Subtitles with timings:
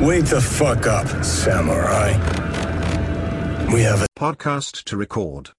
[0.00, 2.12] Wake the fuck up, samurai.
[3.72, 5.50] We have a podcast to record.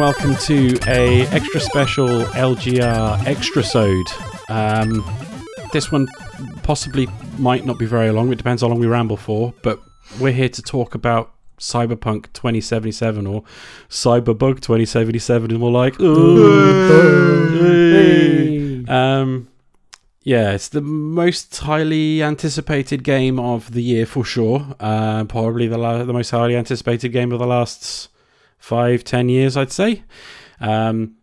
[0.00, 4.06] Welcome to a extra special LGR extra sode.
[4.48, 5.04] Um,
[5.74, 6.08] this one
[6.62, 8.32] possibly might not be very long.
[8.32, 9.52] It depends how long we ramble for.
[9.60, 9.78] But
[10.18, 13.44] we're here to talk about Cyberpunk 2077 or
[13.90, 17.26] Cyberbug 2077, and we're like, "Ooh."
[18.88, 19.48] um,
[20.22, 24.74] yeah, it's the most highly anticipated game of the year for sure.
[24.80, 28.08] Uh, probably the la- the most highly anticipated game of the last
[28.60, 30.04] five, ten years, I'd say.
[30.60, 31.16] Um,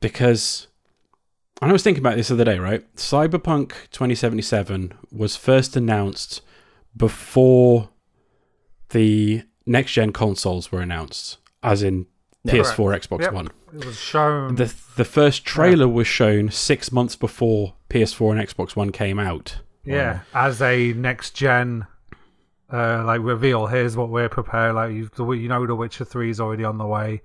[0.00, 0.68] because
[1.60, 2.84] and I was thinking about this the other day, right?
[2.96, 6.42] Cyberpunk 2077 was first announced
[6.96, 7.88] before
[8.90, 12.06] the next gen consoles were announced, as in
[12.46, 13.32] PS4, Xbox Yep.
[13.32, 13.48] One.
[13.74, 14.54] It was shown.
[14.54, 19.58] The the first trailer was shown six months before PS4 and Xbox One came out.
[19.84, 21.86] yeah, as a next gen,
[22.72, 23.66] uh, like reveal.
[23.66, 24.74] Here's what we're preparing.
[24.74, 27.22] Like you, you know, The Witcher Three is already on the way.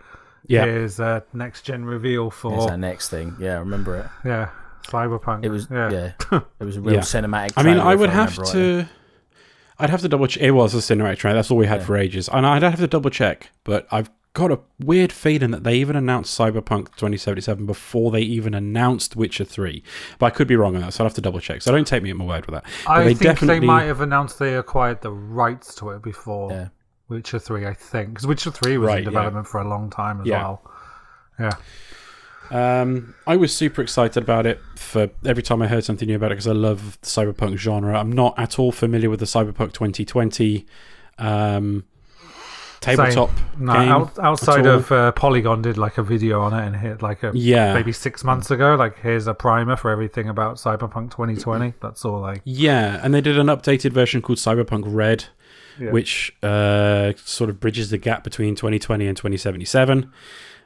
[0.48, 3.36] Yeah, Here's a next gen reveal for Here's for our next thing.
[3.40, 4.06] Yeah, I remember it.
[4.28, 4.50] yeah,
[4.88, 5.46] Cyberpunk.
[5.46, 5.90] It was yeah.
[6.32, 6.40] yeah.
[6.60, 7.00] it was a real Yeah.
[7.02, 7.54] cinematic.
[7.58, 8.76] I mean, trailer, I if would have remember to.
[8.78, 8.90] rightly.
[9.80, 10.44] I'd have to double check.
[10.44, 11.36] It was a cinematic trailer.
[11.38, 11.86] That's all we had Yeah.
[11.88, 13.50] for ages, and I'd have to double check.
[13.64, 18.54] But I've got a weird feeling that they even announced Cyberpunk 2077 before they even
[18.54, 19.84] announced Witcher 3.
[20.20, 21.62] But I could be wrong on that, so I'll have to double check.
[21.62, 22.64] So don't take me at my word with that.
[22.86, 26.02] But I they think definitely they might have announced they acquired the rights to it
[26.02, 26.68] before Yeah.
[27.10, 27.66] Witcher Three.
[27.68, 29.10] I think because Witcher Three was Right, in yeah.
[29.10, 30.38] development for a long time as Yeah.
[30.44, 30.72] well.
[31.40, 31.52] Yeah.
[32.52, 36.28] Um, I was super excited about it for every time I heard something new about
[36.32, 37.98] it because I love the cyberpunk genre.
[37.98, 40.66] I'm not at all familiar with the Cyberpunk 2020
[41.18, 41.86] um,
[42.82, 43.90] tabletop No, game.
[43.90, 47.32] out, outside of uh, Polygon did like a video on it and hit like a
[47.34, 47.74] Yeah.
[47.74, 48.76] maybe six months ago.
[48.76, 51.74] Like here's a primer for everything about Cyberpunk 2020.
[51.82, 52.20] That's all.
[52.20, 55.26] Like Yeah, and they did an updated version called Cyberpunk Red,
[55.80, 55.92] Yeah.
[55.92, 60.12] which uh, sort of bridges the gap between 2020 and 2077.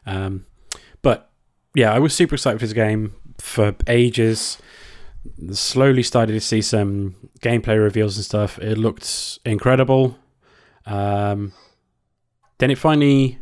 [0.08, 0.46] Um,
[1.02, 1.30] but
[1.76, 4.58] yeah, I was super excited for this game for ages.
[5.52, 8.58] Slowly started to see some gameplay reveals and stuff.
[8.59, 10.18] It looked incredible.
[10.86, 11.52] Um,
[12.57, 13.39] then it finally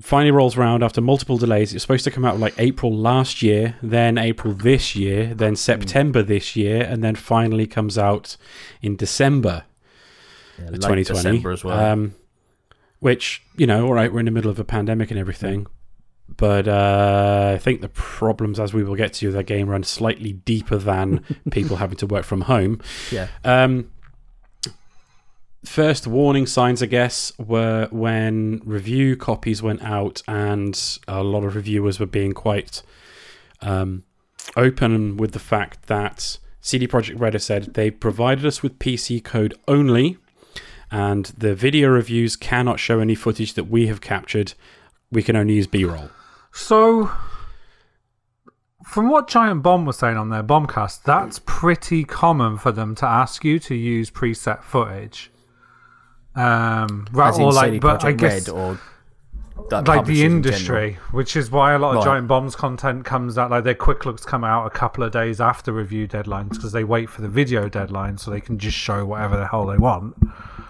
[0.00, 1.74] finally rolls around after multiple delays.
[1.74, 6.22] It's supposed to come out like April last year, then April this year, then September
[6.22, 8.36] this year, and then finally comes out
[8.80, 9.64] in December
[10.58, 11.04] Yeah, of 2020.
[11.04, 11.78] December as well.
[11.92, 12.14] Um,
[13.00, 15.66] which, you know, all right, we're in the middle of a pandemic and everything.
[16.36, 20.32] But uh, I think the problems, as we will get to, the game runs slightly
[20.32, 22.80] deeper than people having to work from home.
[23.10, 23.90] yeah, Um,
[25.64, 31.56] first warning signs, I guess, were when review copies went out, and a lot of
[31.56, 32.82] reviewers were being quite
[33.60, 34.04] um,
[34.56, 39.54] open with the fact that CD Projekt Red said they provided us with PC code
[39.66, 40.18] only,
[40.90, 44.54] and the video reviews cannot show any footage that we have captured.
[45.10, 46.10] We can only use B-roll.
[46.52, 47.10] so.
[48.84, 53.06] From what Giant Bomb was saying on their Bombcast, that's pretty common for them to
[53.06, 55.30] ask you to use preset footage.
[56.38, 58.78] Um, right, in or like, but I guess or
[59.70, 62.04] like the in industry, which is why a lot of Right.
[62.04, 63.50] Giant Bomb's content comes out.
[63.50, 66.84] Like their quick looks come out a couple of days after review deadlines because they
[66.84, 70.16] wait for the video deadline so they can just show whatever the hell they want.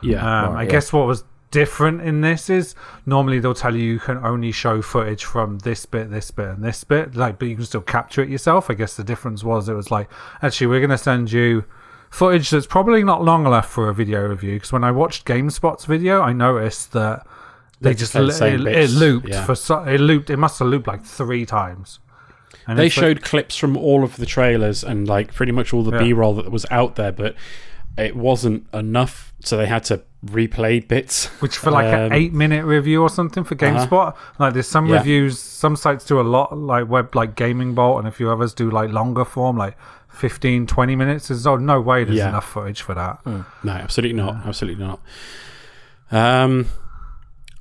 [0.02, 0.20] Yeah.
[0.20, 0.70] Um, right, I yeah.
[0.70, 2.74] guess what was different in this is
[3.06, 6.64] normally they'll tell you you can only show footage from this bit, this bit, and
[6.64, 7.14] this bit.
[7.14, 8.70] Like, but you can still capture it yourself.
[8.70, 10.08] I guess the difference was it was like
[10.42, 11.64] actually we're going to send you
[12.10, 14.54] footage that's probably not long enough for a video review.
[14.54, 17.26] Because when I watched GameSpot's video, I noticed that
[17.80, 19.44] they They just said the same it, it looped yeah.
[19.44, 20.30] for so, it looped.
[20.30, 22.00] It must have looped like three times.
[22.66, 25.72] And they it's like- showed clips from all of the trailers and like pretty much
[25.72, 25.98] all the Yeah.
[26.04, 27.34] b-roll that was out there but
[27.96, 32.32] it wasn't enough so they had to replay bits which for like Um, an eight
[32.32, 34.14] minute review or something for GameSpot.
[34.38, 34.96] Like there's some Yeah.
[34.98, 38.52] reviews, some sites do a lot, like web, like Gaming Bolt, and a few others
[38.54, 39.76] do like longer form, like
[40.18, 41.28] 15, 20 minutes.
[41.28, 42.28] There's oh, no way there's Yeah.
[42.30, 43.24] enough footage for that.
[43.24, 45.00] no absolutely not absolutely not
[46.10, 46.66] um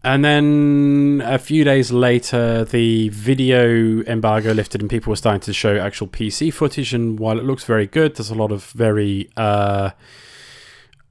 [0.04, 5.52] and then a few days later the video embargo lifted and people were starting to
[5.52, 9.30] show actual pc footage and while it looks very good there's a lot of very
[9.38, 9.90] uh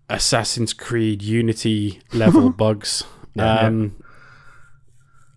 [0.09, 3.03] Assassin's Creed Unity level bugs.
[3.37, 3.97] Um,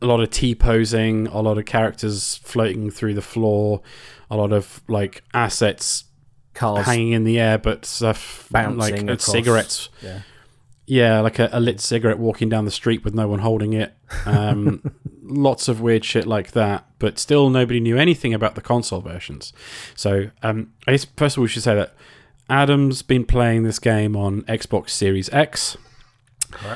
[0.02, 3.82] a lot of T posing, a lot of characters floating through the floor,
[4.30, 6.06] a lot of like assets
[6.54, 9.90] Cars hanging in the air, but stuff bouncing like cigarettes.
[10.02, 10.22] Yeah.
[10.86, 13.94] Yeah, like a, a lit cigarette walking down the street with no one holding it.
[14.26, 14.82] Um,
[15.22, 19.54] lots of weird shit like that, but still nobody knew anything about the console versions.
[19.96, 21.94] So, um, I guess first of all, we should say that
[22.50, 25.78] Adam's been playing this game on Xbox Series X.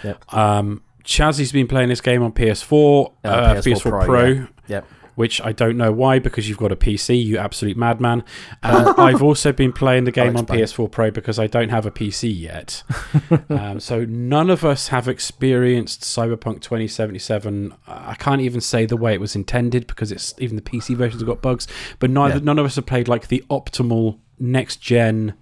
[0.03, 0.31] Yep.
[0.31, 4.45] Um, Chazzy's been playing this game on PS4, Uh, uh, PS4 PS4, Pro, Pro, yeah.
[4.67, 4.85] Yep.
[5.15, 8.23] which I don't know why because you've got a PC, you absolute madman.
[8.61, 10.45] And I've also been playing the game on.
[10.45, 12.83] PS4 Pro because I don't have a PC yet.
[13.49, 17.73] um, so none of us have experienced Cyberpunk 2077.
[17.87, 21.21] I can't even say the way it was intended because it's even the PC versions
[21.21, 21.67] have got bugs.
[21.99, 25.33] But neither none of us have played like the optimal next gen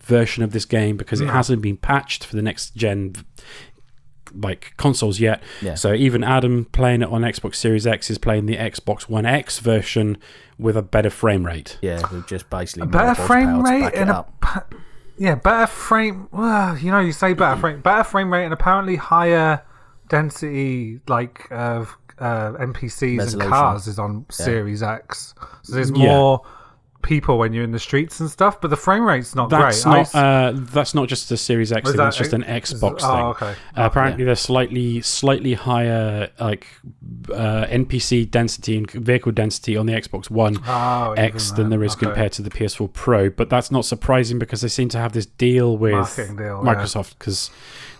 [0.00, 3.14] version of this game because it hasn't been patched for the next gen
[4.34, 5.42] like consoles yet.
[5.60, 5.74] Yeah.
[5.74, 9.58] So even Adam playing it on Xbox Series X is playing the Xbox One X
[9.58, 10.18] version
[10.58, 11.78] with a better frame rate.
[11.82, 14.26] Yeah, just basically A better frame rate and a
[15.20, 16.28] yeah, better frame.
[16.32, 19.62] Well, you know, you say better frame, better frame rate, and apparently higher
[20.08, 25.34] density, like of uh, NPCs and cars, is on Series X.
[25.62, 26.36] So there's Yeah.
[27.02, 29.82] More people when you're in the streets and stuff, but the frame rate's not That's
[29.84, 29.92] great.
[29.92, 31.96] I not s- uh, that's not just a Series X Was thing.
[31.98, 33.48] that That's just an a- Xbox oh, thing.
[33.48, 33.58] okay.
[33.76, 36.66] Uh, apparently, there's slightly slightly higher like
[37.32, 41.92] uh, NPC density and vehicle density on the Xbox One Oh, X than there is
[41.94, 42.06] Okay.
[42.06, 43.30] compared to the PS4 Pro.
[43.30, 46.62] But that's not surprising because they seem to have this deal with deal.
[46.62, 47.50] Microsoft because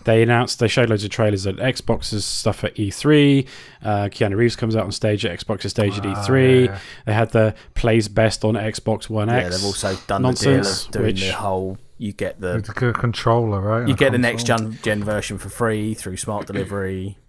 [0.05, 3.47] they announced they showed loads of trailers at Xbox's stuff at E3.
[3.83, 6.65] Uh, Keanu Reeves comes out on stage at Xbox's stage at Ah, E3.
[6.65, 6.79] yeah, yeah.
[7.05, 9.43] They had the plays best on Xbox One X.
[9.43, 11.77] Yeah, they've also done nonsense, the deal of doing which- the whole.
[11.97, 13.77] You get the It's a controller, right?
[13.81, 17.19] you and a get the next gen, gen version for free through smart delivery,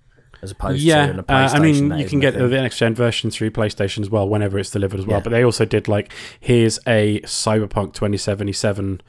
[0.40, 2.56] as opposed to Yeah, in a uh, I mean, that you can get the, the
[2.62, 5.18] next gen version through PlayStation as well whenever it's delivered as well.
[5.18, 5.24] Yeah.
[5.24, 6.10] But they also did like
[6.40, 9.02] here's a Cyberpunk 2077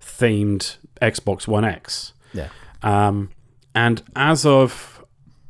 [0.00, 2.12] themed Xbox One X.
[2.32, 2.48] yeah.
[2.82, 3.30] Um,
[3.74, 5.04] and as of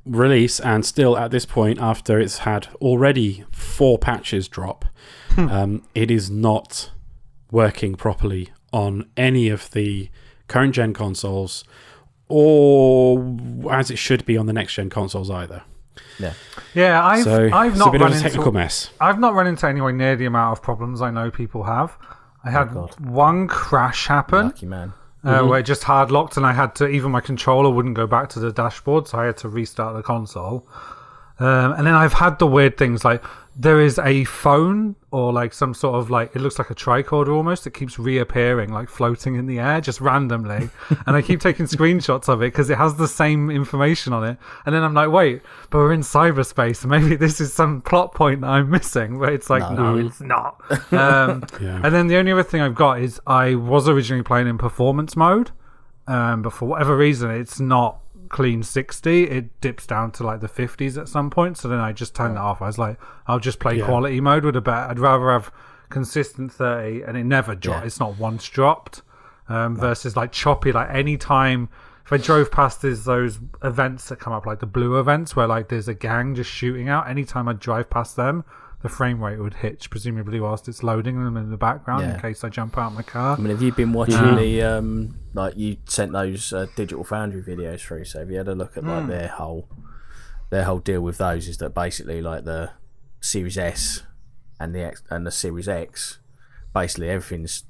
[0.04, 4.84] release, and still at this point, after it's had already four patches drop,
[5.36, 6.90] um, it is not
[7.50, 10.08] working properly on any of the
[10.48, 11.64] current gen consoles,
[12.28, 13.36] or
[13.70, 15.62] as it should be on the next gen consoles either.
[16.18, 16.34] Yeah.
[16.74, 18.90] Yeah, I've so I've it's a not bit run of a technical into mess.
[19.00, 21.96] I've not run into anywhere near the amount of problems I know people have.
[22.44, 22.98] I had God.
[23.00, 24.92] one crash happen Lucky man.
[25.24, 28.06] Uh, where it just hard locked, and I had to even my controller wouldn't go
[28.06, 30.66] back to the dashboard, so I had to restart the console.
[31.38, 33.24] Um, and then I've had the weird things like
[33.56, 37.34] there is a phone or like some sort of like it looks like a tricorder
[37.34, 37.66] almost.
[37.66, 40.70] It keeps reappearing, like floating in the air just randomly,
[41.06, 44.38] and I keep taking screenshots of it because it has the same information on it.
[44.64, 46.86] And then I'm like, wait, but we're in cyberspace.
[46.86, 49.18] Maybe this is some plot point that I'm missing.
[49.18, 50.60] But it's like, no, it's not.
[50.92, 51.80] Um, Yeah.
[51.84, 55.16] and then the only other thing I've got is I was originally playing in performance
[55.16, 55.50] mode,
[56.06, 57.98] um, but for whatever reason, it's not
[58.30, 59.24] clean 60.
[59.24, 61.58] It dips down to like the 50s at some point.
[61.58, 62.62] So then I just turned that off.
[62.62, 63.84] I was like, I'll just play Yeah.
[63.84, 64.90] quality mode with a better.
[64.90, 65.52] I'd rather have
[65.90, 67.80] consistent 30 and it never dropped.
[67.82, 67.86] Yeah.
[67.86, 69.02] It's not once dropped
[69.48, 70.72] um, versus like choppy.
[70.72, 71.68] Like any time.
[72.06, 75.46] If I drove past there's those events that come up, like the blue events where
[75.46, 77.08] like there's a gang just shooting out.
[77.08, 78.44] Anytime I drive past them,
[78.82, 82.42] the frame rate would hitch, presumably whilst it's loading them in the background in case
[82.44, 83.36] I jump out of my car.
[83.36, 84.34] I mean, have you been watching Yeah.
[84.36, 88.04] the um like you sent those uh, Digital Foundry videos through?
[88.06, 89.68] So have you had a look at like their whole
[90.50, 91.46] their whole deal with those?
[91.48, 92.70] Is that basically like the
[93.20, 94.02] Series S
[94.58, 96.18] and the X and the Series X,
[96.74, 97.64] basically everything's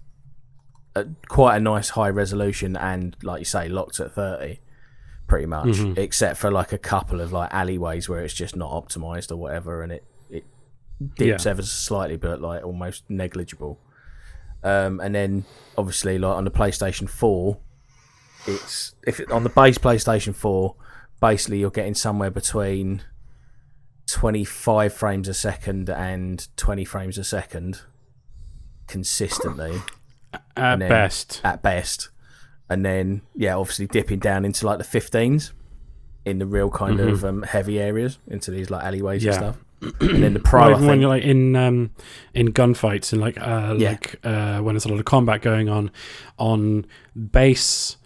[0.96, 4.60] at quite a nice high resolution and like you say locked at thirty,
[5.26, 9.30] pretty much, except for like a couple of like alleyways where it's just not optimized
[9.32, 10.09] or whatever, and it it
[11.16, 11.50] dips Yeah.
[11.50, 13.78] ever slightly, but like almost negligible.
[14.62, 15.44] Um, and then
[15.78, 17.58] obviously like on the PlayStation 4,
[18.46, 20.74] it's if it, on the base PlayStation 4,
[21.20, 23.02] basically you're getting somewhere between
[24.06, 27.80] 25 frames a second and 20 frames a second
[28.86, 29.80] consistently
[30.56, 31.40] At then- best.
[31.44, 32.08] at best.
[32.68, 35.52] And then yeah, obviously dipping down into like the 15s
[36.24, 39.30] in the real kind of um, heavy areas into these like alleyways Mm-hmm.
[39.42, 39.46] Yeah.
[39.48, 39.64] and stuff.
[39.80, 41.90] And then the Pro, Or I even when you're like in um,
[42.34, 43.90] in gunfights and like uh, Yeah.
[43.90, 45.90] like uh, when there's a lot of combat going on
[46.38, 46.86] on
[47.30, 47.96] base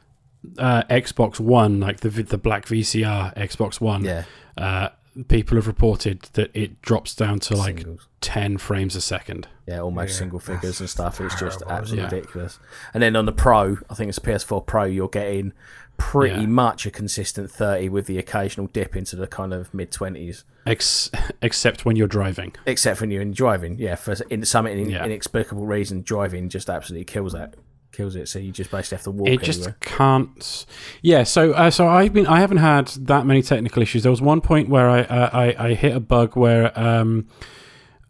[0.58, 4.24] uh, Xbox One, like the the black VCR Xbox One, yeah,
[4.56, 4.88] uh,
[5.28, 8.08] people have reported that it drops down to like Singles.
[8.20, 9.48] 10 frames a second.
[9.66, 11.20] Yeah, almost Yeah, single figures and stuff.
[11.20, 12.34] It's just absolutely isn't ridiculous.
[12.34, 12.58] ridiculous.
[12.92, 15.52] And then on the Pro, I think it's PS4 Pro, you're getting
[15.96, 16.46] pretty Yeah.
[16.46, 20.44] much a consistent 30 with the occasional dip into the kind of mid 20s.
[20.66, 21.10] Ex-
[21.42, 22.52] except when you're driving.
[22.66, 23.76] Except when you're in driving.
[23.78, 25.04] Yeah, for in some in, Yeah.
[25.04, 27.54] inexplicable reason, driving just absolutely kills that.
[27.92, 28.28] Kills it.
[28.28, 29.76] So you just basically have to walk it just anywhere.
[29.82, 30.66] can't.
[31.00, 34.02] Yeah, so uh, so I've been I haven't had that many technical issues.
[34.02, 37.28] There was one point where I uh, I, I hit a bug where um,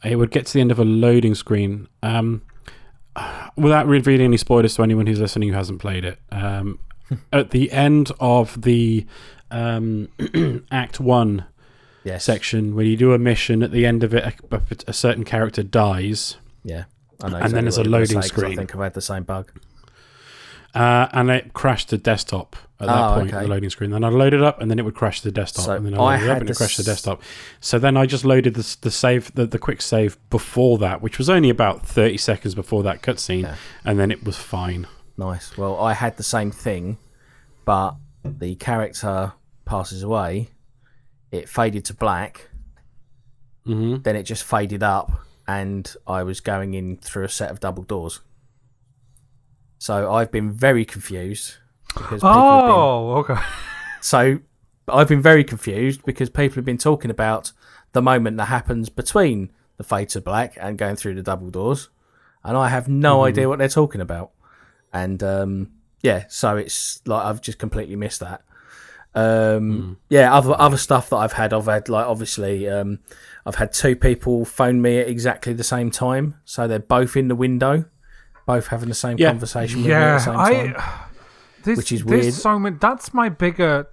[0.03, 1.89] it would get to the end of a loading screen.
[2.03, 2.41] Um,
[3.57, 6.79] without revealing any spoilers to anyone who's listening who hasn't played it, um,
[7.33, 9.07] at the end of the
[9.51, 10.09] um,
[10.71, 11.45] Act One
[12.05, 12.23] Yes.
[12.25, 15.63] section, when you do a mission, at the end of it, a, a certain character
[15.63, 16.37] dies.
[16.63, 16.85] Yeah.
[17.23, 18.81] I know And then there's a what you're gonna loading say, 'cause I think I've
[18.83, 19.51] had the same bug.
[20.75, 23.43] Uh, and it crashed the desktop at that Oh, point, okay.
[23.45, 23.91] the loading screen.
[23.91, 25.99] Then I loaded up, and then it would crash the desktop, So and then I
[26.03, 27.23] I up, had and it the crashed the desktop.
[27.61, 31.17] So then I just loaded the, the save, the, the quick save before that, which
[31.17, 33.55] was only about thirty seconds before that cutscene, Yeah.
[33.85, 34.89] and then it was fine.
[35.17, 35.57] Nice.
[35.57, 36.99] Well, I had the same thing,
[37.65, 39.33] but the character
[39.65, 40.49] passes away.
[41.31, 42.49] It faded to black.
[43.65, 45.11] hmm Then it just faded up,
[45.47, 48.21] and I was going in through a set of double doors.
[49.79, 51.57] So I've been very confused
[51.95, 53.37] because people have been Oh, okay.
[54.01, 54.39] So
[54.87, 57.53] I've been very confused because people have been talking about
[57.93, 61.89] the moment that happens between the fade to black and going through the double doors,
[62.43, 64.31] and I have no idea what they're talking about.
[64.93, 65.73] And um,
[66.05, 68.43] yeah, so it's like I've just completely missed that.
[69.15, 72.99] Um, Yeah, other other stuff that I've had, I've had like obviously, um,
[73.47, 77.29] I've had two people phone me at exactly the same time, so they're both in
[77.29, 77.85] the window,
[78.47, 79.31] both having the same Yeah.
[79.31, 80.75] conversation with me at the same time.
[80.79, 81.01] I.
[81.65, 82.35] Which is weird.
[82.35, 83.89] So many, that's my bigger.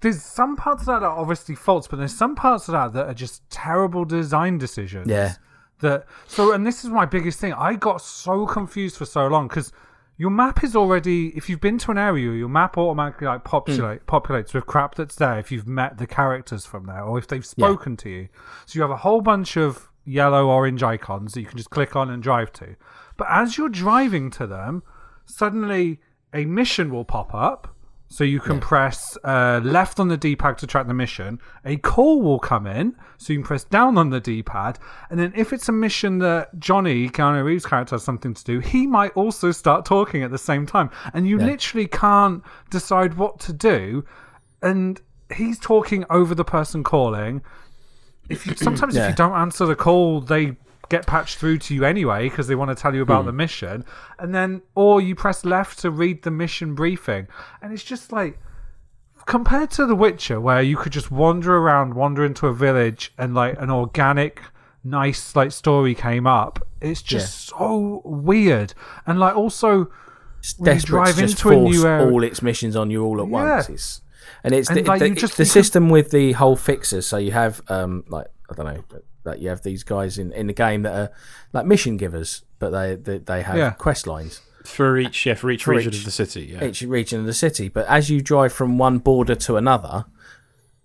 [0.00, 3.06] There's some parts of that are obviously faults, but there's some parts of that that
[3.08, 5.08] are just terrible design decisions.
[5.08, 5.34] Yeah.
[5.80, 7.52] That so, and this is my biggest thing.
[7.54, 9.72] I got so confused for so long because
[10.18, 11.28] your map is already.
[11.36, 14.10] If you've been to an area, your map automatically like populate hmm.
[14.10, 15.38] populates with crap that's there.
[15.38, 18.28] If you've met the characters from there, or if they've spoken to you,
[18.66, 21.94] so you have a whole bunch of yellow, orange icons that you can just click
[21.94, 22.74] on and drive to.
[23.16, 24.82] But as you're driving to them,
[25.24, 26.00] suddenly
[26.34, 27.76] a mission will pop up.
[28.10, 31.38] So you can press uh, left on the D-pad to track the mission.
[31.66, 34.78] A call will come in, so you can press down on the D-pad,
[35.10, 38.60] and then if it's a mission that Johnny Keanu Reeves' character has something to do,
[38.60, 43.38] he might also start talking at the same time, and you literally can't decide what
[43.40, 44.04] to do.
[44.62, 45.00] And
[45.34, 47.42] he's talking over the person calling.
[48.30, 50.56] If you sometimes if you don't answer the call, they
[50.88, 53.84] get patched through to you anyway because they want to tell you about the mission
[54.18, 57.26] and then or you press left to read the mission briefing
[57.60, 58.38] and it's just like
[59.26, 63.34] compared to the witcher where you could just wander around wander into a village and
[63.34, 64.40] like an organic
[64.82, 68.72] nice like story came up it's just so weird
[69.06, 69.90] and like also
[70.38, 73.26] It's desperate drive to just into a force all its missions on you all at
[73.26, 73.32] Yeah.
[73.56, 73.68] once.
[73.68, 74.02] It's,
[74.44, 77.06] and it's And, the, like, the, the system with the whole fixers.
[77.06, 78.84] So you have um like I don't know,
[79.28, 81.10] like you have these guys in, in the game that are
[81.52, 83.70] like mission givers, but they they, they have Yeah.
[83.70, 86.50] quest lines For each, yeah, for each For region each- of the city.
[86.52, 86.64] Yeah.
[86.64, 87.68] each region of the city.
[87.68, 90.04] But as you drive from one border to another,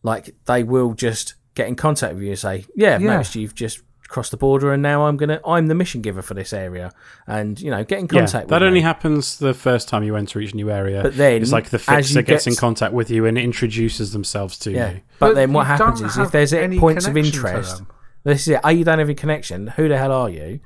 [0.03, 3.13] like they will just get in contact with you and say, "Yeah, I've Yeah.
[3.13, 6.33] noticed you've just crossed the border, and now I'm gonna I'm the mission giver for
[6.33, 6.91] this area."
[7.27, 8.47] And you know, get in yeah, contact.
[8.50, 8.83] that with only me.
[8.83, 11.01] happens the first time you enter each new area.
[11.03, 14.13] But then, it's like the as you fixer gets in contact with you and introduces
[14.13, 15.01] themselves to Yeah, you.
[15.19, 17.88] but, But then what happens is if there's any points of connection to interest, them.
[18.23, 18.61] This is it.
[18.63, 19.67] A, you don't have connection.
[19.67, 20.59] Who the hell are you?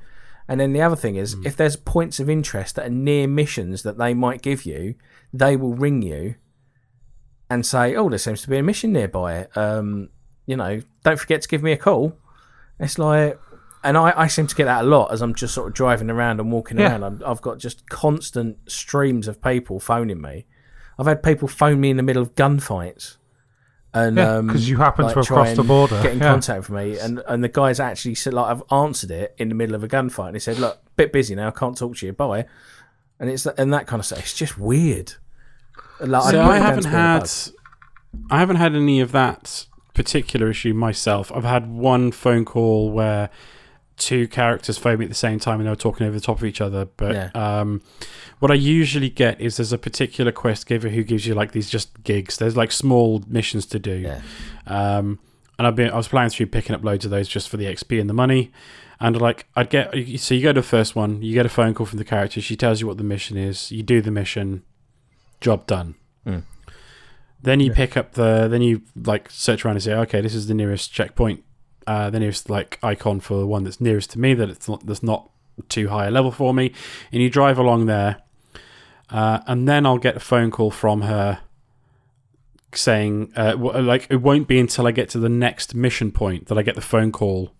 [0.48, 3.82] And then the other thing is, if there's points of interest that are near missions
[3.82, 4.94] that they might give you,
[5.32, 6.36] they will ring you
[7.50, 9.46] and say, "Oh, there seems to be a mission nearby.
[9.54, 10.08] Um,
[10.46, 12.16] you know, don't forget to give me a call."
[12.80, 13.38] It's like,
[13.84, 16.08] and I, I seem to get that a lot as I'm just sort of driving
[16.08, 16.92] around and walking Yeah.
[16.92, 17.04] around.
[17.04, 20.46] I'm, I've got just constant streams of people phoning me.
[20.98, 23.17] I've had people phone me in the middle of gunfights.
[24.06, 26.30] And Yeah, um, 'cause you happen to have crossed the border, Get in yeah.
[26.30, 29.54] contact with me, and and the guys actually said like I've answered it in the
[29.54, 32.06] middle of a gunfight, and he said, "Look, bit busy now, I can't talk to
[32.06, 32.46] you, bye."
[33.20, 34.20] And it's and that kind of stuff.
[34.20, 35.14] It's just weird.
[36.00, 37.30] Like, So put I haven't to being a had.
[38.30, 41.32] I haven't had any of that particular issue myself.
[41.34, 43.30] I've had one phone call where
[43.98, 46.38] two characters phone me at the same time and they were talking over the top
[46.38, 46.86] of each other.
[46.96, 47.30] But Yeah.
[47.60, 47.82] um,
[48.38, 51.68] what I usually get is there's a particular quest giver who gives you like these
[51.68, 52.36] just gigs.
[52.38, 53.92] There's like small missions to do.
[53.98, 54.20] Yeah.
[54.66, 55.18] Um,
[55.58, 57.66] and I've been I was playing through picking up loads of those just for the
[57.66, 58.52] XP and the money.
[59.00, 61.74] And like I'd get so you go to the first one, you get a phone
[61.74, 62.40] call from the character.
[62.40, 63.70] She tells you what the mission is.
[63.72, 64.62] You do the mission,
[65.40, 65.94] job done.
[66.26, 66.42] Mm.
[67.40, 68.48] Then you pick up the.
[68.48, 71.44] Then you like search around and say, okay, this is the nearest checkpoint,
[71.88, 74.84] uh, the nearest like icon for the one that's nearest to me that it's not
[74.86, 75.30] that's not
[75.68, 76.72] too high a level for me,
[77.12, 78.12] and you drive along there,
[79.10, 81.40] uh, and then I'll get a phone call from her
[82.74, 86.46] saying, uh, w- like, it won't be until I get to the next mission point
[86.48, 87.52] that I get the phone call.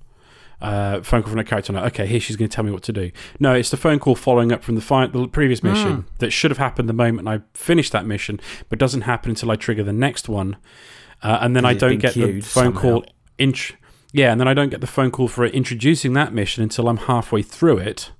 [0.60, 1.72] Uh, phone call from a character.
[1.72, 3.10] Like, okay, here she's going to tell me what to do.
[3.38, 6.50] No, it's the phone call following up from the, fi- the previous mission that should
[6.50, 9.92] have happened the moment I finished that mission, but doesn't happen until I trigger the
[9.92, 10.56] next one,
[11.22, 12.80] uh, and then I don't get the phone somehow.
[12.80, 13.04] call.
[13.38, 13.76] Int-
[14.12, 16.96] yeah, and then I don't get the phone call for introducing that mission until I'm
[16.96, 18.10] halfway through it,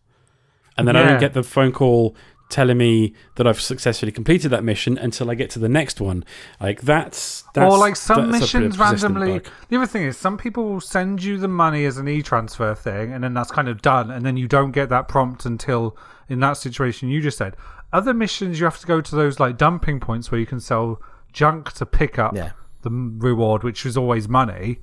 [0.77, 2.15] and then I don't get the phone call
[2.51, 6.25] telling me that I've successfully completed that mission until I get to the next one.
[6.59, 9.41] Like that's, that's or like some that's missions persistent randomly.
[9.41, 9.53] bug.
[9.69, 13.13] The other thing is, some people will send you the money as an e-transfer thing,
[13.13, 15.97] and then that's kind of done, and then you don't get that prompt until
[16.29, 17.55] in that situation you just said.
[17.93, 21.03] Other missions, you have to go to those like dumping points where you can sell
[21.33, 22.53] junk to pick up Yeah.
[22.83, 24.79] the reward, which is always money,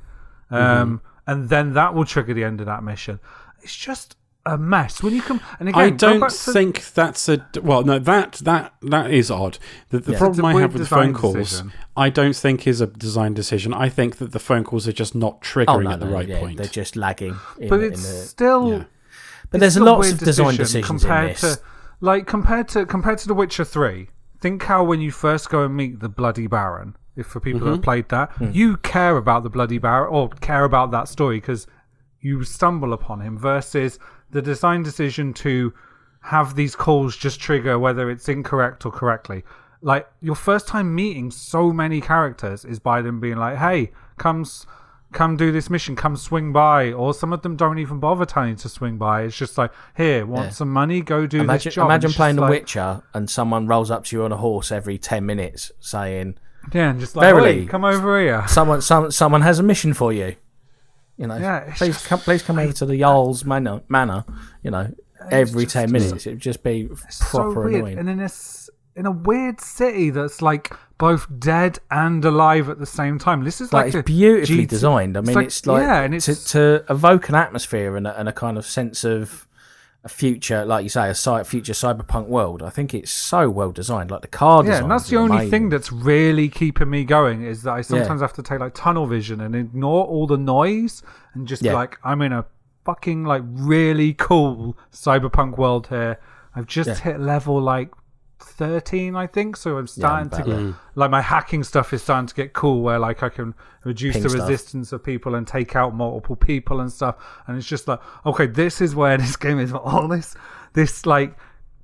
[0.49, 0.59] um,
[0.99, 1.31] Mm-hmm.
[1.31, 3.19] and then that will trigger the end of that mission.
[3.61, 4.15] It's just
[4.47, 5.41] a mess when you come.
[5.59, 7.81] And again, I don't back to- think that's a well.
[7.83, 9.57] No, that that that is odd.
[9.89, 10.17] The, the Yeah.
[10.19, 11.73] Problem I have with design phone calls, decision.
[11.97, 13.73] I don't think is a design decision.
[13.73, 16.11] I think that the phone calls are just not triggering Oh no, at the no,
[16.13, 16.57] right yeah, point.
[16.57, 17.35] they're just lagging.
[17.59, 18.69] In, but the- in it's the, still.
[18.69, 18.83] Yeah.
[19.49, 21.55] but it's there's still lots of design decision decisions compared in this.
[21.55, 21.61] to
[22.01, 24.09] like compared to compared to The Witcher Three.
[24.41, 26.95] Think how when you first go and meet the Bloody Baron.
[27.15, 27.73] If for people that Mm-hmm.
[27.75, 28.49] have played that, Hmm.
[28.51, 31.65] you care about the Bloody Baron or care about that story because
[32.19, 33.37] you stumble upon him.
[33.37, 33.99] Versus
[34.31, 35.73] the design decision to
[36.23, 39.43] have these calls just trigger whether it's incorrect or correctly.
[39.81, 44.65] Like your first time meeting so many characters is by them being like, "Hey, comes."
[45.13, 45.95] Come do this mission.
[45.95, 49.21] Come swing by, or some of them don't even bother telling you to swing by.
[49.21, 50.49] It's just like, here, want Yeah.
[50.49, 50.99] some money?
[50.99, 51.85] Go do Imagine, this job.
[51.85, 54.97] Imagine playing The like- Witcher and someone rolls up to you on a horse every
[54.97, 56.35] ten minutes saying,
[56.73, 57.65] Yeah, and just like, Verily.
[57.65, 58.43] Come over here.
[58.47, 60.35] "Someone, some, someone has a mission for you."
[61.17, 63.81] You know, Yeah, please come, please come over to the Jarl's manor.
[63.87, 64.25] Manor,
[64.63, 64.93] you know,
[65.31, 66.25] every just- ten minutes.
[66.25, 66.89] It would just be
[67.29, 67.75] proper weird.
[67.75, 67.97] annoying.
[67.99, 72.85] And in this, in a weird city that's like both dead and alive at the
[72.85, 73.43] same time.
[73.43, 75.17] This is like like, it's beautifully GT designed.
[75.17, 78.19] I mean, like- it's like, yeah, and to, it's- to evoke an atmosphere and a,
[78.19, 79.47] and a kind of sense of
[80.05, 82.61] a future, like you say, a cy- future cyberpunk world.
[82.61, 84.11] I think it's so well designed.
[84.11, 87.63] Like the car Yeah, and that's the only thing that's really keeping me going is
[87.63, 91.01] that I sometimes have to take like tunnel vision and ignore all the noise
[91.33, 91.73] and just be Yeah.
[91.73, 92.45] like, I'm in a
[92.85, 96.19] fucking like really cool cyberpunk world here.
[96.55, 96.95] I've just Yeah.
[97.13, 97.89] hit level like
[98.39, 100.73] 13, I think, so I'm starting about to there.
[100.95, 104.23] like my hacking stuff is starting to get cool where like I can reduce Ping
[104.23, 104.41] the stuff.
[104.49, 107.15] resistance of people and take out multiple people and stuff.
[107.47, 109.71] And it's just like, okay, this is where this game is.
[109.73, 110.35] All this,
[110.73, 111.37] this like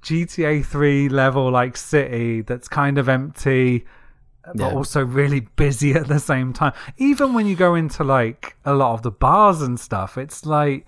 [0.04, 3.86] GTA 3 level like city that's kind of empty,
[4.56, 4.74] but Yeah.
[4.74, 6.74] also really busy at the same time.
[6.98, 10.86] Even when you go into like a lot of the bars and stuff, it's like.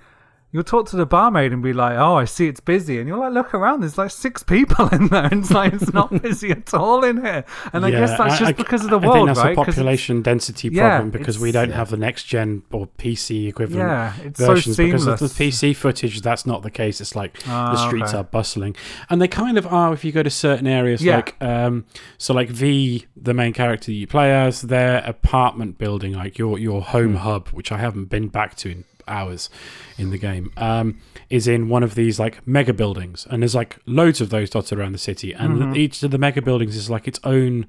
[0.53, 3.17] You'll talk to the barmaid and be like, "Oh, I see it's busy," and you're
[3.17, 6.51] like, "Look around, there's like six people in there." And it's like it's not busy
[6.51, 7.43] at all in here.
[7.73, 9.53] And I guess that's just I- because of the I world, think that's right?
[9.53, 13.89] a population density Yeah, problem because we don't have the next gen or PC equivalent
[13.89, 14.77] Yeah, it's so versions.
[14.77, 15.25] because of the.
[15.25, 17.01] PC footage, that's not the case.
[17.01, 18.19] It's like Ah, the streets okay.
[18.19, 18.75] are bustling,
[19.09, 21.01] and they kind of are if you go to certain areas.
[21.03, 21.15] Yeah.
[21.15, 21.85] Like, um,
[22.19, 26.83] so like V, the main character you play as, their apartment building, like your your
[26.83, 29.49] home hub, which I haven't been back to in hours
[29.97, 33.77] in the game, um, is in one of these like mega buildings, and there's like
[33.85, 35.75] loads of those dotted around the city, and Mm-hmm.
[35.75, 37.65] each of the mega buildings is like its own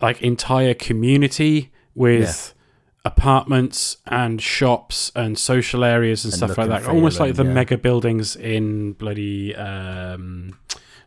[0.00, 2.54] like entire community with
[3.04, 6.86] apartments and shops and social areas and, And stuff like that.
[6.88, 7.52] Almost like the yeah.
[7.52, 10.58] mega buildings in bloody um,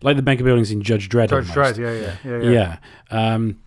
[0.01, 1.29] like the mega buildings in Judge Dredd.
[1.29, 1.77] Judge almost.
[1.77, 2.77] Dredd, yeah, yeah, yeah, yeah.
[3.11, 3.33] Yeah.
[3.33, 3.61] Um,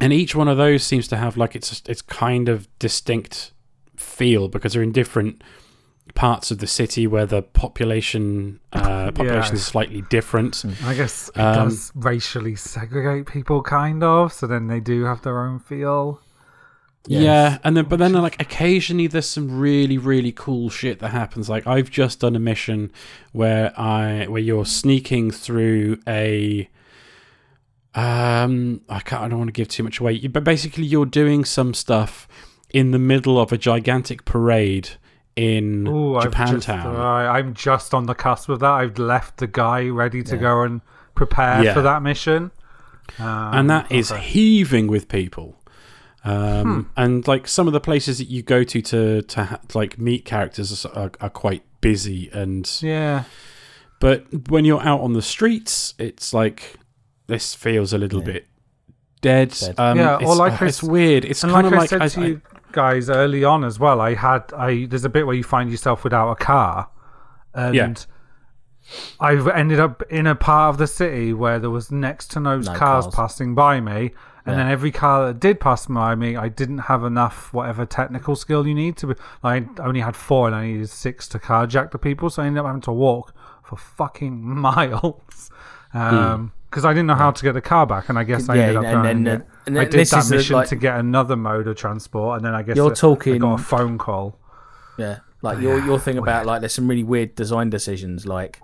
[0.00, 3.52] and each one of those seems to have like its its kind of distinct
[4.00, 5.42] feel because they're in different
[6.14, 10.64] parts of the city where the population uh, population is slightly different.
[10.84, 14.32] I guess it Um, does racially segregate people, kind of.
[14.32, 16.20] So then they do have their own feel.
[17.08, 17.22] Yes.
[17.22, 21.48] Yeah, and then but then like occasionally there's some really really cool shit that happens.
[21.48, 22.90] Like I've just done a mission
[23.32, 26.68] where I where you're sneaking through a
[27.94, 30.26] um I can't I don't want to give too much away.
[30.26, 32.26] But basically you're doing some stuff
[32.78, 34.88] in the middle of a gigantic parade
[35.34, 36.94] in Ooh, I've just, Japantown.
[36.98, 38.70] uh, I'm just on the cusp of that.
[38.82, 40.40] I've left the guy ready to Yeah.
[40.48, 40.80] go and
[41.14, 41.74] prepare Yeah.
[41.74, 42.50] for that mission.
[43.18, 44.20] Um, and that is okay.
[44.20, 45.48] heaving with people.
[46.22, 46.30] Hmm.
[46.30, 49.98] Um, And like some of the places that you go to to to ha- like
[49.98, 53.24] meet characters are, are quite busy, and yeah.
[54.00, 56.74] but when you're out on the streets, it's like
[57.28, 58.32] this feels a little Yeah.
[58.32, 58.44] bit
[59.20, 59.50] dead.
[59.50, 59.74] Dead.
[59.78, 61.24] Um, Yeah, it's, or like uh, I it's weird.
[61.24, 62.40] It's And kind like of I like said I- to I- you
[62.76, 66.04] guys early on as well, I had I there's a bit where you find yourself
[66.04, 66.88] without a car,
[67.54, 67.94] and Yeah.
[69.18, 72.58] I've ended up in a part of the city where there was next to no,
[72.58, 73.14] No cars, cars.
[73.14, 74.12] passing by me,
[74.44, 74.54] and Yeah.
[74.62, 78.64] then every car that did pass by me, I didn't have enough whatever technical skill
[78.66, 79.08] you need to.
[79.08, 82.46] Be, I only had four, and I needed six to carjack the people, so I
[82.46, 83.32] ended up having to walk
[83.64, 85.50] for fucking miles.
[85.92, 88.54] Um, because I didn't know how to get the car back, and I guess I
[88.56, 89.46] Yeah, ended up and then- it.
[89.66, 92.54] And I did this that mission like- to get another mode of transport, and then
[92.54, 92.94] I guess You're I-
[93.34, 94.38] I got a phone call.
[94.98, 98.26] Yeah, like your your thing about like there's some really weird design decisions.
[98.26, 98.60] Like,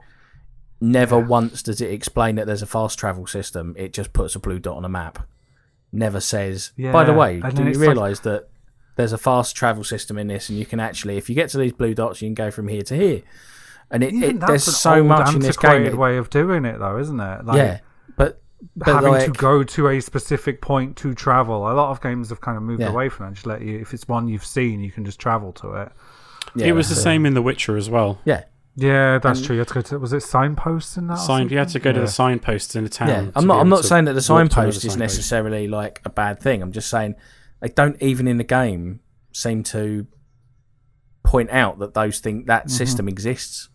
[0.81, 3.75] never once does it explain that there's a fast travel system.
[3.79, 5.27] It just puts a blue dot on a map.
[5.93, 6.73] Never says.
[6.79, 8.49] By the way, do you it's like- realise that
[8.97, 11.59] there's a fast travel system in this, and you can actually, if you get to
[11.59, 13.23] these blue dots, you can go from here to here.
[13.91, 15.71] And it, it there's so much in this game.
[15.71, 17.45] antiquated way of doing it, though, isn't it?
[17.45, 17.79] Like, yeah,
[18.17, 18.42] but,
[18.77, 21.71] but having to go to a specific point to travel.
[21.71, 22.91] A lot of games have kind of moved Yeah.
[22.91, 23.35] away from that.
[23.35, 25.93] Just let you, if it's one you've seen, you can just travel to it.
[26.55, 28.21] yeah, it was the that's same in The Witcher as well.
[28.25, 28.45] Yeah,
[28.77, 29.57] Yeah, that's true.
[29.57, 29.99] You had to go to.
[29.99, 31.15] Was it signposts in that?
[31.15, 32.05] or Signed, you had to go to something?
[32.07, 33.09] the signposts in the town.
[33.09, 33.61] Yeah, I'm not.
[33.61, 34.99] I'm not saying that the walk to signpost is signpost.
[34.99, 36.63] necessarily like a bad thing.
[36.63, 37.15] I'm just saying
[37.61, 39.01] they don't even in the game
[39.33, 40.07] seem to
[41.23, 42.71] point out that those thing that mm-hmm.
[42.71, 43.69] system exists.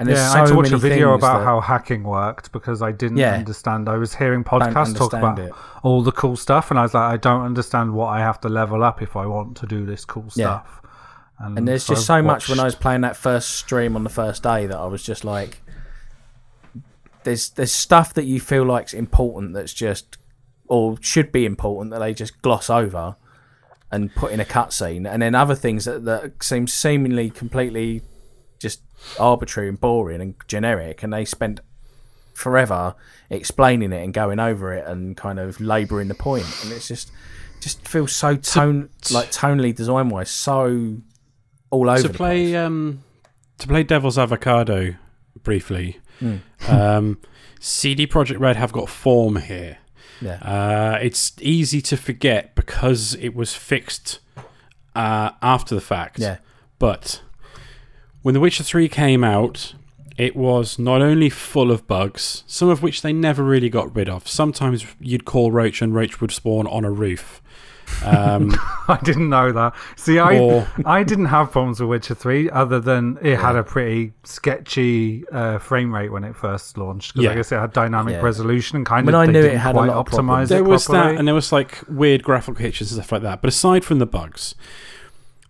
[0.00, 0.18] And there's.
[0.18, 2.90] Yeah, so I had to watch a video about that- how hacking worked because I
[2.90, 3.34] didn't Yeah.
[3.34, 3.88] understand.
[3.88, 5.52] I was hearing podcasts talk about it.
[5.82, 8.48] all the cool stuff, and I was like, I don't understand what I have to
[8.48, 10.60] level up if I want to do this cool Yeah.
[10.60, 10.80] stuff.
[11.38, 14.10] And there's so just so much when I was playing that first stream on the
[14.10, 15.62] first day that I was just like,
[17.24, 20.16] there's there's stuff that you feel like's important that's just
[20.68, 23.16] or should be important that they just gloss over
[23.90, 28.02] and put in a cutscene, and then other things that that seem seemingly completely
[28.60, 28.80] just
[29.18, 31.60] arbitrary and boring and generic, and they spent
[32.34, 32.94] forever
[33.28, 37.10] explaining it and going over it and kind of labouring the point, and it's just
[37.60, 40.96] just feels so tone like tonally design wise so
[41.70, 43.02] all over to play um,
[43.58, 44.94] to play Devil's Avocado
[45.42, 45.98] briefly.
[46.18, 46.36] Hmm.
[46.68, 47.18] um,
[47.60, 49.78] CD Projekt Red have got form here.
[50.20, 50.34] Yeah.
[50.36, 54.20] Uh, it's easy to forget because it was fixed
[54.94, 56.18] uh, after the fact.
[56.18, 56.38] Yeah.
[56.78, 57.22] But
[58.22, 59.74] when The Witcher 3 came out,
[60.16, 64.08] it was not only full of bugs, some of which they never really got rid
[64.08, 64.28] of.
[64.28, 67.40] Sometimes you'd call Roach and Roach would spawn on a roof.
[68.04, 68.52] Um,
[68.88, 69.72] I didn't know that.
[69.96, 73.64] See, I Or- I didn't have problems with Witcher Three, other than it had a
[73.64, 77.14] pretty sketchy uh, frame rate when it first launched.
[77.14, 77.30] Because Yeah.
[77.30, 78.20] I guess it had dynamic Yeah.
[78.20, 80.06] resolution and kind I mean, of I knew it didn't had a quite lot of
[80.06, 80.48] optimize problems.
[80.50, 81.12] there it was properly.
[81.14, 83.40] that, and there was like weird graphical hitches and stuff like that.
[83.40, 84.54] But aside from the bugs,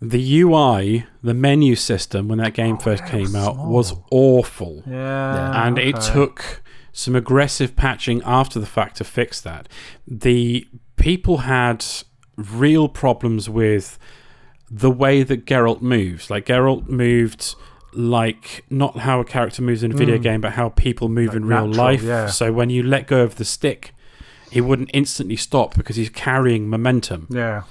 [0.03, 3.71] the UI, the menu system when that game first came was out small.
[3.71, 4.83] was awful.
[4.87, 9.69] yeah, and it took some aggressive patching after the fact to fix that.
[10.07, 11.85] The people had
[12.37, 13.99] real problems with
[14.71, 16.31] the way that Geralt moves.
[16.31, 17.55] Like Geralt moved
[17.93, 21.45] like not how a character moves in a video game, but how people move in
[21.45, 21.71] real Mm.
[21.71, 22.03] natural, life.
[22.03, 22.27] yeah.
[22.29, 23.93] So when you let go of the stick,
[24.51, 27.63] he wouldn't instantly stop because he's carrying momentum yeah.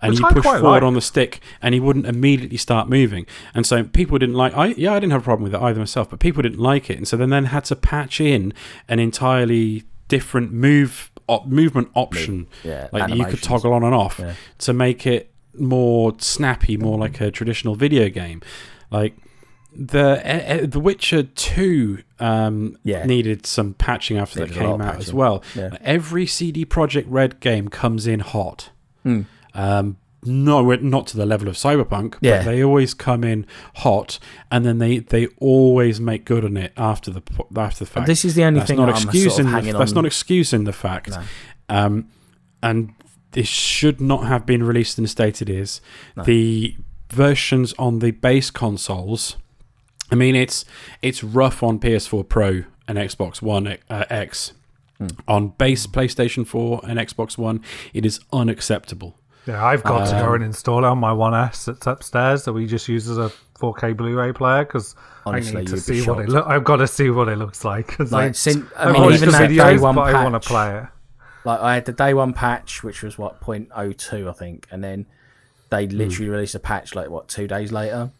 [0.00, 0.82] and Which you I push forward like.
[0.82, 4.66] on the stick and he wouldn't immediately start moving and so people didn't like i
[4.68, 6.96] yeah i didn't have a problem with it either myself but people didn't like it
[6.96, 8.52] and so then then had to patch in
[8.88, 13.94] an entirely different move op, movement option yeah, like that you could toggle on and
[13.94, 14.34] off Yeah.
[14.58, 18.40] to make it more snappy more like a traditional video game
[18.90, 19.14] like
[19.78, 23.04] the uh, the Witcher 2 um, Yeah.
[23.06, 25.42] needed some patching after Needed that came out as well.
[25.54, 25.76] Yeah.
[25.82, 28.70] Every CD Projekt Red game comes in hot.
[29.04, 29.22] Hmm.
[29.54, 32.42] Um, no, not to the level of Cyberpunk, but Yeah.
[32.42, 34.18] they always come in hot,
[34.50, 37.22] and then they, they always make good on it after the
[37.56, 38.06] after the fact.
[38.08, 39.94] This is the only that's thing not that I'm sort excusing of the, that's on.
[39.94, 41.10] not excusing the fact.
[41.10, 41.22] No.
[41.68, 42.08] Um,
[42.64, 42.94] and
[43.30, 45.80] this should not have been released in the state it is.
[46.16, 46.24] No.
[46.24, 46.76] The
[47.10, 49.36] versions on the base consoles,
[50.10, 50.64] I mean, it's
[51.02, 54.52] it's rough on PS4 Pro and Xbox One uh, X.
[54.98, 55.06] Hmm.
[55.28, 57.62] On base PlayStation 4 and Xbox One,
[57.94, 59.16] it is unacceptable.
[59.46, 62.44] Yeah, I've got to go Um, and install it on my One S that's upstairs
[62.44, 66.18] that we just use as a 4K Blu-ray player because I need to see what
[66.20, 66.46] it look.
[66.48, 69.26] I've got to see what it looks like Like, I, sin- I I've mean, even
[69.30, 70.84] the that day one but I want to patch- play it.
[71.44, 75.06] Like I had the day one patch, which was what 0.02, I think, and then
[75.70, 75.96] they Hmm.
[75.96, 78.10] literally released a patch like what two days later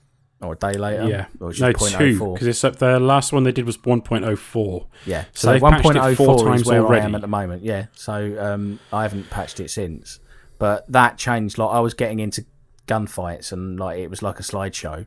[0.41, 1.09] or a day later.
[1.09, 2.35] yeah, which no is two 0.04.
[2.35, 4.87] because it's up the last one they did was 1.04.
[5.05, 7.63] Yeah, So so, patched it 1.04 four is times where I am at the moment.
[7.65, 10.21] Yeah, so um, I haven't patched it since,
[10.59, 11.59] but that changed.
[11.59, 12.45] Like I was getting into
[12.87, 15.07] gunfights and like it was like a slideshow,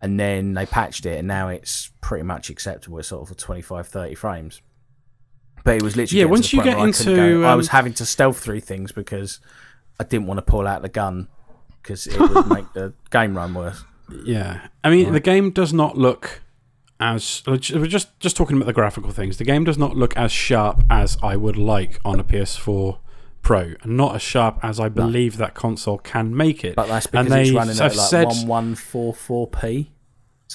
[0.00, 2.98] and then they patched it, and now it's pretty much acceptable.
[2.98, 4.62] It's sort of 25, 30 frames.
[5.64, 7.92] But it was literally Yeah, once you get I into, go- I um, was having
[7.94, 9.40] to stealth through things because
[9.98, 11.26] I didn't want to pull out the gun
[11.82, 13.82] because it would make the game run worse.
[14.24, 16.42] Yeah, I mean the game does not look
[16.98, 19.36] as we're just just talking about the graphical things.
[19.38, 22.98] The game does not look as sharp as I would like on a PS4
[23.42, 26.74] Pro, and not as sharp as I believe that console can make it.
[26.74, 29.92] But that's because and it's they running at like one one four four p,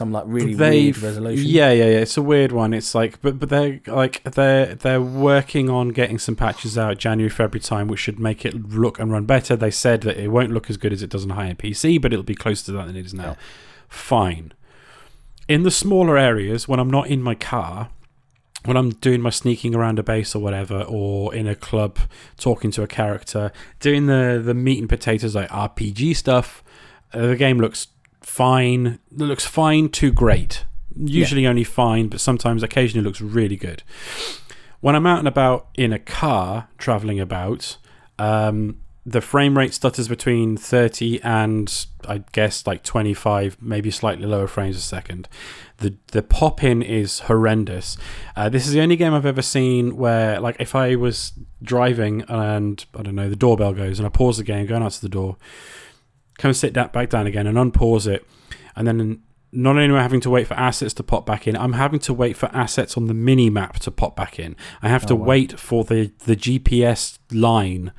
[0.02, 1.46] some like really they've weird resolution.
[1.46, 2.74] yeah yeah yeah it's a weird one.
[2.74, 7.30] It's like but but they're like they're they're working on getting some patches out january
[7.30, 9.56] february time which should make it look and run better.
[9.56, 12.02] They said that it won't look as good as it does on high end pc
[12.02, 13.38] but it'll be closer to that than it is now.
[13.88, 14.54] Fine.
[15.48, 17.90] In the smaller areas when i'm not in my car
[18.64, 21.98] when I'm doing my sneaking around a base or whatever, or in a club
[22.38, 26.64] talking to a character, doing the the meat and potatoes like RPG stuff,
[27.12, 27.88] uh, the game looks
[28.21, 28.99] fine.
[29.12, 30.65] It looks fine to great.
[30.95, 33.84] Usually only fine, but sometimes occasionally looks really good.
[34.81, 37.77] When I'm out and about in a car traveling about,
[38.19, 44.47] um, the frame rate stutters between 30 and I guess like 25, maybe slightly lower
[44.47, 45.27] frames a second.
[45.77, 47.97] The the pop in is horrendous.
[48.36, 52.23] Uh, this is the only game I've ever seen where, like, if I was driving
[52.27, 55.01] and I don't know, the doorbell goes and I pause the game, going out to
[55.01, 55.38] the door,
[56.41, 58.25] come and sit that back down again and unpause it,
[58.75, 61.56] and then not only am I having to wait for assets to pop back in,
[61.56, 64.56] I'm having to wait for assets on the mini map to pop back in.
[64.82, 67.91] I have to wait for the the GPS line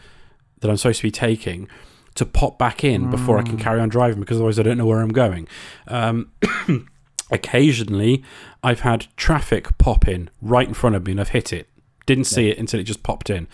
[0.61, 1.69] that I'm supposed to be taking
[2.15, 4.87] to pop back in before I can carry on driving because otherwise I don't know
[4.87, 5.49] where I'm going.
[5.89, 6.31] Um,
[7.31, 8.23] occasionally,
[8.63, 11.69] I've had traffic pop in right in front of me and I've hit it.
[12.05, 13.49] Didn't see it until it just popped in.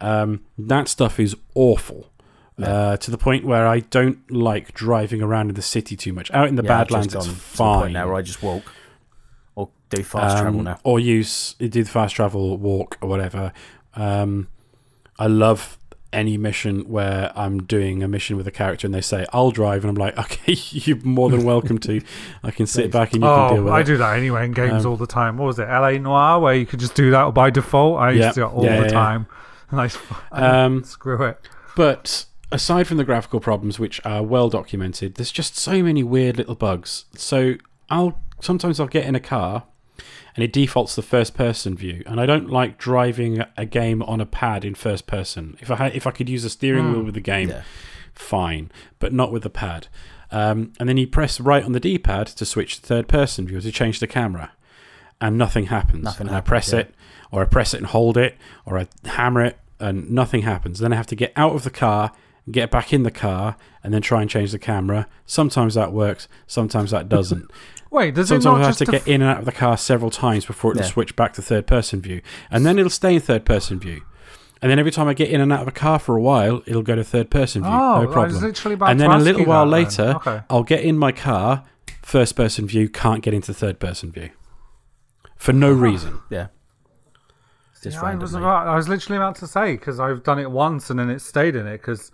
[0.00, 2.11] Um, that stuff is awful.
[2.60, 6.30] Uh, to the point where I don't like driving around in the city too much.
[6.32, 7.92] Out in the Yeah, Badlands, just it's gone to the point fine.
[7.94, 8.62] now where I just walk
[9.56, 10.78] or do fast Um, travel now.
[10.84, 13.52] Or use do the fast travel walk or whatever.
[13.96, 14.48] Um,
[15.18, 15.76] I love
[16.12, 19.82] any mission where I'm doing a mission with a character and they say I'll drive
[19.82, 22.02] and I'm like okay you're more than welcome to
[22.44, 23.84] I can sit back and you can deal Oh, with I it.
[23.84, 25.38] do that anyway in games Um, all the time.
[25.38, 27.98] What was it, LA Noire, where you could just do that by default?
[27.98, 28.92] I used to do it all yeah, the yeah.
[28.92, 29.26] time.
[29.70, 29.88] And I,
[30.64, 31.38] Um, screw it.
[31.74, 36.36] But aside from the graphical problems, which are well documented, there's just so many weird
[36.36, 37.04] little bugs.
[37.14, 37.54] So
[37.90, 39.64] I'll sometimes I'll get in a car
[40.34, 44.20] and it defaults to first person view, and I don't like driving a game on
[44.20, 45.56] a pad in first person.
[45.60, 47.62] If I had, if I could use a steering wheel with the game, Yeah.
[48.14, 49.88] fine, but not with the pad.
[50.30, 53.60] Um, and then you press right on the D-pad to switch to third person view
[53.60, 54.52] to change the camera,
[55.20, 56.04] and nothing happens.
[56.04, 56.78] Nothing and happens, I press yeah.
[56.80, 56.94] it,
[57.30, 60.78] or I press it and hold it, or I hammer it, and nothing happens.
[60.78, 62.12] Then I have to get out of the car,
[62.50, 65.06] get back in the car, and then try and change the camera.
[65.26, 67.50] Sometimes that works, sometimes that doesn't.
[67.90, 69.44] Wait, does it Sometimes not I have just to def- get in and out of
[69.44, 70.88] the car several times before it'll Yeah.
[70.88, 72.22] switch back to third person view.
[72.50, 74.00] And then it'll stay in third person view.
[74.62, 76.62] And then every time I get in and out of a car for a while,
[76.66, 77.70] it'll go to third person view.
[77.70, 78.42] Oh, I no was problem.
[78.42, 80.40] literally and then a little while that later, Okay.
[80.48, 81.64] I'll get in my car,
[82.02, 84.30] first person view, can't get into third person view.
[85.36, 86.20] For no ah, reason.
[86.30, 86.46] Yeah.
[87.82, 90.50] Just Yeah, I was about, I was literally about to say because I've done it
[90.50, 92.12] once and then it stayed in it because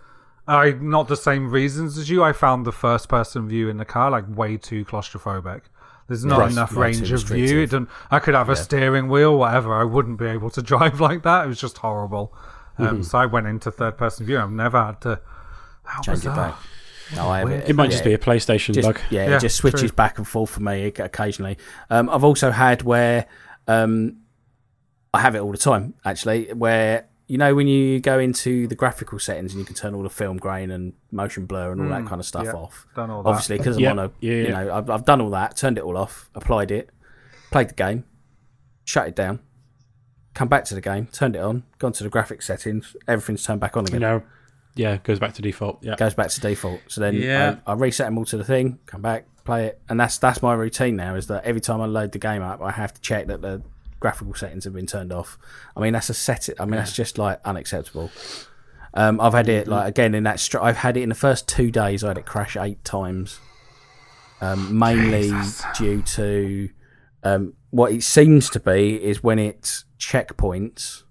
[0.49, 2.23] I not the same reasons as you.
[2.23, 5.61] I found the first person view in the car like way too claustrophobic.
[6.07, 7.37] There's not Right, enough way range of view.
[7.37, 7.69] It restrictive.
[7.69, 9.75] didn't, I could have a steering wheel, whatever.
[9.75, 11.45] I wouldn't be able to drive like that.
[11.45, 12.35] It was just horrible.
[12.79, 13.01] Um, Mm-hmm.
[13.03, 14.39] So I went into third person view.
[14.39, 15.19] I've never had to
[15.83, 16.55] how Change it back.
[17.15, 17.69] No, I have it.
[17.69, 17.91] It might yeah.
[17.91, 18.99] just be a PlayStation just, bug.
[19.09, 19.89] Yeah, Yeah, it just switches true.
[19.91, 21.57] back and forth for me occasionally.
[21.89, 23.25] Um, I've also had where
[23.67, 24.17] um,
[25.13, 28.75] I have it all the time actually, where you know when you go into the
[28.75, 31.87] graphical settings and you can turn all the film grain and motion blur and all
[31.87, 32.85] that hmm, kind of stuff yeah, off.
[32.95, 33.29] done all that.
[33.29, 34.49] Obviously, because I'm Yeah, on a, yeah, you yeah.
[34.63, 36.89] know, I've, I've done all that, turned it all off, applied it,
[37.51, 38.03] played the game,
[38.83, 39.39] shut it down,
[40.33, 43.61] come back to the game, turned it on, gone to the graphic settings, everything's turned
[43.61, 44.23] back on again You know,
[44.75, 45.83] yeah, goes back to default.
[45.83, 45.95] Yeah.
[45.97, 46.81] goes back to default.
[46.87, 47.57] So then Yeah.
[47.67, 50.41] I, I reset them all to the thing, come back, play it, and that's that's
[50.41, 51.13] my routine now.
[51.15, 53.61] Is that every time I load the game up, I have to check that the
[53.99, 55.37] graphical settings have been turned off.
[55.75, 56.49] I mean, that's a set.
[56.49, 58.11] It I mean, that's just like unacceptable.
[58.93, 60.39] Um, I've had it like again in that.
[60.39, 62.03] Str- I've had it in the first two days.
[62.03, 63.39] I had it crash eight times,
[64.41, 65.31] um, mainly
[65.77, 66.69] due to
[67.23, 71.03] um, what it seems to be is when it's checkpoints,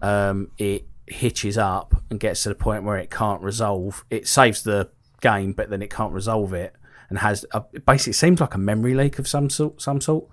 [0.00, 4.04] um, it hitches up and gets to the point where it can't resolve.
[4.10, 6.74] It saves the game, but then it can't resolve it,
[7.10, 9.82] and has a, it basically seems like a memory leak of some sort.
[9.82, 10.26] Some sort,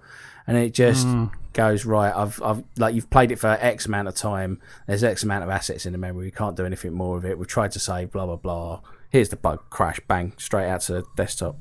[0.48, 1.08] and it just
[1.54, 2.14] goes right.
[2.16, 4.60] I've, I've like you've played it for X amount of time.
[4.88, 6.26] There's X amount of assets in the memory.
[6.26, 7.38] We can't do anything more with it.
[7.38, 8.12] We've tried to save.
[8.12, 8.82] Blah blah blah.
[9.10, 9.64] Here's the bug.
[9.70, 10.00] Crash.
[10.08, 10.34] Bang.
[10.38, 11.58] Straight out to the desktop.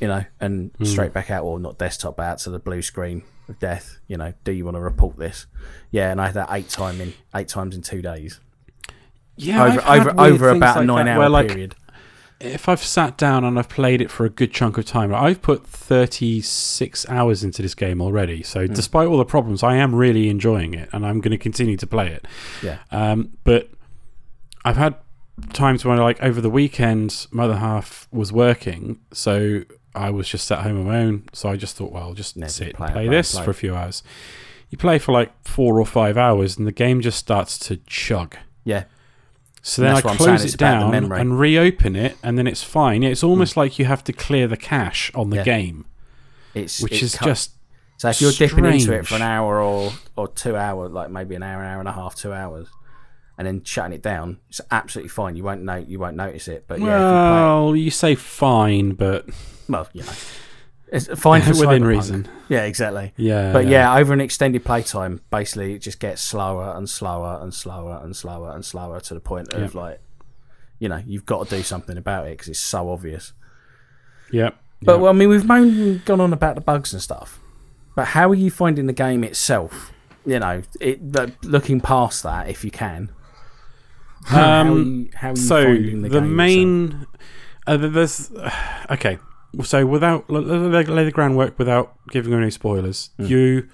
[0.00, 0.84] you know, and Hmm.
[0.84, 3.98] straight back out, or not desktop, but out to the blue screen of death.
[4.08, 5.46] You know, do you want to report this?
[5.92, 8.40] Yeah, and I had that eight time in eight times in two days
[9.36, 11.76] Yeah, over over over about a like nine hour where, like, period.
[12.44, 15.40] If I've sat down and I've played it for a good chunk of time, I've
[15.42, 18.42] put 36 hours into this game already.
[18.42, 18.72] So, Hmm.
[18.74, 21.86] despite all the problems, I am really enjoying it and I'm going to continue to
[21.86, 22.26] play it.
[22.62, 23.70] Yeah, Um, but
[24.64, 24.94] I've had
[25.52, 28.98] times when, like, over the weekend, my other half was working.
[29.12, 29.62] So,
[29.94, 31.24] I was just at home on my own.
[31.32, 33.44] So, I just thought, well, I'll just Yeah, sit play and play play this play
[33.44, 34.02] for a few hours.
[34.70, 38.36] You play for like four or five hours and the game just starts to chug.
[38.64, 38.84] yeah,
[39.64, 42.64] So then I what I'm saying, close it down and reopen it, and then it's
[42.64, 43.04] fine.
[43.04, 43.60] It's almost hmm.
[43.60, 45.44] like you have to clear the cache on the Yeah.
[45.44, 45.86] game,
[46.52, 47.52] it's which it is cut- just
[47.96, 51.36] So if you're dipping into it for an hour or or two hours, like maybe
[51.36, 52.66] an hour, hour and a half, two hours,
[53.38, 55.36] and then shutting it down, it's absolutely fine.
[55.36, 56.64] You won't know, you won't notice it.
[56.66, 59.28] But yeah, if you play well, you say fine, but
[59.68, 60.12] well, you know,
[60.92, 61.86] it's fine for within Cyberpunk.
[61.86, 62.28] reason.
[62.48, 63.12] Yeah, exactly.
[63.16, 67.52] Yeah, But yeah, over an extended playtime, basically it just gets slower and slower and
[67.54, 69.80] slower and slower and slower to the point of Yeah.
[69.80, 70.00] like,
[70.78, 73.32] you know, you've got to do something about it because it's so obvious.
[74.30, 74.54] Yep.
[74.82, 77.38] But well, I mean, we've moaned, gone on about the bugs and stuff.
[77.94, 79.92] But how are you finding the game itself?
[80.26, 81.00] You know, it
[81.44, 83.10] looking past that, if you can.
[84.24, 87.06] how are Um, you, how are you so finding the, the, main
[87.66, 88.30] uh, th- there's
[88.90, 89.18] okay
[89.62, 93.10] so without let- let lay the groundwork without giving any spoilers.
[93.18, 93.26] Hmm.
[93.26, 93.68] you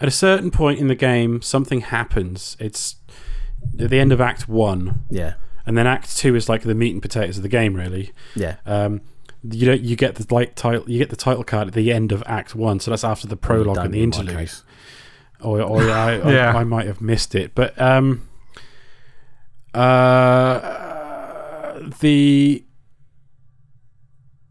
[0.00, 2.56] at a certain point in the game something happens.
[2.60, 2.96] It's
[3.80, 5.04] at the end of act one.
[5.10, 8.12] Yeah, and then act two is like the meat and potatoes of the game really.
[8.34, 9.00] Yeah, um
[9.48, 12.10] you don't, you get the like title you get the title card at the end
[12.10, 12.80] of act one.
[12.80, 14.36] So that's after the prologue and the in interlude.
[14.36, 14.64] case.
[15.40, 16.52] or, or I, I, Yeah.
[16.56, 18.26] I might have missed it, but um,
[20.46, 22.64] uh, the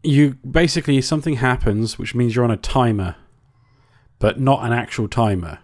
[0.06, 3.16] you basically something happens, which means you're on a timer,
[4.18, 5.58] but not an actual timer.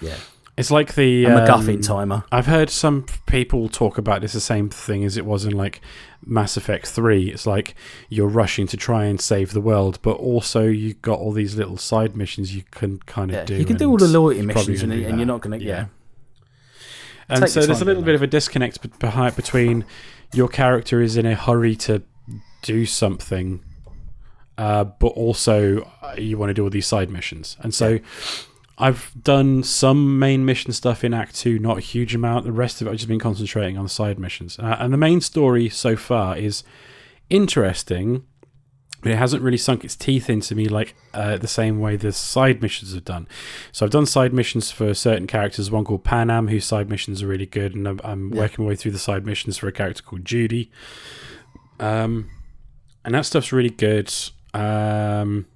[0.00, 0.16] Yeah,
[0.56, 2.24] It's like the a um, MacGuffin timer.
[2.32, 5.80] I've heard some people talk about this the same thing as it was in like
[6.24, 7.30] Mass Effect 3.
[7.30, 7.74] It's like
[8.08, 11.76] you're rushing to try and save the world, but also you've got all these little
[11.76, 13.56] side missions you can kind of Yeah, do.
[13.56, 15.64] you can do all the loyalty missions, and, and you're not going to.
[15.64, 15.86] Yeah,
[17.28, 19.84] And Take so there's a little bit of a disconnect behind between
[20.32, 22.02] your character is in a hurry to
[22.62, 23.62] do something,
[24.58, 27.56] uh, but also uh, you want to do all these side missions.
[27.60, 27.98] And so
[28.78, 32.44] I've done some main mission stuff in Act Two, not a huge amount.
[32.44, 34.58] The rest of it I've just been concentrating on the side missions.
[34.58, 36.64] Uh, and the main story so far is
[37.28, 38.24] interesting.
[39.02, 42.12] But it hasn't really sunk its teeth into me like uh, the same way the
[42.12, 43.28] side missions have done.
[43.72, 45.70] So I've done side missions for certain characters.
[45.70, 48.40] One called Panam, whose side missions are really good, and I'm, I'm Yeah.
[48.42, 50.70] working my way through the side missions for a character called Judy.
[51.78, 52.28] Um,
[53.04, 54.12] and that stuff's really good.
[54.54, 55.46] Um,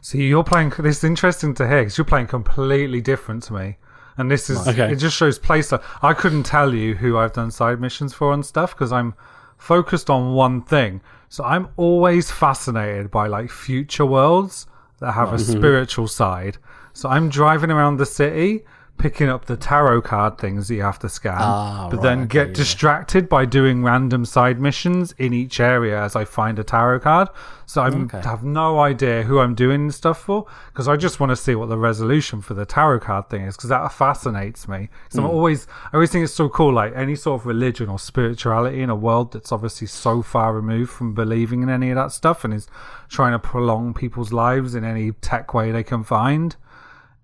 [0.00, 0.72] See, you're playing.
[0.78, 3.76] This is interesting to hear because you're playing completely different to me,
[4.16, 4.92] and this is Okay.
[4.92, 4.96] it.
[4.96, 5.82] Just shows playstyle.
[6.02, 9.14] I couldn't tell you who I've done side missions for and stuff because I'm
[9.58, 11.00] focused on one thing.
[11.28, 14.66] So I'm always fascinated by like future worlds
[15.00, 16.56] that have a spiritual side.
[16.94, 18.64] So I'm driving around the city.
[18.98, 22.18] Picking up the tarot card things that you have to scan, Ah, but right, then
[22.22, 22.54] okay, get yeah.
[22.54, 27.28] distracted by doing random side missions in each area as I find a tarot card.
[27.64, 28.20] So I Okay.
[28.22, 31.68] have no idea who I'm doing stuff for because I just want to see what
[31.68, 34.88] the resolution for the tarot card thing is because that fascinates me.
[35.10, 36.72] So I'm always, I always think it's so cool.
[36.72, 40.90] Like any sort of religion or spirituality in a world that's obviously so far removed
[40.90, 42.66] from believing in any of that stuff and is
[43.08, 46.56] trying to prolong people's lives in any tech way they can find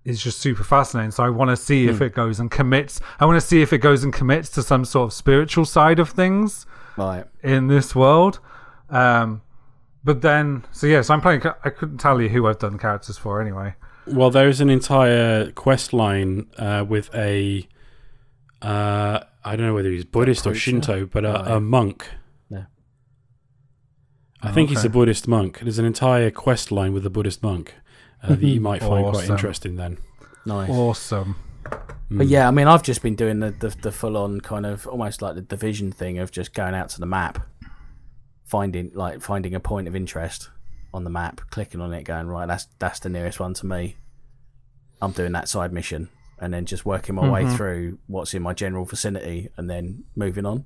[0.05, 1.11] is just super fascinating.
[1.11, 3.01] So I want to see if it goes and commits.
[3.19, 5.99] I want to see if it goes and commits to some sort of spiritual side
[5.99, 7.25] of things right.
[7.43, 8.39] in this world.
[8.89, 9.41] Um,
[10.03, 11.41] but then, so yes, I'm playing.
[11.63, 13.73] I couldn't tell you who I've done characters for anyway.
[14.05, 17.67] well, there's an entire quest line uh, with a.
[18.61, 20.53] Uh, I don't know whether he's Buddhist or?
[20.53, 22.07] Shinto, but a, a monk.
[22.49, 22.65] Yeah.
[24.43, 24.87] I think he's okay.
[24.87, 25.59] a Buddhist monk.
[25.59, 27.73] There's an entire quest line with a Buddhist monk
[28.23, 28.63] uh, that you mm-hmm.
[28.63, 29.75] might find quite interesting.
[29.75, 29.97] Then,
[30.45, 30.69] Nice.
[30.69, 31.35] Awesome.
[32.09, 32.17] Hmm.
[32.19, 34.85] But yeah, I mean, I've just been doing the, the, the full on kind of
[34.87, 37.45] almost like the division thing of just going out to the map,
[38.45, 40.49] finding like finding a point of interest
[40.93, 43.97] on the map, clicking on it, going right, that's that's the nearest one to me.
[45.01, 47.55] I'm doing that side mission, and then just working my way mm-hmm.
[47.55, 50.65] through what's in my general vicinity, and then moving on.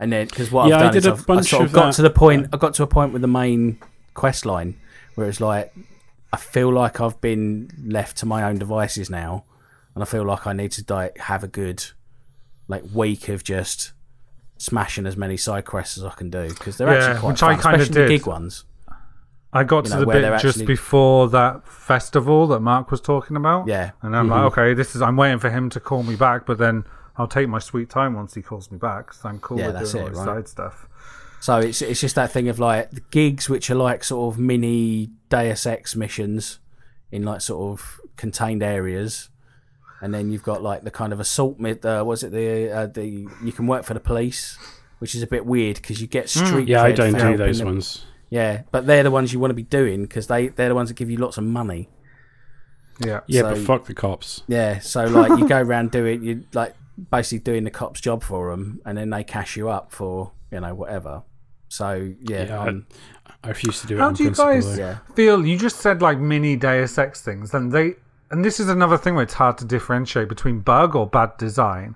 [0.00, 1.68] And then because what Yeah, I I've done did is a I've, I sort of
[1.68, 1.92] of got that.
[1.94, 2.48] to the point.
[2.52, 3.78] I got to a point with the main
[4.14, 4.78] quest line
[5.14, 5.72] where it's like
[6.32, 9.44] I feel like I've been left to my own devices now,
[9.94, 11.84] and I feel like I need to like have a good
[12.68, 13.92] like week of just
[14.58, 17.42] smashing as many side quests as I can do because they're Yeah, actually quite which
[17.42, 18.18] I fun, kinda especially the did.
[18.20, 18.64] gig ones.
[19.52, 23.36] I got to know, the bit just actually- before that festival that Mark was talking
[23.36, 23.68] about.
[23.68, 23.92] Yeah.
[24.02, 24.46] And I'm like, mm-hmm.
[24.60, 25.00] okay, this is.
[25.02, 26.84] I'm waiting for him to call me back, but then
[27.16, 29.14] I'll take my sweet time once he calls me back.
[29.14, 30.24] So I'm cool Yeah, with doing all it, this right?
[30.26, 30.86] side stuff.
[31.40, 34.38] So it's it's just that thing of like the gigs, which are like sort of
[34.40, 36.58] mini Deus Ex missions
[37.12, 39.28] in like sort of contained areas,
[40.00, 41.58] and then you've got like the kind of assault.
[41.58, 44.58] Mid, uh, was it the uh, the you can work for the police,
[44.98, 46.68] which is a bit weird because you get street.
[46.68, 47.68] Yeah, I don't do those them.
[47.68, 48.04] ones.
[48.28, 50.88] Yeah, but they're the ones you want to be doing because they they're the ones
[50.88, 51.88] that give you lots of money.
[52.98, 53.20] Yeah.
[53.26, 54.42] Yeah, but fuck the cops.
[54.48, 56.74] Yeah, so like you go around doing you like
[57.10, 60.60] basically doing the cop's job for them, and then they cash you up for you
[60.60, 61.22] know whatever.
[61.68, 62.86] So yeah, Yeah, I- um,
[63.42, 64.82] I refuse to do it How do you guys though.
[64.82, 64.98] yeah.
[65.14, 65.44] feel?
[65.46, 67.94] You just said like mini Deus Ex things, and they.
[68.28, 71.94] And this is another thing where it's hard to differentiate between bug or bad design.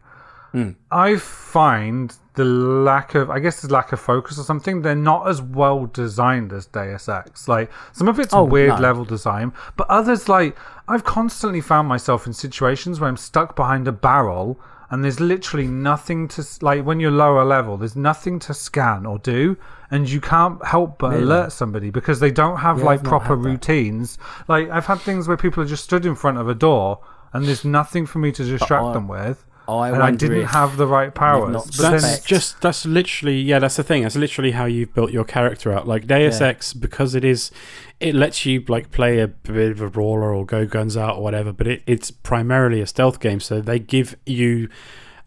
[0.52, 0.70] Hmm.
[0.90, 4.82] I find the lack of, I guess, the lack of focus or something.
[4.82, 7.48] They're not as well designed as Deus Ex.
[7.48, 8.76] Like some of it's Oh, weird no.
[8.80, 13.88] level design, but others, like I've constantly found myself in situations where I'm stuck behind
[13.88, 14.60] a barrel
[14.90, 17.76] and there's literally nothing to like when you're lower level.
[17.76, 19.56] There's nothing to scan or do,
[19.90, 23.36] and you can't help but alert somebody because they don't have Yeah, like I've proper
[23.36, 23.42] that.
[23.48, 24.18] routines.
[24.48, 27.00] Like I've had things where people are just stood in front of a door
[27.32, 29.44] and there's nothing for me to distract I- them with.
[29.78, 31.52] I and I didn't have the right powers.
[31.52, 34.02] not But That's just that's literally yeah that's the thing.
[34.02, 36.48] That's literally how you've built your character out like Deus Yeah.
[36.48, 37.50] Ex because it is
[38.00, 41.22] it lets you like play a bit of a brawler or go guns out or
[41.22, 43.40] whatever but it, it's primarily a stealth game.
[43.40, 44.68] So they give you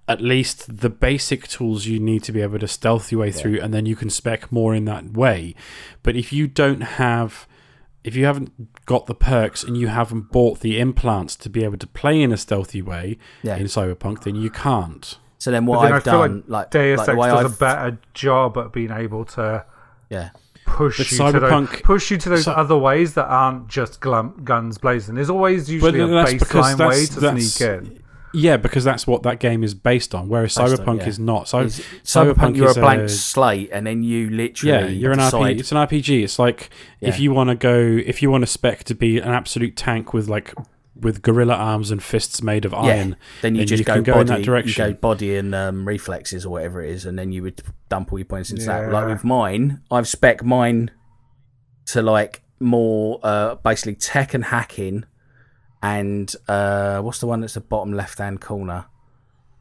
[0.08, 3.60] at least the basic tools you need to be able to stealth your way through
[3.62, 5.56] and then you can spec more in that way.
[6.02, 7.48] But if you don't have
[8.04, 11.78] if you haven't got the perks and you haven't bought the implants to be able
[11.78, 13.56] to play in a stealthy way Yeah.
[13.58, 16.48] in cyberpunk then you can't So then but what then I I've feel done, like,
[16.48, 19.66] like, Deus like Ex way does I've, a better job at being able to
[20.10, 20.30] yeah,
[20.66, 24.00] push But you to those, push you to those Cy- other ways that aren't just
[24.00, 25.16] glum, guns blazing.
[25.16, 28.03] There's always usually a that's baseline way to that's- sneak in.
[28.34, 30.28] Yeah, because that's what that game is based on.
[30.28, 31.08] Whereas Based on, Cyberpunk yeah.
[31.08, 31.48] is not.
[31.48, 35.20] So Is- Cyberpunk, you're is a blank slate, and then you literally yeah, you're an
[35.20, 35.60] RPG.
[35.60, 36.24] It's an RPG.
[36.24, 36.70] It's like
[37.00, 40.14] if you want to go, if you want to spec to be an absolute tank
[40.14, 40.54] with like
[41.00, 43.94] with gorilla arms and fists made of yeah, iron, then you then just you go,
[43.96, 44.86] can go body, in that direction.
[44.88, 48.12] You go body and um, reflexes or whatever it is, and then you would dump
[48.12, 48.92] all your points into that.
[48.92, 50.92] Like with mine, I've spec mine
[51.88, 55.06] to like more uh, basically tech and hacking,
[55.84, 58.86] and uh, what's the one that's the bottom left hand corner?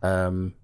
[0.03, 0.55] Um.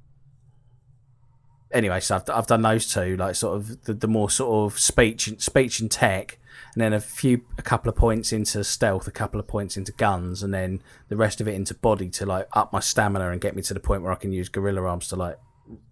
[1.71, 4.79] Anyway, so I've, I've done those two, like sort of the, the more sort of
[4.79, 6.39] speech, speech and tech,
[6.73, 9.93] and then a few, a couple of points into stealth, a couple of points into
[9.93, 13.43] guns, and then the rest of it into body to like up my stamina and
[13.43, 15.39] get me to the point where I can use gorilla arms to like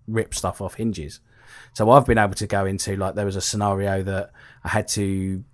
[0.07, 1.21] rip stuff off hinges.
[1.75, 4.31] So I've been able to go into like there was a scenario that
[4.65, 5.45] I had to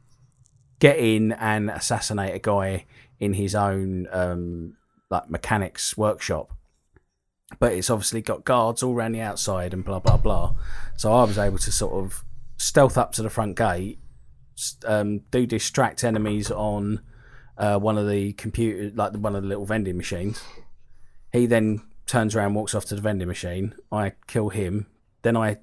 [0.79, 2.85] get in and assassinate a guy
[3.23, 4.75] in his own um,
[5.09, 6.53] like mechanics workshop.
[7.61, 10.55] But it's obviously got guards all around the outside and blah blah blah.
[10.97, 12.25] So I was able to sort of
[12.57, 14.01] stealth up to the front gate,
[14.85, 17.01] um, do distract enemies on
[17.57, 20.43] uh, one of the computer, like one of the little vending machines.
[21.33, 23.77] He then turns around, walks off to the vending machine.
[23.93, 24.87] I kill him.
[25.23, 25.59] Then I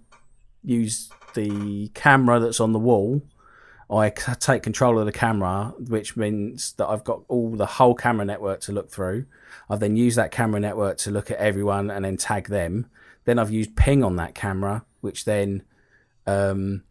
[0.63, 3.21] use the camera that's on the wall.
[3.91, 8.23] I take control of the camera, which means that I've got all the whole camera
[8.23, 9.25] network to look through.
[9.67, 12.87] I've then used that camera network to look at everyone and then tag them.
[13.25, 15.63] Then I've used ping on that camera, which then
[16.27, 16.83] um,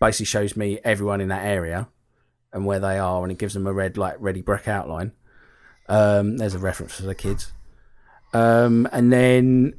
[0.00, 1.88] basically shows me everyone in that area
[2.52, 5.12] and where they are, and it gives them a red like ready brick outline.
[5.88, 7.52] Um, there's a reference for the kids.
[8.32, 9.74] Um, and then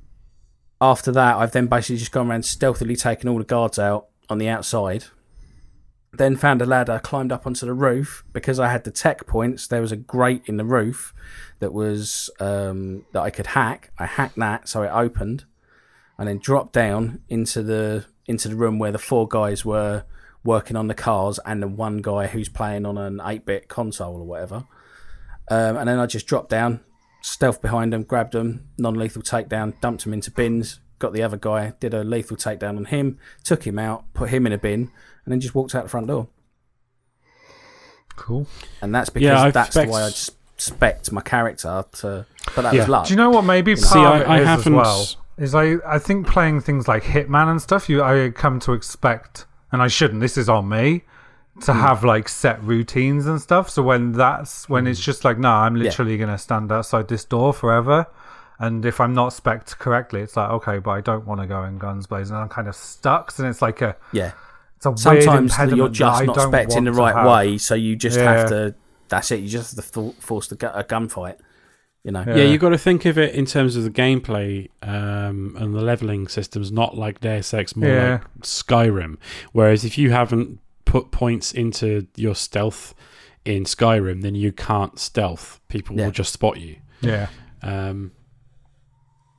[0.80, 4.38] after that, I've then basically just gone around stealthily taking all the guards out on
[4.38, 5.06] the outside.
[6.14, 9.68] Then found a ladder, climbed up onto the roof because I had the tech points.
[9.68, 11.14] There was a grate in the roof
[11.60, 13.92] that was um, that I could hack.
[13.98, 15.46] I hacked that, so it opened,
[16.18, 20.04] and then dropped down into the into the room where the four guys were
[20.44, 24.16] working on the cars and the one guy who's playing on an eight bit console
[24.16, 24.66] or whatever.
[25.50, 26.82] Um, and then I just dropped down,
[27.22, 31.38] stealth behind them, grabbed them, non lethal takedown, dumped them into bins, got the other
[31.38, 34.92] guy, did a lethal takedown on him, took him out, put him in a bin,
[35.26, 36.28] and then just walked out the front door.
[38.16, 38.48] Cool.
[38.82, 42.26] And that's because Yeah, I've that's the spec- way I s- spec my character to.
[42.56, 42.82] But that Yeah.
[42.82, 43.06] was luck.
[43.08, 45.08] Do you know what maybe part See, of I- it I is as haven't- well?
[45.38, 49.46] Is I, I think playing things like Hitman and stuff, you I come to expect,
[49.72, 50.20] and I shouldn't.
[50.20, 51.04] This is on me
[51.62, 51.80] to hmm.
[51.80, 53.70] have like set routines and stuff.
[53.70, 54.92] So when that's when hmm.
[54.92, 58.06] it's just like, no, I'm literally gonna stand outside this door forever.
[58.62, 61.64] And if I'm not spec correctly, it's like okay, but I don't want to go
[61.64, 62.36] in guns blazing.
[62.36, 64.32] I'm kind of stuck, and it's like a yeah.
[64.78, 67.28] It's a weird sometimes you're impediment that just not don't spec'd in the right have.
[67.28, 68.32] way, so you just Yeah.
[68.34, 68.76] have to.
[69.10, 69.42] That's it.
[69.42, 71.38] You just have to force the gu- a gunfight.
[72.04, 72.24] You know.
[72.26, 72.36] Yeah.
[72.38, 75.82] Yeah, you got to think of it in terms of the gameplay um, and the
[75.82, 78.12] leveling systems, not like Deus Ex, more Yeah.
[78.14, 79.18] like Skyrim.
[79.52, 82.96] Whereas if you haven't put points into your stealth
[83.46, 85.60] in Skyrim, then you can't stealth.
[85.68, 86.06] People Yeah.
[86.06, 86.78] will just spot you.
[87.02, 87.28] Yeah.
[87.62, 88.12] Um,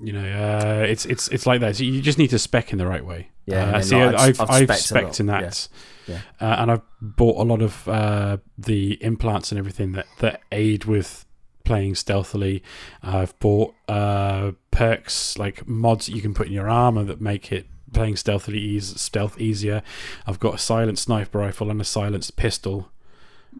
[0.03, 1.77] you know, uh, it's it's it's like that.
[1.77, 3.29] So you just need to spec in the right way.
[3.47, 5.69] Yeah, uh, then, see, like, I've I've- I've, a in that,
[6.09, 6.19] yeah.
[6.41, 10.85] Uh, and I've bought a lot of uh, the implants and everything that that aid
[10.85, 11.25] with
[11.65, 12.63] playing stealthily.
[13.03, 17.53] I've bought uh, perks like mods that you can put in your armor that make
[17.53, 19.83] it playing stealthily ease, stealth easier.
[20.27, 22.91] I've got a silent sniper rifle and a silenced pistol.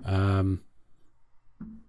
[0.05, 0.63] Um,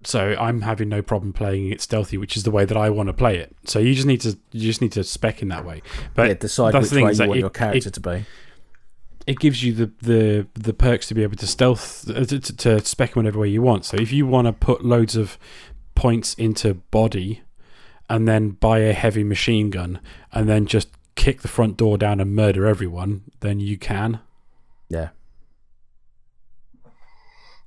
[0.06, 3.08] so I'm having no problem playing it stealthy, which is the way that I want
[3.08, 3.56] to play it.
[3.66, 5.82] So you just need to you just need to spec in that way.
[6.16, 7.94] But yeah, decide that's which the thing way is you want it- your character it-
[7.94, 8.26] to be.
[9.28, 12.54] it gives you the, the the perks to be able to stealth uh, to, to,
[12.56, 13.86] to spec whatever way you want.
[13.86, 15.38] So if you want to put loads of
[15.96, 17.42] points into body
[18.10, 20.00] and then buy a heavy machine gun
[20.32, 24.20] and then just kick the front door down and murder everyone, then you can.
[24.90, 25.10] Yeah,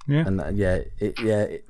[0.08, 0.24] Yeah.
[0.26, 1.65] and uh, yeah, it, yeah, it,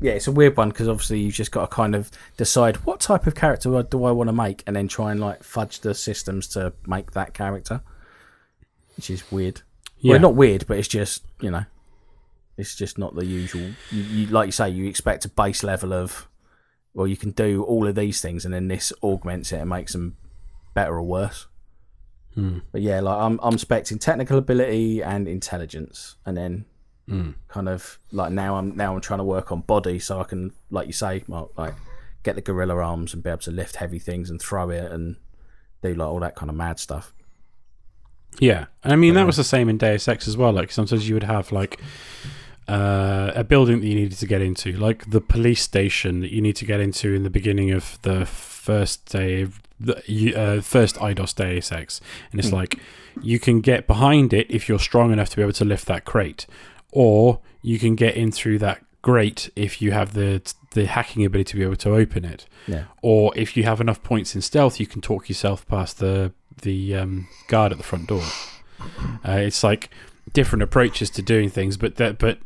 [0.00, 0.12] yeah.
[0.12, 3.26] It's a weird one because obviously you've just got to kind of decide what type
[3.26, 6.48] of character do I want to make, and then try and like fudge the systems
[6.48, 7.82] to make that character,
[8.96, 9.62] which is weird.
[9.98, 10.12] Yeah.
[10.12, 11.64] Well, not weird, but it's just you know,
[12.56, 13.72] it's just not the usual.
[13.90, 16.28] You, you like you say, you expect a base level of,
[16.94, 19.92] well, you can do all of these things, and then this augments it and makes
[19.92, 20.16] them
[20.74, 21.46] better or worse.
[22.34, 22.58] Hmm.
[22.70, 26.66] But yeah, like I'm I'm expecting technical ability and intelligence, and then
[27.08, 27.30] Hmm.
[27.46, 30.52] kind of like now I'm now I'm trying to work on body so I can,
[30.70, 31.74] like you say, Mark, like
[32.24, 35.16] get the gorilla arms and be able to lift heavy things and throw it and
[35.82, 37.14] do like all that kind of mad stuff.
[38.40, 40.52] Yeah, and I mean that was the same in Deus Ex as well.
[40.52, 41.80] Like sometimes you would have like
[42.68, 46.40] uh, a building that you needed to get into, like the police station that you
[46.42, 49.46] need to get into in the beginning of the first day,
[49.78, 52.00] the uh, first IDOS Deus Ex,
[52.30, 52.78] and it's like
[53.22, 56.04] you can get behind it if you're strong enough to be able to lift that
[56.04, 56.46] crate,
[56.92, 61.52] or you can get in through that grate if you have the the hacking ability
[61.52, 62.46] to be able to open it.
[62.66, 66.32] Yeah, or if you have enough points in stealth, you can talk yourself past the
[66.62, 68.24] the um, guard at the front door.
[69.26, 69.90] Uh, it's like
[70.32, 72.38] different approaches to doing things, but that but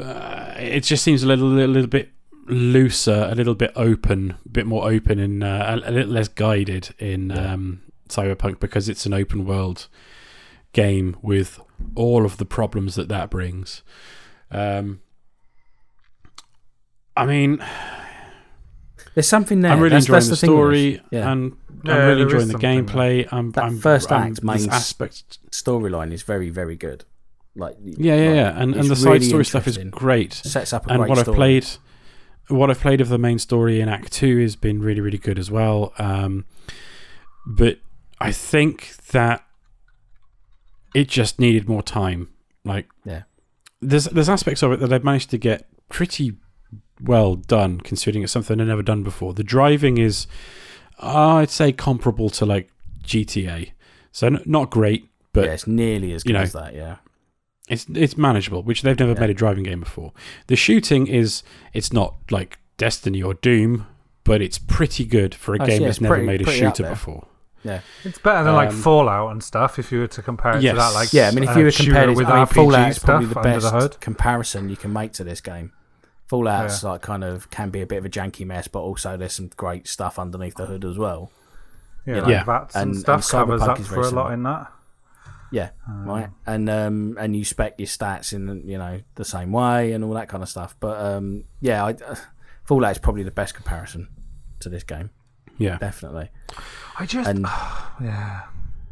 [0.00, 2.10] uh, it just seems a little a little bit
[2.46, 6.28] looser, a little bit open, a bit more open, and uh, a, a little less
[6.28, 9.88] guided in um, Cyberpunk because it's an open world
[10.76, 11.58] game with
[11.94, 13.82] all of the problems that that brings.
[14.50, 15.00] Um,
[17.16, 17.64] I mean,
[19.14, 19.72] there's something there.
[19.72, 21.00] I'm really That's- enjoying that's the, thing with story.
[21.10, 23.28] Yeah, and Yeah, I'm really enjoying the something gameplay.
[23.32, 25.24] I'm That I'm, first I'm, act there's main- aspects.
[25.50, 27.04] storyline is very very good.
[27.54, 30.34] Like Yeah, yeah, like, yeah, and and it's the side story stuff is great.
[30.34, 31.66] Sets up a And great what I've played,
[32.48, 35.38] what I've played of the main story in Act Two has been really, really good
[35.38, 35.94] as well.
[35.98, 36.44] Um,
[37.46, 37.78] but
[38.20, 39.42] I think that
[41.00, 42.28] it just needed more time.
[42.64, 43.22] Like, Yeah.
[43.80, 46.32] there's there's aspects of it that I've managed to get pretty
[47.00, 49.34] well done, considering it's something I've never done before.
[49.34, 50.26] The driving is,
[51.02, 52.70] uh, I'd say, comparable to like
[53.04, 53.72] GTA.
[54.12, 56.74] So n- not great, but yeah, it's nearly as you good know, as that.
[56.74, 56.96] Yeah,
[57.68, 59.20] it's it's manageable, which they've never Yeah.
[59.20, 60.12] made a driving game before.
[60.46, 61.42] The shooting is
[61.74, 63.86] it's not like Destiny or Doom,
[64.24, 66.84] but it's pretty good for a Oh, game yeah, that's never pretty- made a shooter
[66.88, 67.26] before.
[67.62, 69.78] Yeah, It's better than like Um, Fallout and stuff.
[69.78, 70.72] If you were to compare it Yes.
[70.74, 71.28] to that, like yeah.
[71.28, 72.88] I mean, if uh, you were shooter comparing it with with I mean, RPG Fallout
[72.90, 75.72] is probably the best the comparison you can make to this game.
[76.28, 79.32] Fallout's like kind of can be a bit of a janky mess, but also there's
[79.34, 81.30] some great stuff underneath the hood as well.
[82.04, 82.44] Yeah, you like Yeah.
[82.44, 84.72] VATS and, and- stuff and covers up is for a lot in that.
[85.52, 86.28] Yeah, right.
[86.44, 90.14] And um, and you spec your stats in you know the same way and all
[90.14, 90.74] that kind of stuff.
[90.80, 92.16] But um, yeah, I, uh,
[92.64, 94.08] Fallout is probably the best comparison
[94.60, 95.10] to this game,
[95.58, 96.30] Yeah, definitely.
[96.98, 97.40] I just, And
[98.02, 98.42] yeah,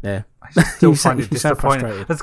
[0.02, 1.80] yeah, I still find it disappointing.
[1.80, 2.10] frustrated.
[2.10, 2.22] As,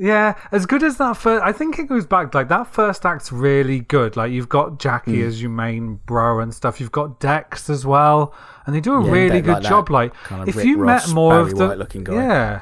[0.00, 3.30] yeah, as good as that first, I think it goes back like that first act's
[3.30, 4.16] really good.
[4.16, 5.26] Like you've got Jackie Hmm.
[5.28, 6.80] as your main bro and stuff.
[6.80, 9.90] You've got Dex as well, and they do a Yeah, really good like job.
[9.90, 12.14] Like kind of if Rick you Ross, met more of the White-looking guy.
[12.14, 12.60] yeah,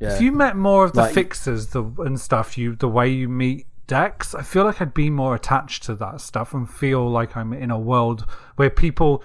[0.00, 0.14] yeah.
[0.14, 3.28] if you met more of the Like- fixers the and stuff, you the way you
[3.28, 7.36] meet Dex, I feel like I'd be more attached to that stuff and feel like
[7.36, 9.22] I'm in a world where people.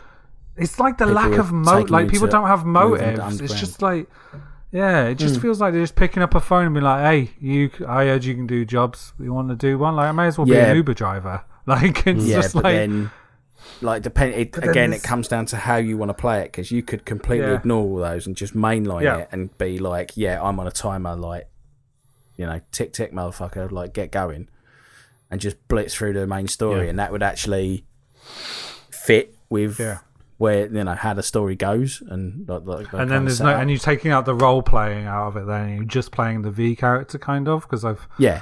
[0.58, 1.89] It's like the People lack of motive.
[1.89, 3.41] Like people don't have motives.
[3.41, 4.10] It's just like.
[4.70, 5.41] Yeah, it just hmm.
[5.43, 8.26] feels like they're just picking up a phone and being like, "Hey, you, I heard
[8.26, 9.14] you can do jobs.
[9.18, 9.95] You want to do one?
[9.95, 10.72] Like, I may as well be Yeah.
[10.72, 11.43] an Uber driver.
[11.68, 13.12] Like, it's yeah, just but like, then
[13.82, 16.72] like depend it, again it comes down to how you want to play it because
[16.72, 17.55] you could completely Yeah.
[17.55, 19.18] ignore all those and just mainline Yeah.
[19.18, 21.49] it and be like yeah i'm on a timer like
[22.38, 24.47] you know, tick tick, motherfucker, like get going,
[25.30, 27.86] and just blitz through the main story, and that would actually
[28.91, 29.99] fit with Yeah.
[30.38, 33.69] Where you know how the story goes, and like, like, and then there's no, and
[33.69, 35.47] you're taking out the role playing out of it.
[35.47, 38.41] Then you're just playing the V character, kind of, because I've yeah,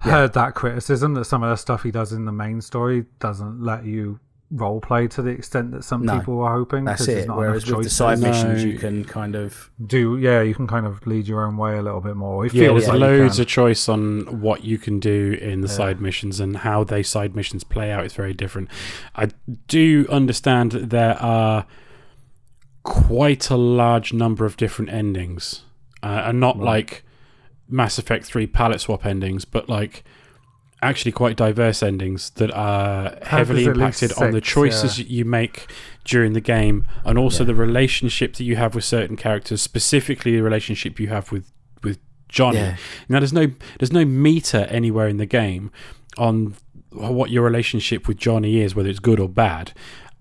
[0.00, 3.62] heard that criticism that some of the stuff he does in the main story doesn't
[3.62, 4.20] let you
[4.50, 6.84] role play to the extent that some No, people were hoping.
[6.86, 7.28] that's 'cause there's it.
[7.28, 7.96] not Whereas enough with the choices.
[7.96, 8.28] side No.
[8.28, 11.76] missions, you can kind of do yeah, you can kind of lead your own way
[11.76, 12.46] a little bit more.
[12.46, 16.00] It Yeah, there's like loads of choice on what you can do in the side
[16.00, 18.68] missions and how they side missions play out is very different.
[19.14, 19.28] I
[19.66, 21.66] do understand that there are
[22.84, 25.62] quite a large number of different endings,
[26.02, 27.04] uh, and not like
[27.68, 30.04] Mass Effect Three palette swap endings, but like
[30.80, 35.06] actually quite diverse endings that are heavily there's at least impacted on the choices yeah.
[35.08, 35.70] you make
[36.04, 37.48] during the game and also Yeah.
[37.48, 41.50] the relationship that you have with certain characters specifically the relationship you have with
[41.82, 41.98] with
[42.28, 42.76] Johnny Yeah.
[43.08, 43.48] now there's no
[43.78, 45.72] there's no meter anywhere in the game
[46.16, 46.54] on
[46.92, 49.72] what your relationship with Johnny is whether it's good or bad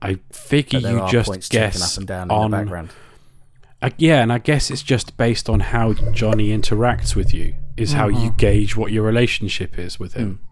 [0.01, 2.89] I figure you just guess up and down on in the background.
[3.81, 7.93] I, yeah, and I guess it's just based on how Johnny interacts with you, is
[7.93, 8.37] how you mm-hmm.
[8.37, 10.39] gauge what your relationship is with him.
[10.41, 10.46] Mm.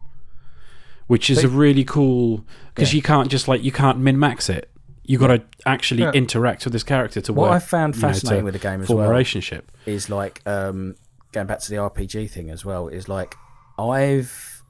[1.08, 2.43] Which is a really cool
[2.74, 2.97] because Yeah.
[2.97, 4.72] you can't just like you can't min max it.
[5.03, 6.12] You got to actually Yeah.
[6.14, 7.38] interact with this character to work.
[7.41, 7.56] What work.
[7.62, 9.72] I found you know, fascinating with the game as form well relationship.
[9.86, 10.95] is like um,
[11.32, 12.88] going back to the RPG thing as well.
[12.88, 13.36] Is like
[13.78, 14.64] I've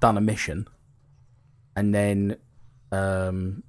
[0.00, 0.68] done a mission
[1.76, 2.36] and then
[2.92, 3.62] um,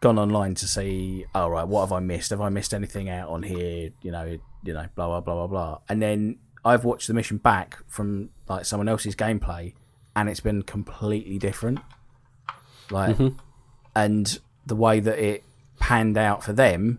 [0.00, 2.30] gone online to see, all right, what have I missed?
[2.30, 3.90] Have I missed anything out on here?
[4.02, 5.78] You know, you know, blah blah blah blah blah.
[5.88, 9.72] And then I've watched the mission back from like someone else's gameplay,
[10.16, 11.78] and it's been completely different.
[12.90, 13.38] Like, mm-hmm.
[13.94, 15.44] and the way that it
[15.78, 16.98] panned out for them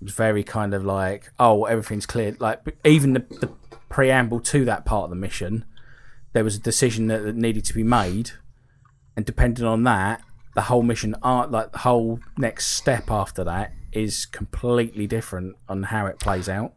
[0.00, 2.36] was very kind of like, oh, everything's clear.
[2.38, 3.50] Like even the, the
[3.88, 5.64] preamble to that part of the mission,
[6.32, 8.30] there was a decision that, that needed to be made,
[9.16, 10.22] and depending on that,
[10.54, 15.84] the whole mission art, like the whole next step after that, is completely different on
[15.84, 16.74] how it plays out.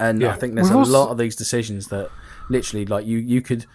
[0.00, 2.10] And I think there's We've a also- lot of these decisions that
[2.48, 3.66] literally, like you, you could,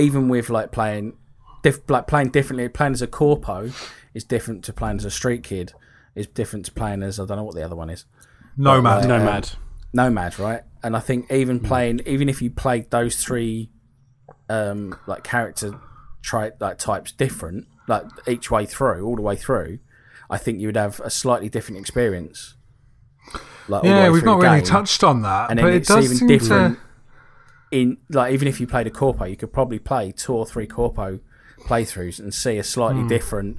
[0.00, 1.16] even with like playing,
[1.62, 3.70] diff, like playing differently, playing as a corpo
[4.14, 5.72] is different to playing as a street kid.
[6.16, 8.04] Is different to playing as I don't know what the other one is.
[8.56, 9.02] Nomad.
[9.02, 9.50] But, like, Nomad.
[9.92, 10.62] Nomad, right?
[10.82, 13.70] And I think even playing, even if you played those three,
[14.48, 15.78] um, like character
[16.22, 19.78] try like types different, like each way through, all the way through,
[20.28, 22.54] I think you would have a slightly different experience.
[23.68, 24.66] Like all the yeah, we've not really game.
[24.66, 26.76] touched on that, and then but it it's does even seem different.
[26.76, 26.82] to.
[27.70, 30.66] In like even if you played a corpo, you could probably play two or three
[30.66, 31.20] corpo
[31.60, 33.08] playthroughs and see a slightly hmm.
[33.08, 33.58] different.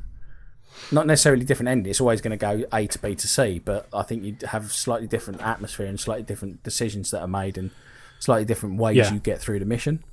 [0.91, 1.89] Not necessarily different ending.
[1.89, 4.72] It's always going to go A to B to C, but I think you'd have
[4.72, 7.72] slightly different atmosphere and slightly different decisions that are made and
[8.20, 9.14] slightly different ways Yeah.
[9.14, 10.03] you get through the mission.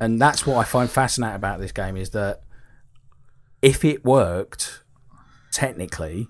[0.00, 2.42] And that's what I find fascinating about this game is that
[3.62, 4.82] if it worked,
[5.52, 6.26] technically,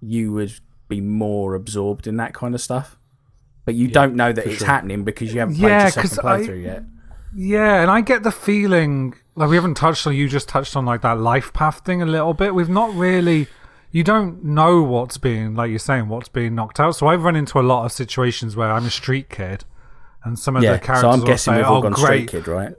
[0.00, 0.54] you would
[0.88, 2.98] be more absorbed in that kind of stuff.
[3.64, 6.18] But you don't know that it's happening because you haven't played Yeah, your second 'cause
[6.18, 6.84] I- playthrough yet.
[7.34, 10.14] Yeah, and I get the feeling like we haven't touched on.
[10.14, 12.54] You just touched on like that life path thing a little bit.
[12.54, 13.46] We've not really.
[13.90, 16.96] You don't know what's being like you're saying what's being knocked out.
[16.96, 19.64] So I've run into a lot of situations where I'm a street kid,
[20.24, 22.28] and some of Yeah, the characters so I'm guessing say, we've all "Oh, gone great,
[22.28, 22.72] Street Kid, right?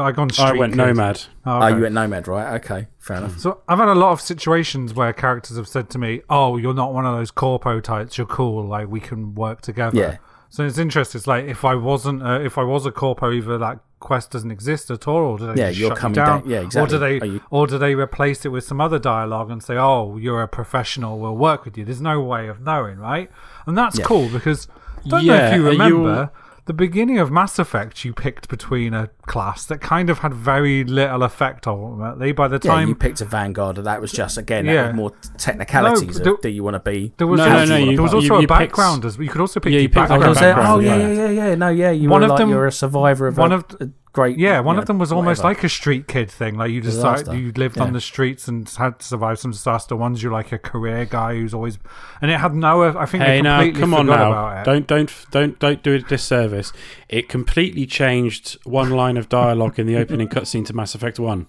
[0.00, 1.22] I gone street I went kid." Nomad.
[1.46, 2.54] Oh, Oh, you went Nomad, right?
[2.60, 3.38] Okay, fair enough.
[3.38, 6.74] So I've had a lot of situations where characters have said to me, "Oh, you're
[6.74, 8.18] not one of those corpo types.
[8.18, 8.66] You're cool.
[8.66, 10.16] Like we can work together." Yeah.
[10.48, 11.18] So it's interesting.
[11.18, 14.50] It's like if I wasn't, uh, if I was a corpo, either that quest doesn't
[14.50, 16.40] exist at all, or do they Yeah, just you're shut you coming down?
[16.40, 19.50] down- yeah, Or do they, you- or do they replace it with some other dialogue
[19.50, 21.18] and say, "Oh, you're a professional.
[21.20, 23.30] We'll work with you." There's no way of knowing, right?
[23.66, 24.06] And that's Yeah.
[24.06, 24.66] cool because
[25.04, 26.30] I don't know if you are you- remember.
[26.70, 30.84] The beginning of Mass Effect, you picked between a class that kind of had very
[30.84, 32.30] little effect ultimately.
[32.30, 34.92] By the Yeah, time you picked a Vanguard, and that was just again Yeah.
[34.92, 36.20] more technicalities.
[36.20, 37.12] No, of, do you want to be?
[37.16, 39.18] There was No, also, no, no, you- there was also you a picked- background as
[39.18, 40.22] you could also pick Yeah, your you picked background.
[40.22, 40.54] a Was there?
[40.60, 41.08] Oh yeah, yeah.
[41.08, 41.54] yeah, yeah, yeah.
[41.56, 41.90] No, yeah.
[41.90, 44.38] You One were of like them- you're a survivor of one a, of- a great.
[44.38, 45.54] Yeah, one you of them was almost whatever.
[45.54, 46.56] like a street kid thing.
[46.56, 47.24] Like you Disaster.
[47.24, 49.96] decided you lived on the streets and had to survive some disaster.
[49.96, 51.78] One's you're like a career guy who's always,
[52.20, 52.82] and it had no.
[52.98, 54.30] I think they Hey, now come on now!
[54.30, 54.64] about it.
[54.64, 56.72] Don't don't don't don't do it a disservice.
[57.08, 61.46] It completely changed one line of dialogue in the opening cutscene to Mass Effect One.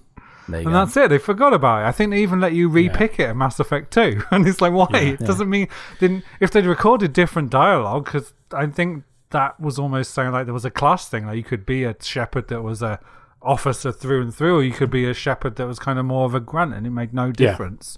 [0.47, 0.79] There you and go.
[0.85, 1.09] that's it.
[1.09, 1.87] They forgot about it.
[1.87, 4.23] I think they even let you repick it in Mass Effect 2.
[4.31, 4.87] And it's like, why?
[4.99, 5.67] it doesn't mean
[5.99, 10.53] didn't if they'd recorded different dialogue because I think that was almost saying like there
[10.53, 11.25] was a class thing.
[11.25, 12.99] Like you could be a Shepard that was a
[13.41, 16.25] officer through and through, or you could be a Shepard that was kind of more
[16.25, 17.97] of a grunt, and it made no difference.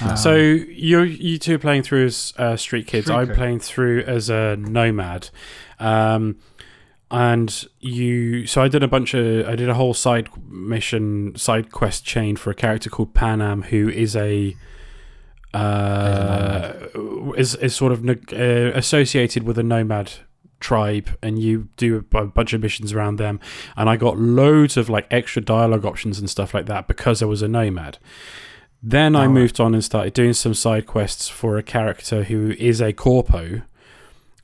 [0.00, 0.14] Yeah.
[0.14, 3.06] So you you two are playing through as uh, Street Kids.
[3.06, 3.36] Street I'm Kid.
[3.36, 5.30] playing through as a nomad.
[5.78, 6.38] Um,
[7.10, 11.72] and you so i did a bunch of i did a whole side mission side
[11.72, 14.54] quest chain for a character called panam who is a
[15.54, 16.74] uh
[17.36, 20.12] is, is sort of uh, associated with a nomad
[20.60, 23.38] tribe and you do a bunch of missions around them
[23.76, 27.24] and i got loads of like extra dialogue options and stuff like that because i
[27.26, 27.98] was a nomad
[28.82, 32.80] then i moved on and started doing some side quests for a character who is
[32.80, 33.62] a corpo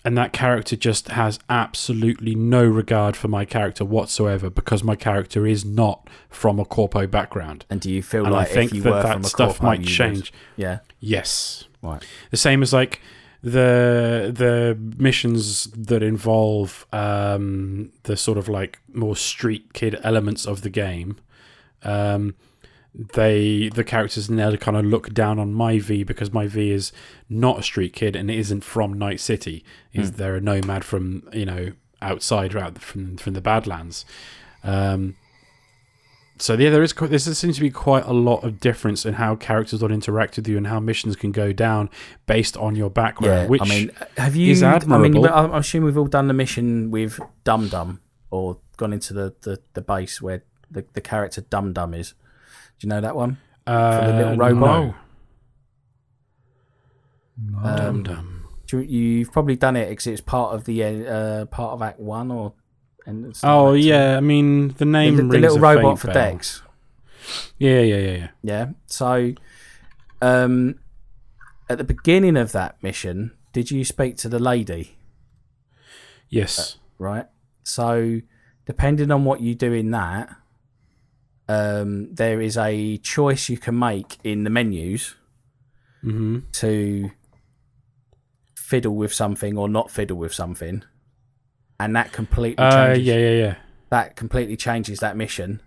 [0.06, 5.46] and that character just has absolutely no regard for my character whatsoever because my character
[5.46, 7.64] is not from a corpo background.
[7.70, 9.24] And do you feel And like I think if you that were that from a
[9.24, 10.32] stuff might you would- change.
[10.56, 10.80] Yeah.
[11.00, 11.64] Yes.
[11.80, 12.04] Right.
[12.30, 13.00] The same as like
[13.44, 20.62] the the missions that involve um, the sort of like more street kid elements of
[20.62, 21.18] the game.
[21.82, 22.34] Um,
[22.94, 26.90] they the characters now kind of look down on my V because my V is
[27.28, 29.62] not a street kid and isn't from Night City.
[29.92, 30.16] Is Hmm.
[30.16, 34.06] they're a nomad from you know outside out from from the Badlands.
[34.62, 35.16] Um,
[36.38, 39.36] so yeah, there is there seems to be quite a lot of difference in how
[39.36, 41.88] characters will interact with you and how missions can go down
[42.26, 43.42] based on your background.
[43.42, 43.46] Yeah.
[43.46, 44.50] which I mean, have you?
[44.50, 45.26] is I mean.
[45.26, 49.34] I I assume we've all done the mission with Dum Dum or gone into the,
[49.42, 52.14] the, the base where the, the character Dum Dum is.
[52.78, 53.38] Do you know that one?
[53.66, 54.94] uh, the little robot?
[57.40, 57.58] no.
[57.58, 58.46] Um, Dum dum.
[58.66, 62.00] Do you, you've probably done it because it's part of the uh, part of Act
[62.00, 62.54] One or.
[63.06, 63.78] And Oh Two.
[63.78, 66.14] yeah, I mean the The, name the rings little a robot for bell.
[66.14, 66.62] Dex.
[67.58, 68.28] Yeah, yeah, yeah, yeah.
[68.42, 68.66] Yeah.
[68.86, 69.34] So,
[70.20, 70.76] um,
[71.68, 74.96] at the beginning of that mission, did you speak to the lady?
[76.28, 76.76] Yes.
[76.98, 77.26] Right.
[77.62, 78.20] So,
[78.66, 80.36] depending on what you do in that,
[81.48, 85.14] um, there is a choice you can make in the menus
[86.02, 86.40] mm-hmm.
[86.52, 87.10] to
[88.54, 90.82] fiddle with something or not fiddle with something,
[91.80, 93.06] and that completely Uh, changes.
[93.06, 93.54] yeah, yeah, yeah.
[93.90, 95.60] That completely changes that mission,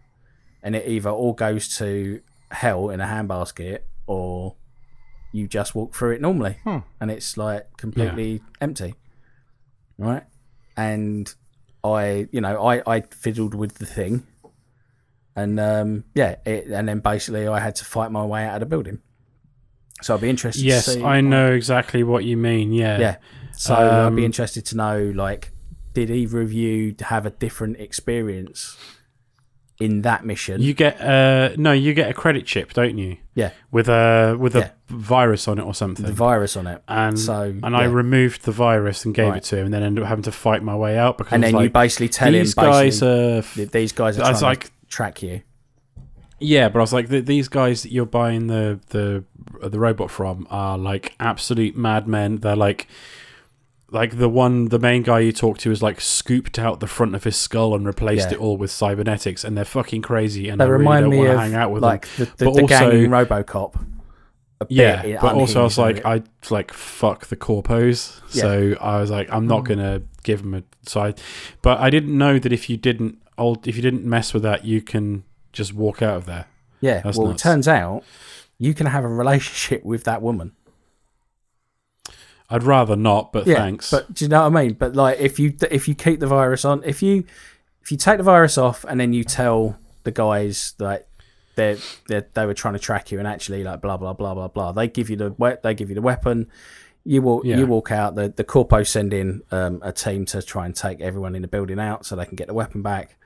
[0.64, 4.56] and it either all goes to hell in a handbasket or
[5.34, 6.58] you just walk through it normally,
[7.00, 8.96] and it's like completely empty,
[9.98, 10.24] right?
[10.76, 11.34] And
[11.84, 14.26] I, you know, I I fiddled with the thing,
[15.36, 18.60] and um, yeah, it, and then basically I had to fight my way out of
[18.62, 19.00] the building.
[20.02, 20.64] So I'd be interested.
[20.64, 22.72] Yes, to see, I know exactly what you mean.
[22.72, 23.00] Yeah.
[23.00, 23.16] Yeah.
[23.54, 25.52] So I'd be Um, interested to know, like,
[25.98, 28.78] did either of you have a different experience
[29.80, 30.62] in that mission?
[30.62, 33.18] You get uh no, you get a credit chip, don't you?
[33.34, 34.70] yeah, With a with a Yeah.
[34.90, 36.06] virus on it or something.
[36.06, 39.38] the virus on it, and so, and I removed the virus and gave Right.
[39.38, 41.44] it to him, and then ended up having to fight my way out because and
[41.44, 44.72] then you basically tell these him guys are these guys are trying was to like-
[44.88, 45.42] track you.
[46.40, 49.24] Yeah, but I was like, these guys that you're buying the the
[49.68, 52.38] the robot from are like absolute madmen.
[52.38, 52.88] They're like,
[53.90, 57.16] like the one, the main guy you talk to is like scooped out the front
[57.16, 58.36] of his skull and replaced Yeah.
[58.38, 60.50] it all with cybernetics, and they're fucking crazy.
[60.50, 62.28] And They I really remind don't me want of to hang out with like them.
[62.38, 63.86] the, the, But the gang also- in RoboCop.
[64.70, 68.20] Yeah, but also I was like, I like fuck the corpos.
[68.32, 68.42] Yeah.
[68.42, 69.68] So I was like, I'm not Mm.
[69.68, 71.22] gonna give them a side.
[71.62, 74.66] But I didn't know that if you didn't, old, if you didn't mess with that,
[74.66, 75.24] you can
[75.54, 76.46] just walk out of there.
[76.82, 77.02] yeah.
[77.04, 77.42] that's Well, nuts.
[77.42, 78.04] it turns out
[78.60, 80.54] you can have a relationship with that woman.
[82.50, 83.92] I'd rather not, but yeah, thanks.
[83.92, 84.74] But do you know what I mean?
[84.74, 87.26] But like, if you if you keep the virus on, if you
[87.82, 91.08] if you take the virus off and then you tell the guys that
[91.56, 91.78] they
[92.08, 94.72] they they were trying to track you and actually like blah blah blah blah blah,
[94.72, 96.48] they give you the they give you the weapon.
[97.04, 97.58] You walk Yeah.
[97.58, 98.16] you walk out.
[98.16, 101.48] The the corpo send in um, a team to try and take everyone in the
[101.50, 103.18] building out so they can get the weapon back.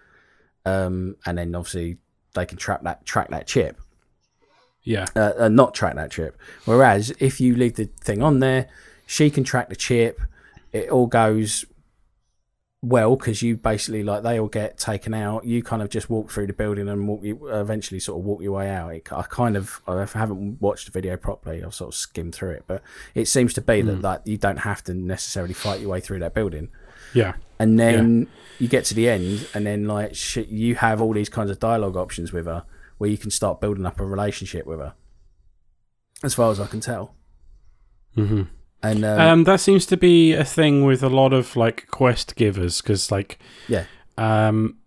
[0.65, 1.97] Um, and then obviously
[2.33, 3.79] they can track that track that chip
[4.83, 6.37] yeah, uh, uh, not track that chip.
[6.65, 8.67] Whereas if you leave the thing on there,
[9.11, 10.21] she can track the chip.
[10.71, 11.65] It all goes
[12.81, 15.43] well because you basically like they all get taken out.
[15.43, 18.41] You kind of just walk through the building and walk you eventually sort of walk
[18.41, 18.93] your way out.
[18.93, 21.61] It, I kind of I haven't watched the video properly.
[21.61, 22.81] I've sort of skimmed through it, but
[23.13, 26.19] it seems to be that like you don't have to necessarily fight your way through
[26.19, 26.69] that building
[27.13, 28.27] yeah, and then
[28.59, 31.59] you get to the end, and then like sh- you have all these kinds of
[31.59, 32.63] dialogue options with her,
[32.97, 34.93] where you can start building up a relationship with her.
[36.23, 37.13] As far as I can tell,
[38.15, 38.43] hmm
[38.83, 42.35] and um, Um, that seems to be a thing with a lot of like quest
[42.35, 43.85] givers because like yeah,
[44.17, 44.77] um,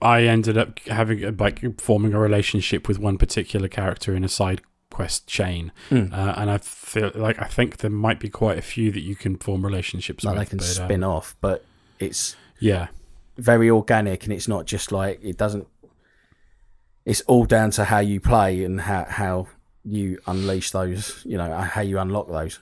[0.00, 4.60] I ended up having like forming a relationship with one particular character in a side
[4.90, 6.12] quest chain, Mm.
[6.12, 9.16] uh, and I feel like I think there might be quite a few that you
[9.16, 10.48] can form relationships like with.
[10.48, 11.64] they can but, um, spin off, but
[11.98, 12.88] it's yeah,
[13.38, 15.66] very organic, and it's not just like it doesn't.
[17.04, 19.48] It's all down to how you play and how how
[19.84, 22.60] you unleash those, you know, how you unlock those,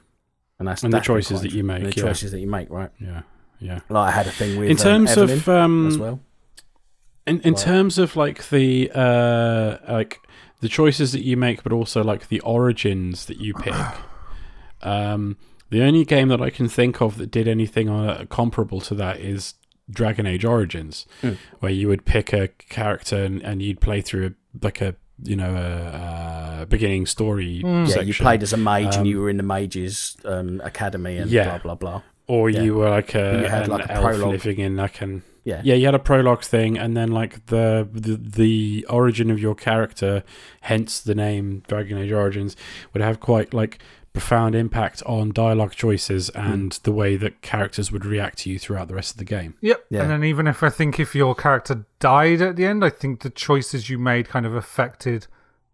[0.60, 2.04] and that's And the choices that you make, the yeah.
[2.04, 2.90] choices that you make, right?
[3.00, 3.22] yeah,
[3.58, 3.80] yeah.
[3.88, 6.20] Like I had a thing with In um, terms Evelyn of um, as well.
[7.26, 10.20] in in terms of like the uh like
[10.60, 13.74] the choices that you make but also like the origins that you pick
[14.82, 15.36] um
[15.70, 19.20] the only game that i can think of that did anything uh, comparable to that
[19.20, 19.54] is
[19.90, 21.36] dragon age origins Mm.
[21.60, 24.32] where you would pick a character and, and you'd play through a,
[24.64, 24.94] like a
[25.24, 28.08] you know a, a beginning story Yeah, section.
[28.08, 31.30] you played as a mage Um, and you were in the mages um, academy and
[31.30, 31.44] Yeah.
[31.58, 32.02] blah blah blah.
[32.26, 32.62] or yeah.
[32.62, 34.30] you were like a You had, an like, a elf prologue.
[34.32, 35.60] living in like an Yeah.
[35.64, 39.54] yeah you had a prologue thing and then like the, the the origin of your
[39.54, 40.22] character
[40.60, 42.56] hence the name dragon age origins
[42.92, 43.78] would have quite like
[44.12, 46.40] profound impact on dialogue choices Hmm.
[46.40, 49.54] and the way that characters would react to you throughout the rest of the game
[49.60, 49.84] Yep.
[49.90, 50.02] Yeah.
[50.02, 53.20] And then even if I think if your character died at the end, I think
[53.20, 55.26] the choices you made kind of affected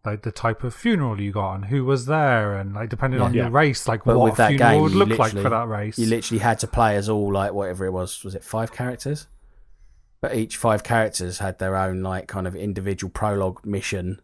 [0.04, 3.32] like the type of funeral you got and who was there and like depending on
[3.34, 3.44] Yeah.
[3.44, 5.66] your race, like But what with a that funeral game, would look like for that
[5.66, 5.98] race.
[5.98, 8.22] You literally had to play as all like whatever it was.
[8.22, 9.26] Was it five characters?
[10.20, 14.20] But each five characters had their own like kind of individual prologue mission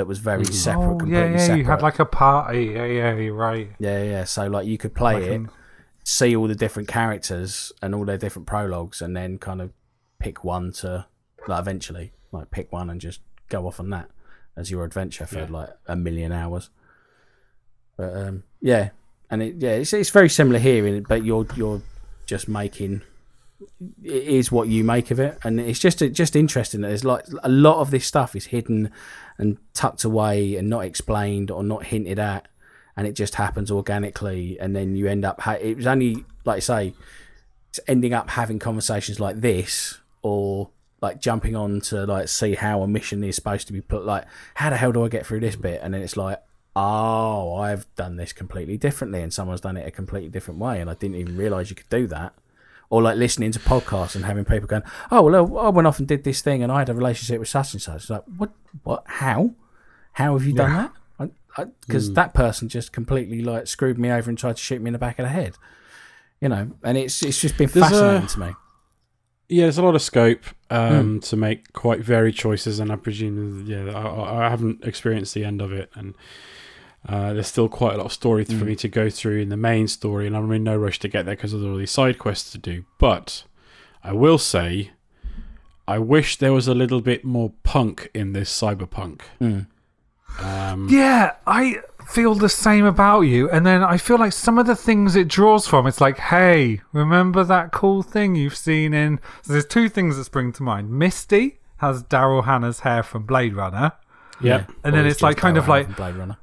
[0.00, 1.36] that was very separate, oh, completely yeah, yeah.
[1.38, 1.58] separate.
[1.58, 2.64] You had like a party.
[2.74, 3.68] Yeah, yeah, you're right.
[3.78, 4.24] yeah, yeah.
[4.24, 5.50] So like you could play Like it, an-
[6.04, 9.72] see all the different characters and all their different prologues, and then kind of
[10.18, 11.06] pick one to
[11.46, 14.08] like eventually like pick one and just go off on that
[14.56, 15.46] as your adventure for Yeah.
[15.50, 16.70] like a million hours.
[17.96, 18.90] But um, yeah,
[19.30, 21.82] and it, yeah, it's it's very similar here, in, but you're you're
[22.26, 23.02] just making
[24.02, 27.24] it is what you make of it, and it's just just interesting that there's like
[27.42, 28.90] a lot of this stuff is hidden
[29.40, 32.46] and tucked away and not explained or not hinted at,
[32.96, 35.40] and it just happens organically, and then you end up.
[35.40, 36.94] Ha- it was only like I say,
[37.70, 40.70] it's ending up having conversations like this or
[41.00, 44.24] like jumping on to like see how a mission is supposed to be put like
[44.54, 46.42] how the hell do i get through this bit and then it's like
[46.76, 50.90] oh i've done this completely differently and someone's done it a completely different way and
[50.90, 52.34] i didn't even realize you could do that
[52.90, 56.06] or like listening to podcasts and having people going oh well i went off and
[56.08, 57.96] did this thing and i had a relationship with such and such.
[58.02, 58.50] It's like what
[58.82, 59.52] what how?
[60.14, 61.30] How have you done that?
[61.86, 64.92] Because that person just completely like screwed me over and tried to shoot me in
[64.92, 65.54] the back of the head
[66.40, 68.52] you know and it's it's just been There's a- fascinating to me.
[69.48, 71.18] Yeah there's a lot of scope um, Hmm.
[71.20, 75.60] to make quite varied choices and i presume yeah I, I haven't experienced the end
[75.60, 76.14] of it and
[77.08, 78.66] uh, there's still quite a lot of story for Mm.
[78.66, 81.24] me to go through in the main story, and I'm in no rush to get
[81.26, 82.84] there because there's all these side quests to do.
[82.98, 83.44] But
[84.04, 84.90] I will say,
[85.88, 89.20] I wish there was a little bit more punk in this cyberpunk.
[89.40, 89.66] Mm.
[90.40, 91.76] Um, Yeah, I
[92.06, 93.48] feel the same about you.
[93.50, 96.80] And then I feel like some of the things it draws from, it's like, hey,
[96.92, 99.20] remember that cool thing you've seen in.
[99.42, 100.90] So there's two things that spring to mind.
[100.90, 103.92] Misty has Daryl Hannah's hair from Blade Runner.
[104.40, 104.66] yeah.
[104.84, 106.36] And then Always it's like kind Daryl of like, Blade Runner.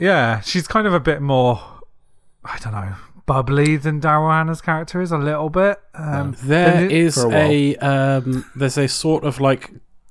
[0.00, 1.60] Yeah, she's kind of a bit more,
[2.44, 2.94] I don't know,
[3.26, 5.78] bubbly than Daryl Hannah's character is a little bit.
[5.94, 9.70] Um, There it- is a a, um, there's a sort of like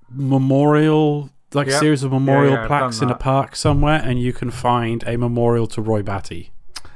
[0.09, 1.79] memorial, like Yep.
[1.79, 5.17] series of memorial yeah, I've plaques in a park somewhere, and you can find a
[5.17, 6.51] memorial to Roy Batty.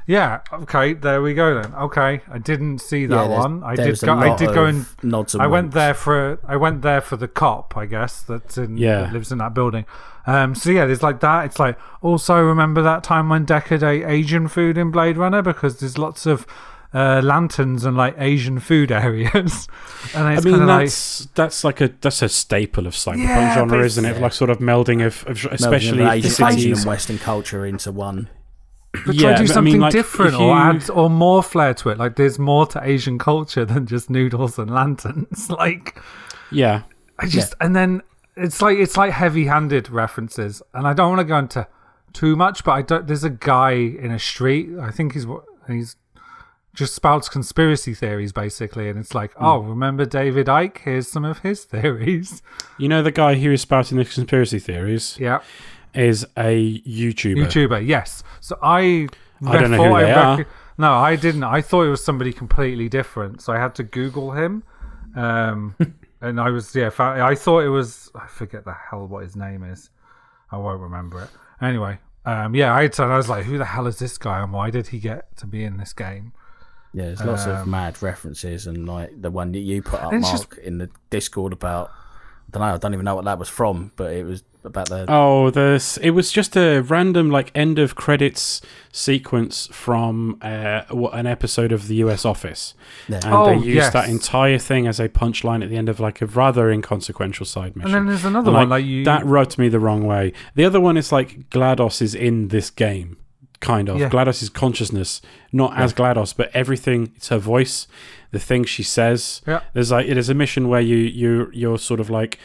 [0.06, 1.74] Yeah, okay, there we go then.
[1.76, 3.64] Okay, I didn't see that Yeah, one.
[3.64, 6.58] I did go I did go of and nods and I went there for I
[6.58, 9.02] went there for the cop, I guess, that's in Yeah.
[9.04, 9.86] that lives in that building.
[10.28, 11.46] Um so yeah, there's like that.
[11.46, 15.80] It's like also remember that time when Deckard ate Asian food in Blade Runner because
[15.80, 16.46] there's lots of
[16.94, 19.68] uh, lanterns and like Asian food areas.
[20.14, 23.24] and I mean, kind of like that's that's like a that's a staple of cyberpunk
[23.24, 24.10] Yeah, genre, but isn't it?
[24.10, 27.18] it's- Like sort of melding of, of Melding of especially Asian, the Asian and Western
[27.18, 28.30] culture into one.
[29.06, 31.10] But yeah, try to do but I something mean, like, different if or add or
[31.10, 31.98] more flair to it.
[31.98, 35.50] Like there's more to Asian culture than just noodles and lanterns.
[35.50, 36.00] like
[36.52, 36.84] Yeah,
[37.20, 38.02] I just and then
[38.36, 41.68] it's like it's like heavy-handed references, and I don't want to go into
[42.14, 43.08] too much, but I don't.
[43.08, 44.70] There's a guy in a street.
[44.80, 45.96] I think he's what he's
[46.74, 49.46] just spouts conspiracy theories basically, and it's like, hmm.
[49.46, 50.80] oh, remember David Icke?
[50.80, 52.42] Here's some of his theories.
[52.78, 55.42] you know the guy who is spouting the conspiracy theories Yeah,
[55.94, 57.46] is a YouTuber.
[57.46, 57.88] YouTuber.
[57.88, 58.24] Yes.
[58.42, 59.08] So I.
[59.46, 60.46] I don't know who they I are.
[60.78, 61.44] No, I didn't.
[61.44, 64.64] I thought it was somebody completely different, so I had to Google him.
[65.16, 65.76] Um,
[66.22, 69.36] and I was yeah, fa- I thought it was I forget the hell what his
[69.36, 69.90] name is.
[70.52, 71.30] I won't remember it.
[71.62, 74.70] Anyway, um, yeah, I, I was like, who the hell is this guy, and why
[74.70, 76.34] did he get to be in this game?
[76.94, 80.14] Yeah, there's lots of Um, mad references, and like the one that you put up,
[80.14, 81.92] Mark, just- in the Discord about.
[82.48, 82.74] I don't know.
[82.74, 85.06] I don't even know what that was from, but it was about the.
[85.08, 88.62] Oh, this it was just a random like end of credits
[88.92, 90.84] sequence from uh,
[91.14, 92.26] an episode of the U.S.
[92.26, 92.74] Office,
[93.08, 93.22] Yeah.
[93.24, 93.94] and Oh, they used yes.
[93.94, 97.76] that entire thing as a punchline at the end of like a rather inconsequential side
[97.76, 97.88] mission.
[97.88, 99.04] And then there's another And, one like you.
[99.06, 100.34] that rubbed me the wrong way.
[100.56, 103.18] The other one is like GLaDOS is in this game,
[103.60, 103.98] kind of.
[104.00, 104.10] Yeah.
[104.10, 107.12] GLaDOS is consciousness, not as GLaDOS, but everything.
[107.16, 107.88] It's her voice.
[108.32, 109.42] the things she says.
[109.48, 109.62] Yeah.
[109.74, 112.40] There's like it is a mission where you you you're sort of like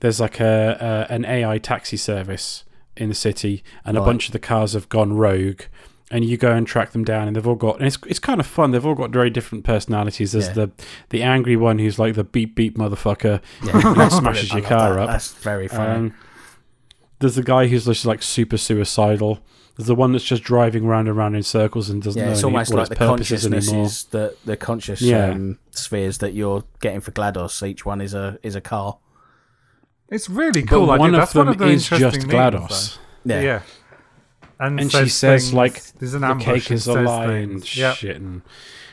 [0.00, 2.64] there's like a, a an AI taxi service
[2.96, 5.62] in the city, and a bunch of the cars have gone rogue.
[6.12, 7.76] And you go and track them down, and they've all got.
[7.78, 8.72] And it's it's kind of fun.
[8.72, 10.32] They've all got very different personalities.
[10.32, 10.52] There's Yeah.
[10.54, 10.70] the
[11.10, 15.02] the angry one who's like the beep beep motherfucker, Yeah, that smashes your car that.
[15.02, 15.08] up.
[15.08, 15.94] That's very funny.
[16.08, 16.14] Um,
[17.20, 19.38] there's the guy who's just like super suicidal.
[19.76, 22.32] There's the one that's just driving round and round in circles and doesn't yeah, know
[22.32, 23.60] it's any, almost what like its the purpose is anymore.
[23.60, 25.26] consciousnesses that the conscious Yeah.
[25.30, 27.66] um, spheres that you're getting for GLaDOS.
[27.68, 28.98] Each one is a is a car.
[30.10, 30.90] It's really cool.
[30.90, 31.16] I one did.
[31.16, 32.98] of That's them one of the is just interesting memes, GLaDOS.
[33.24, 33.62] Yeah, Yeah.
[34.58, 37.76] And, And she says things- like there's an the cake is a says lie and.
[37.76, 37.94] Yep.
[37.96, 38.42] shit, and,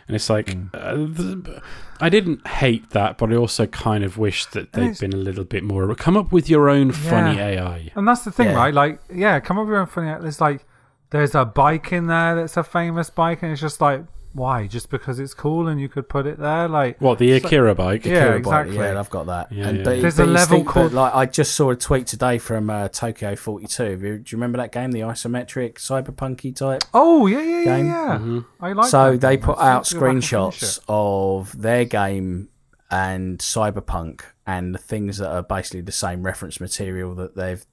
[0.07, 0.70] and it's like Mm.
[0.74, 1.61] uh, the,
[1.99, 5.43] I didn't hate that, but I also kind of wish that they'd been a little
[5.43, 5.93] bit more.
[5.95, 7.47] Come up with your own funny Yeah.
[7.47, 7.91] AI.
[7.95, 8.55] And that's the thing, Yeah.
[8.55, 8.74] right?
[8.74, 10.09] Like, yeah, come up with your own funny.
[10.09, 10.20] AI.
[10.20, 10.63] There's like,
[11.09, 14.05] there's a bike in there that's a famous bike, and it's just like,
[14.38, 14.67] why?
[14.67, 16.69] Just because it's cool and you could put it there?
[16.69, 18.05] Like, What the Akira bike?
[18.05, 18.75] Yeah, Kilobyte, exactly.
[18.77, 19.51] Yeah, I've got that.
[19.51, 19.83] Yeah, and yeah.
[19.83, 22.69] But, There's but a level think called- like I just saw a tweet today from
[22.69, 23.97] uh, Tokyo Forty Two.
[23.97, 26.83] Do you remember that game, the isometric cyberpunky type?
[26.93, 27.85] oh yeah, yeah, yeah, Game.
[27.88, 28.17] yeah.
[28.21, 28.39] Mm-hmm.
[28.63, 28.89] I like.
[28.89, 29.45] so that they game.
[29.45, 30.31] put out still go back and finish
[30.61, 32.49] screenshots of their game
[32.89, 37.65] and cyberpunk and the things that are basically the same reference material that they've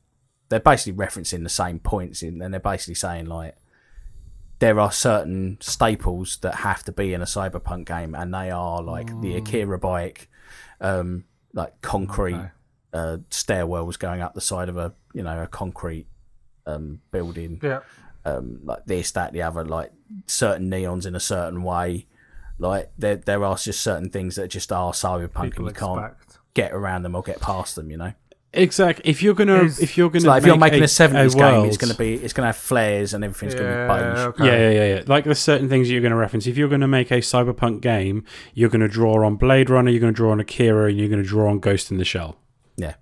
[0.49, 3.55] they're basically referencing the same points in and they're basically saying like
[4.65, 8.83] there are certain staples that have to be in a cyberpunk game and they are
[8.83, 10.29] like the akira bike
[10.81, 12.51] um like concrete Okay.
[12.95, 16.07] uh stairwells going up the side of a you know a concrete
[16.67, 17.81] um building Yeah.
[18.25, 19.93] um, like this, that, the other, like
[20.27, 22.07] certain neons in a certain way.
[22.59, 26.15] Like there, there are just certain things that just are cyberpunk, People and you can't
[26.55, 27.91] get around them or get past them.
[27.91, 28.13] You know,
[28.57, 29.11] Exactly.
[29.11, 31.65] If you're gonna, Is- if you're gonna, it's like if you're making a seventies game,
[31.67, 34.25] it's gonna be, it's gonna have flares and everything's gonna Yeah, be beige.
[34.27, 34.47] okay.
[34.47, 35.03] Yeah, yeah, yeah, yeah.
[35.07, 36.47] Like there's certain things you're going to reference.
[36.47, 38.25] If you're going to make a cyberpunk game,
[38.55, 41.09] you're going to draw on Blade Runner, you're going to draw on Akira, and you're
[41.09, 42.37] going to draw on Ghost in the Shell.
[42.77, 42.95] Yeah.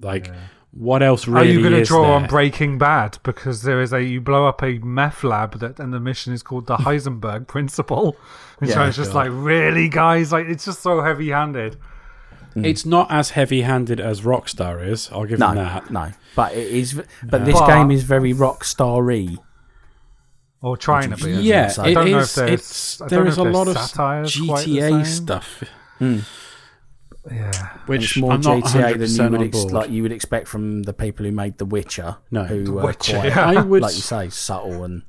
[0.00, 0.30] Like,
[0.72, 2.12] what else Really Are you going to is draw there?
[2.12, 5.92] on Breaking Bad because there is a you blow up a meth lab that and
[5.92, 8.16] the mission is called the Heisenberg Principle,
[8.60, 11.76] and so Yeah, it's just like really guys, like it's just so heavy handed.
[12.56, 12.64] Mm.
[12.66, 15.10] It's not as heavy-handed as Rockstar is.
[15.12, 15.90] I'll give No, them that.
[15.90, 16.94] no, but it is.
[17.22, 19.36] But this But- game is very rock starry.
[20.62, 21.30] Or trying to be.
[21.32, 23.38] you- Yeah, So- it I don't know is- if there's- It's I don't know is
[23.38, 25.04] if a lot of satire's quite the GTA same.
[25.04, 25.64] stuff,
[25.98, 26.18] hmm.
[27.30, 27.68] Yeah.
[27.86, 29.72] which it's more I'm not GTA 100% than you would on ex- board.
[29.72, 32.16] like you would expect from the people who made The Witcher.
[32.30, 32.44] No.
[32.44, 33.44] who The were Witcher, quite, yeah.
[33.46, 35.02] I would like you say, subtle and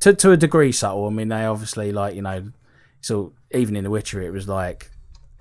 [0.00, 1.06] to to a degree subtle.
[1.06, 2.50] I mean, they obviously like you know,
[3.00, 4.90] so even in The Witcher, it was like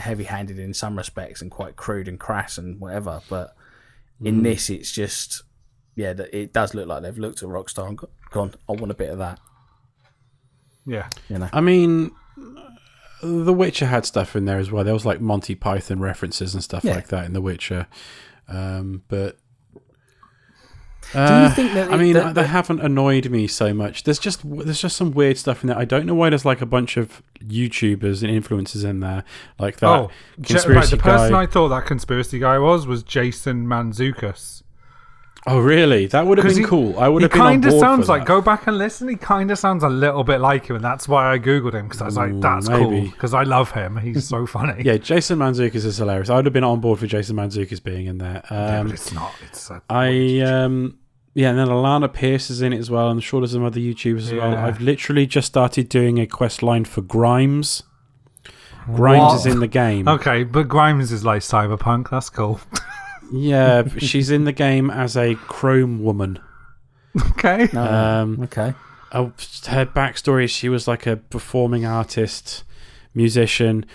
[0.02, 3.22] heavy-handed in some respects and quite crude and crass and whatever.
[3.30, 3.56] But
[4.22, 4.28] Mm.
[4.28, 5.43] in this, it's just
[5.95, 7.99] yeah, it does look like they've looked at Rockstar and
[8.32, 9.39] gone, I want a bit of that.
[10.86, 11.10] Yeah.
[11.30, 12.12] You know, I mean,
[13.22, 14.84] The Witcher had stuff in there as well.
[14.84, 16.95] There was like Monty Python references and stuff Yeah.
[16.95, 17.88] like that in The Witcher.
[18.47, 19.38] Um, but
[21.14, 24.03] do you uh, think that I mean, that- they haven't annoyed me so much.
[24.03, 25.78] There's just there's just some weird stuff in there.
[25.78, 29.24] I don't know why there's like a bunch of YouTubers and influencers in there
[29.59, 29.88] like that.
[29.88, 30.45] Oh, Ja- right.
[30.47, 31.36] conspiracy The person.
[31.36, 34.64] I thought that conspiracy guy was was Jason Mantzoukas.
[35.47, 36.05] Oh, really?
[36.05, 36.99] That would have been he- cool.
[36.99, 38.26] I would have been on kind of sounds like.
[38.26, 39.09] Go back and listen.
[39.09, 41.88] He kind of sounds a little bit like him, and that's why I googled him
[41.88, 43.97] because I was like, Ooh, "That's cool," because I love him.
[43.97, 44.84] He's so funny.
[44.86, 46.30] Yeah, Jason Mantzoukas is hilarious.
[46.30, 48.43] I would have been on board for Jason Mantzoukas being in there.
[48.51, 49.32] Yeah, Um, but it's not.
[49.47, 50.99] It's a, I um
[51.34, 53.07] yeah, and then Alanah Pearce is in it as well.
[53.09, 54.55] I'm sure there's some other YouTubers as well.
[54.55, 57.84] I've literally just started doing a quest line for Grimes.
[58.86, 59.36] Grimes What?
[59.36, 60.07] is in the game.
[60.07, 62.09] okay, but Grimes is like cyberpunk.
[62.09, 62.59] That's cool.
[63.34, 66.38] Yeah, she's in the game as a Chrome woman.
[67.32, 67.63] okay.
[67.69, 68.73] Um, okay,
[69.13, 69.27] oh,
[69.67, 72.65] her backstory is she was like a performing artist,
[73.13, 73.86] musician,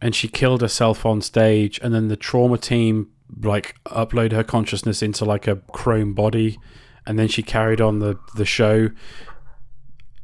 [0.00, 1.78] and she killed herself on stage.
[1.82, 3.10] And then the trauma team
[3.42, 6.58] like upload her consciousness into like a chrome body,
[7.06, 8.90] and then she carried on the the show.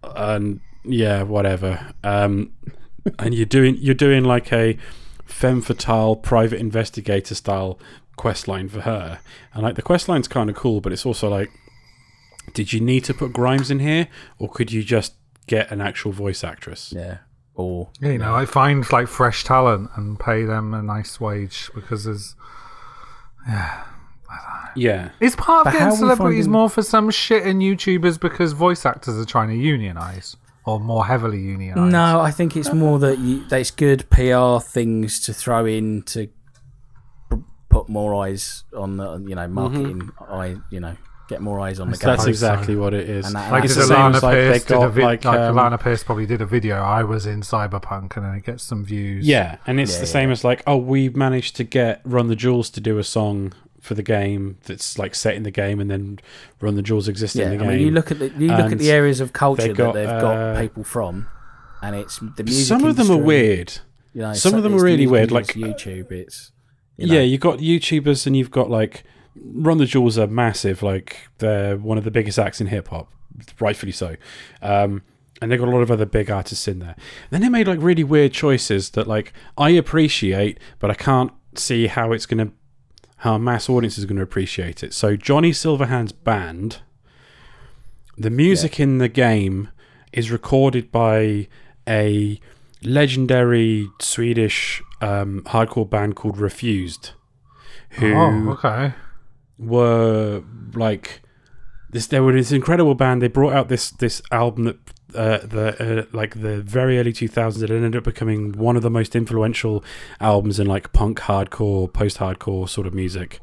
[0.03, 1.93] And yeah, whatever.
[2.03, 2.53] Um,
[3.19, 4.77] and you're doing you're doing like a
[5.25, 7.79] femme fatale private investigator style
[8.17, 9.21] quest line for her,
[9.55, 11.51] and like the quest line's kind of cool, but it's also like
[12.55, 14.09] did you need to put Grimes in here,
[14.39, 15.15] or could you just
[15.47, 16.93] get an actual voice actress?
[16.95, 17.19] yeah,
[17.55, 22.05] or You know, I find like fresh talent and pay them a nice wage because
[22.05, 22.35] there's.
[23.47, 23.85] Yeah,
[25.21, 27.59] Is part of But how getting are we celebrities finding- more for some shit in
[27.59, 31.93] YouTubers because voice actors are trying to unionize or more heavily unionize?
[31.93, 36.03] No, I think it's more that you, that it's good PR things to throw in
[36.05, 36.29] to
[37.31, 37.37] p-
[37.69, 40.97] put more eyes on the you know marketing eye you know
[41.29, 42.17] get more eyes on the That's game.
[42.17, 43.27] That's exactly what it is.
[43.27, 45.05] And that- Like It's did same Alana as, like, Pierce they've did a got, vid-
[45.05, 46.77] like, like, um, Alanah Pearce probably did a video.
[46.83, 49.27] I was in Cyberpunk, and then it gets some views.
[49.27, 50.13] Yeah, and it's Yeah, the yeah.
[50.13, 53.53] same as like, oh, we managed to get Run the Jewels to do a song
[53.83, 56.21] for the game that's like set in the game, and then
[56.61, 57.69] Run the Jewels exist Yeah, in the I game.
[57.77, 60.01] mean, you look at the you look at the areas of culture they've got, that
[60.07, 61.27] they've got uh, people from,
[61.83, 62.67] and it's the music.
[62.67, 63.75] Some of them are weird.
[64.15, 66.13] You know, some of them are really weird, like, YouTube.
[66.13, 66.53] It's
[66.97, 69.05] you know, Yeah, you've got YouTubers and you've got like
[69.35, 70.83] Run the Jewels are massive.
[70.83, 73.11] Like they're one of the biggest acts in hip hop,
[73.59, 74.17] rightfully so.
[74.61, 75.03] Um,
[75.41, 76.95] and they've got a lot of other big artists in there.
[77.31, 81.89] Then they made like really weird choices that like I appreciate, but I can't see
[81.89, 82.53] how it's gonna
[83.23, 84.93] how a mass audience is gonna appreciate it.
[84.95, 86.81] So Johnny Silverhand's band,
[88.17, 89.69] the music in the game
[90.13, 91.49] is recorded by
[91.89, 92.39] a
[92.83, 97.13] legendary Swedish um, hardcore band called Refused,
[97.91, 98.95] who Oh, okay.
[99.59, 100.43] were
[100.75, 101.23] like
[101.91, 102.07] this.
[102.07, 103.23] They were this incredible band.
[103.23, 104.79] They brought out this this album that
[105.15, 107.63] uh, the uh, like the very early two thousands.
[107.63, 109.85] It ended up becoming one of the most influential
[110.21, 113.41] albums in like punk, hardcore, post hardcore sort of music.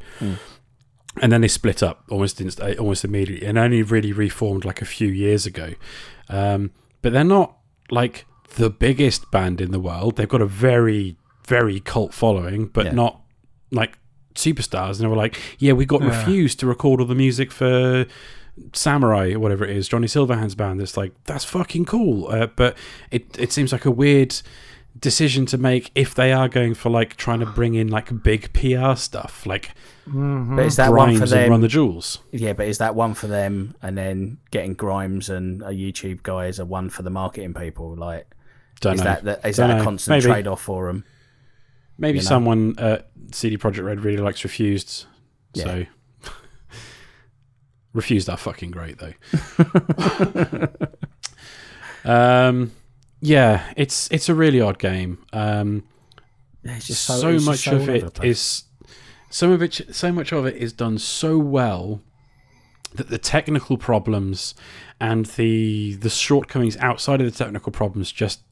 [1.21, 4.81] And then they split up almost inst- uh, almost immediately, and only really reformed like
[4.81, 5.73] a few years ago.
[6.29, 7.57] Um, but they're not
[7.89, 10.15] like the biggest band in the world.
[10.15, 11.17] They've got a very
[11.47, 12.91] very cult following, but Yeah.
[12.91, 13.21] not
[13.71, 13.97] like
[14.35, 14.91] superstars.
[14.91, 16.09] And they were like, yeah, we got Yeah.
[16.09, 18.05] refused to record all the music for
[18.73, 20.81] Samurai or whatever it is, Johnny Silverhand's band.
[20.81, 22.77] It's like that's fucking cool, uh, but
[23.11, 24.41] it it seems like a weird
[24.99, 28.51] decision to make if they are going for like trying to bring in like big
[28.53, 29.71] PR stuff, like
[30.11, 31.51] but is that one for them?
[31.51, 32.19] Run the Jewels.
[32.31, 36.47] Yeah, but is that one for them, and then getting Grimes and a YouTube guy
[36.47, 37.95] is a one for the marketing people?
[37.95, 38.27] Like,
[38.81, 39.03] Don't is know.
[39.05, 39.83] that the, is Don't that a know.
[39.83, 40.33] constant Maybe.
[40.33, 41.03] trade off for them?
[41.97, 42.27] Maybe you know?
[42.29, 45.05] someone at CD Projekt Red really likes Refused,
[45.53, 45.85] so.
[47.99, 49.13] Refused are fucking great though.
[52.09, 52.71] um,
[53.19, 55.25] yeah, it's it's a really odd game.
[55.33, 55.83] Um,
[56.63, 58.63] Yeah, it's just so, so, much so of all over the it is
[59.29, 62.01] some of it so much of it is done so well
[62.95, 64.55] that the technical problems
[65.01, 68.48] and the the shortcomings outside of the technical problems just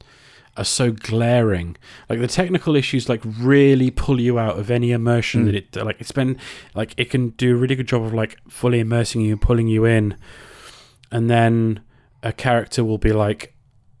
[0.58, 1.76] are so glaring
[2.10, 5.78] like the technical issues like really pull you out of any immersion that hmm.
[5.78, 6.36] it like it's been
[6.74, 9.68] like it can do a really good job of like fully immersing you and pulling
[9.68, 10.16] you in
[11.10, 11.80] and then
[12.22, 13.54] a character will be like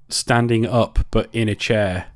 [0.08, 2.08] standing up but in a chair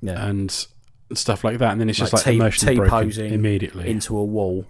[0.00, 0.26] yeah.
[0.26, 0.68] and
[1.14, 3.90] stuff like that, and then it's just Like like T- immersion broken T-posing immediately.
[3.90, 4.66] into a wall.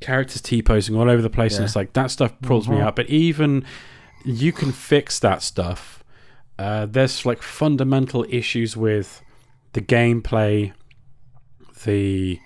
[0.00, 2.86] Characters T posing all over the place, and it's like that stuff pulls me mm-hmm.
[2.86, 2.96] out.
[2.96, 3.64] But even
[4.24, 6.04] you can fix that stuff.
[6.58, 9.22] Uh, there's like fundamental issues with
[9.72, 10.72] the gameplay,
[11.84, 12.40] the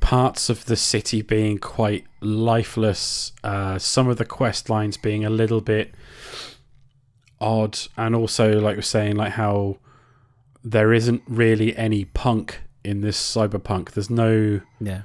[0.00, 5.30] parts of the city being quite lifeless, uh, some of the quest lines being a
[5.30, 5.92] little bit
[7.40, 9.78] odd, and also like we're saying, like how
[10.62, 13.90] there isn't really any punk in this cyberpunk.
[13.92, 15.02] There's no Yeah,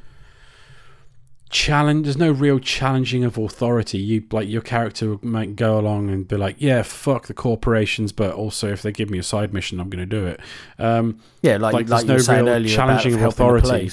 [1.54, 2.04] challenge.
[2.06, 3.98] There's no real challenging of authority.
[4.00, 8.34] You like your character might go along and be like, "Yeah, fuck the corporations," but
[8.34, 10.40] also if they give me a side mission, I'm going to do it.
[10.80, 13.90] Um, yeah, like Like, like, there's no real challenging of authority.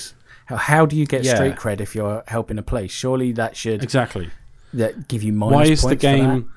[0.46, 1.36] How, do you get Yeah.
[1.36, 4.30] street cred if you're helping a place Surely that should exactly.
[4.74, 6.16] that give you minus Why is the points for that.
[6.16, 6.50] game?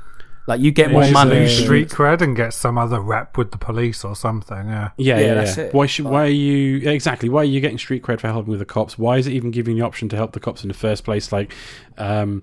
[0.46, 1.40] Like you get Why more money.
[1.40, 4.68] the- street cred and get some other rep with the police or something.
[4.68, 4.90] Yeah.
[4.98, 5.34] Yeah, Yeah, yeah.
[5.36, 5.64] that's yeah.
[5.66, 5.74] it.
[5.74, 6.06] Why should?
[6.06, 7.30] Why are you exactly?
[7.30, 8.98] Why are you getting street cred for helping with the cops?
[8.98, 11.04] Why is it even giving you the option to help the cops in the first
[11.06, 11.32] place?
[11.32, 11.54] Like,
[11.98, 12.42] um,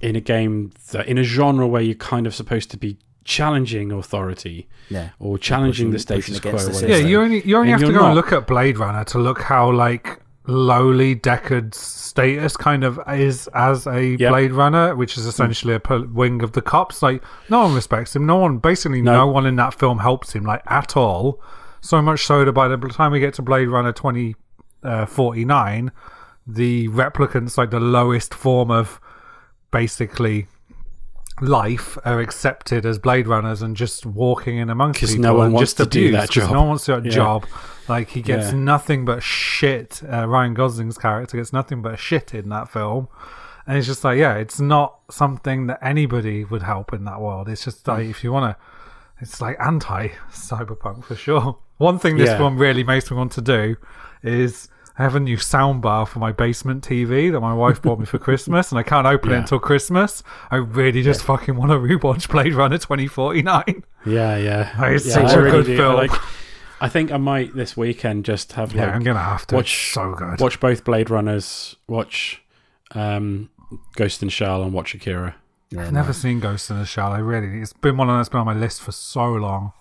[0.00, 3.92] in a game that in a genre where you're kind of supposed to be challenging
[3.92, 5.10] authority Yeah.
[5.18, 6.88] or challenging the Pushing- pushing status quo.
[6.88, 6.88] the.
[6.88, 9.04] Yeah, you only you only And have to you're go and look at Blade Runner
[9.04, 10.18] to look how like
[10.48, 14.30] lowly Deckard's status kind of is as a Yep.
[14.30, 15.80] Blade Runner, which is essentially a
[16.12, 17.02] wing of the cops.
[17.02, 18.26] Like no one respects him.
[18.26, 19.26] No one, basically, no, No.
[19.28, 21.40] one in that film helps him like at all.
[21.80, 24.34] So much so that by the time we get to Blade Runner twenty
[24.82, 25.92] uh, forty nine,
[26.46, 29.00] the replicants like the lowest form of
[29.70, 30.46] basically
[31.40, 35.54] life are accepted as Blade Runners and just walking in amongst people no one and
[35.54, 36.52] wants just to do abused that 'cause job.
[36.52, 37.14] No one wants to do that Yeah.
[37.14, 37.46] job.
[37.88, 38.58] Like he gets Yeah.
[38.58, 40.02] nothing but shit.
[40.10, 43.08] Uh, Ryan Gosling's character gets nothing but shit in that film,
[43.66, 47.48] and it's just like, yeah, it's not something that anybody would help in that world.
[47.48, 48.62] It's just like if you want to,
[49.20, 51.58] it's like anti cyberpunk for sure.
[51.78, 52.38] One thing this Yeah.
[52.38, 53.76] film really makes me want to do
[54.22, 54.68] is.
[54.98, 58.18] I have a new soundbar for my basement TV that my wife bought me for
[58.18, 60.24] Christmas, and I can't open it until Christmas.
[60.50, 63.84] I really just fucking want to rewatch Blade Runner 2049.
[64.06, 64.90] Yeah, yeah.
[64.92, 65.76] It's yeah, such I a really good do.
[65.76, 65.94] film.
[65.96, 66.10] Like,
[66.80, 69.54] I think I might this weekend just have Yeah, like I'm gonna have to.
[69.56, 70.40] watch so good.
[70.40, 72.42] watch both Blade Runners, watch
[72.92, 73.50] um,
[73.94, 75.36] Ghost in the Shell and watch Akira.
[75.70, 76.00] Yeah, I've no.
[76.00, 77.12] never seen Ghost in the Shell.
[77.12, 79.72] I really, it's been one that's been on my list for so long.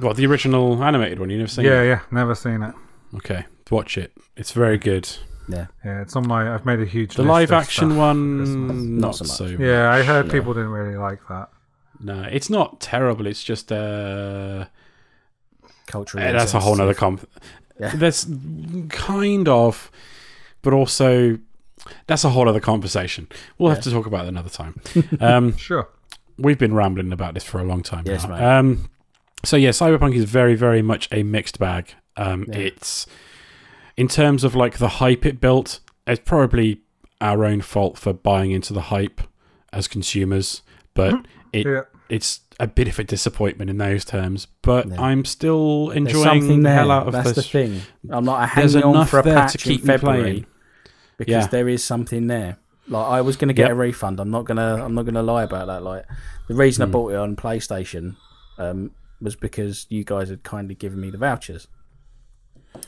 [0.00, 1.30] What the original animated one?
[1.30, 1.64] You never seen?
[1.64, 1.86] yeah, it?
[1.86, 2.74] yeah, never seen it.
[3.16, 4.12] Okay, watch it.
[4.36, 5.08] It's very good.
[5.48, 5.66] yeah.
[5.84, 6.54] Yeah, it's on my.
[6.54, 7.14] I've made a huge.
[7.14, 7.98] The list live of action stuff.
[7.98, 9.44] one, Not not, so so.
[9.48, 9.60] much.
[9.60, 10.32] Yeah, I heard Yeah.
[10.32, 11.48] people didn't really like that.
[12.00, 13.26] No, it's not terrible.
[13.26, 14.66] It's just uh,
[15.86, 17.28] Culturally, Eh, that's a whole nother insensitive.
[17.30, 17.42] comp.
[17.80, 17.92] Yeah.
[17.96, 18.26] That's
[18.88, 19.90] kind of,
[20.62, 21.38] but also
[22.06, 23.28] that's a whole other conversation.
[23.58, 24.80] We'll have to talk about it another time.
[25.20, 25.88] Um, Sure.
[26.38, 28.30] we've been rambling about this for a long time Yes, now.
[28.30, 28.42] mate.
[28.44, 28.90] Um,
[29.44, 31.94] so yeah, Cyberpunk is very, very much a mixed bag.
[32.16, 32.58] Um, Yeah.
[32.58, 33.06] It's
[33.96, 35.80] in terms of like the hype it built.
[36.06, 36.80] It's probably
[37.20, 39.20] our own fault for buying into the hype
[39.72, 40.62] as consumers,
[40.94, 41.82] but it Yeah.
[42.08, 44.46] it's a bit of a disappointment in those terms.
[44.62, 45.00] But Yeah.
[45.00, 47.36] I'm still enjoying the hell out of That's this.
[47.36, 47.80] the thing.
[48.10, 50.46] I'm not There's hanging on enough for a there patch to keep in February playing.
[51.18, 51.46] because Yeah.
[51.46, 52.58] there is something there.
[52.86, 53.70] Like I was going to get Yep.
[53.70, 54.20] a refund.
[54.20, 54.84] I'm not gonna.
[54.84, 55.82] I'm not gonna lie about that.
[55.82, 56.04] Like
[56.48, 56.92] the reason I Hmm.
[56.92, 58.16] bought it on PlayStation
[58.58, 58.90] um,
[59.22, 61.66] was because you guys had kindly given me the vouchers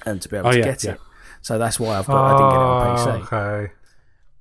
[0.04, 0.92] and to be able Oh, to yeah, get yeah.
[0.92, 1.00] it.
[1.42, 2.34] So that's why I've got.
[2.34, 3.32] I didn't get it on Oh, PC.
[3.32, 3.72] Okay.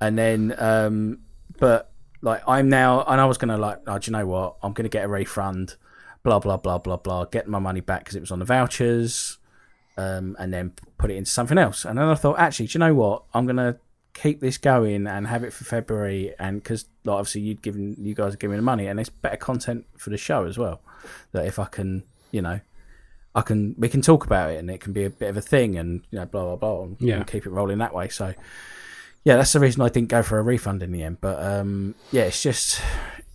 [0.02, 1.20] and then um
[1.60, 1.92] but
[2.22, 4.90] like i'm now and i was gonna like oh do you know what i'm gonna
[4.90, 5.76] get a refund
[6.24, 9.38] blah blah blah blah blah get my money back because it was on the vouchers
[9.98, 12.80] um and then put it into something else and then i thought actually do you
[12.80, 13.78] know what i'm gonna
[14.14, 18.14] keep this going and have it for february and because like, obviously you'd given you
[18.16, 20.82] guys are giving me the money and it's better content for the show as well
[21.32, 22.60] that if i can you know
[23.36, 25.42] I can we can talk about it and it can be a bit of a
[25.42, 27.16] thing and you know blah blah blah and, Yeah.
[27.18, 28.08] and keep it rolling that way.
[28.08, 28.34] So
[29.26, 31.18] yeah, that's the reason I didn't go for a refund in the end.
[31.20, 32.82] But um, yeah, it's just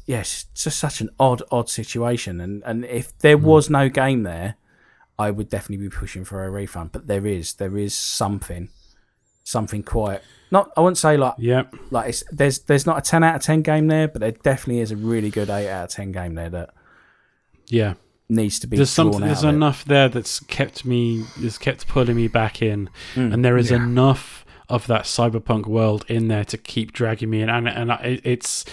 [0.07, 2.41] yeah, it's just such an odd odd situation.
[2.41, 4.55] And and if there was no game there,
[5.19, 6.93] I would definitely be pushing for a refund.
[6.93, 8.71] But there is there is something
[9.43, 10.21] something quite
[10.51, 13.43] not I wouldn't say like Yeah, like it's there's there's not a ten out of
[13.43, 16.35] ten game there, but there definitely is a really good eight out of ten game
[16.37, 16.71] there that
[17.67, 17.95] yeah.
[18.31, 19.21] Needs to be There's something.
[19.21, 19.57] There's of it.
[19.57, 21.25] enough there that's kept me.
[21.43, 23.33] Has kept pulling me back in, Mm.
[23.35, 23.79] and there is Yeah.
[23.79, 27.49] enough of that cyberpunk world in there to keep dragging me in.
[27.51, 28.65] And and I, it's,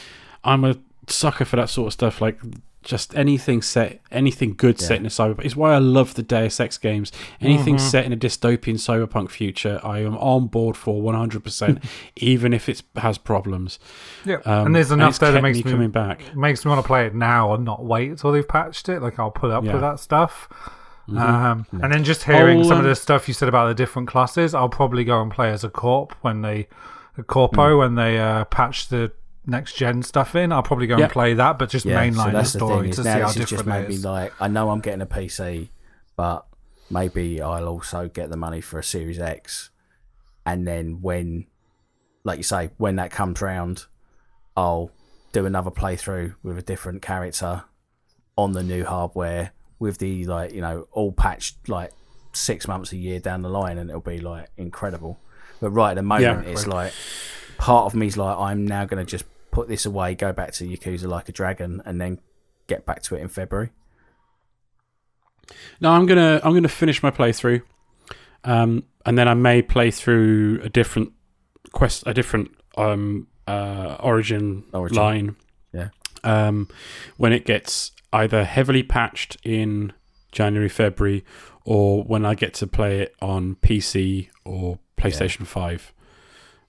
[0.44, 0.76] I'm a
[1.08, 2.22] sucker for that sort of stuff.
[2.22, 2.40] Like
[2.84, 5.44] just anything set, anything good set in a cyberpunk.
[5.46, 7.12] It's why I love the Deus Ex games.
[7.42, 7.86] Anything Mm-hmm.
[7.88, 11.44] set in a dystopian cyberpunk future, I am on board for 100.
[11.44, 11.84] percent
[12.16, 13.78] Even if it has problems.
[14.26, 14.38] Yeah.
[14.46, 16.36] Um, and there's enough it's there that makes me me, coming back.
[16.36, 19.02] makes me want to play it now and not wait until they've patched it.
[19.02, 19.74] Like I'll put up Yeah.
[19.74, 20.48] with that stuff.
[21.10, 21.18] Mm-hmm.
[21.18, 23.74] Um, And then just hearing I'll, some of um, the stuff you said about the
[23.76, 26.68] different classes, I'll probably go and play as a corp when they,
[27.18, 27.80] a corpo Mm.
[27.80, 29.12] when they uh, patch the
[29.48, 30.52] next gen stuff in.
[30.52, 31.06] I'll probably go Yeah.
[31.06, 33.36] and play that, but just mainline the that's story is to see now how this
[33.36, 34.06] has just different made it me is.
[34.06, 35.70] like I know I'm getting a PC,
[36.16, 36.46] but
[36.90, 39.70] maybe I'll also get the money for a Series X,
[40.46, 41.48] and then when,
[42.24, 43.86] like you say, when that comes round,
[44.56, 44.92] I'll
[45.34, 47.64] do another playthrough with a different character
[48.38, 51.92] on the new hardware with the like you know all patched like
[52.34, 55.20] six months a year down the line, and it'll be like incredible.
[55.60, 56.52] But right at the moment, Yeah.
[56.52, 56.94] it's like
[57.58, 59.26] part of me's like I'm now going to just
[59.58, 62.20] put this away, go back to Yakuza like a dragon, and then
[62.68, 63.72] get back to it in February.
[65.82, 67.64] No, I'm gonna I'm gonna finish my playthrough,
[68.44, 71.12] um, and then I may play through a different
[71.72, 74.96] quest, a different um, uh, origin, Origin.
[74.98, 75.36] line.
[75.74, 75.90] Yeah.
[76.24, 76.68] Um,
[77.18, 79.92] when it gets either heavily patched in
[80.32, 81.26] January, February,
[81.66, 85.94] or when I get to play it on PC or PlayStation Five.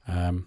[0.07, 0.47] Um,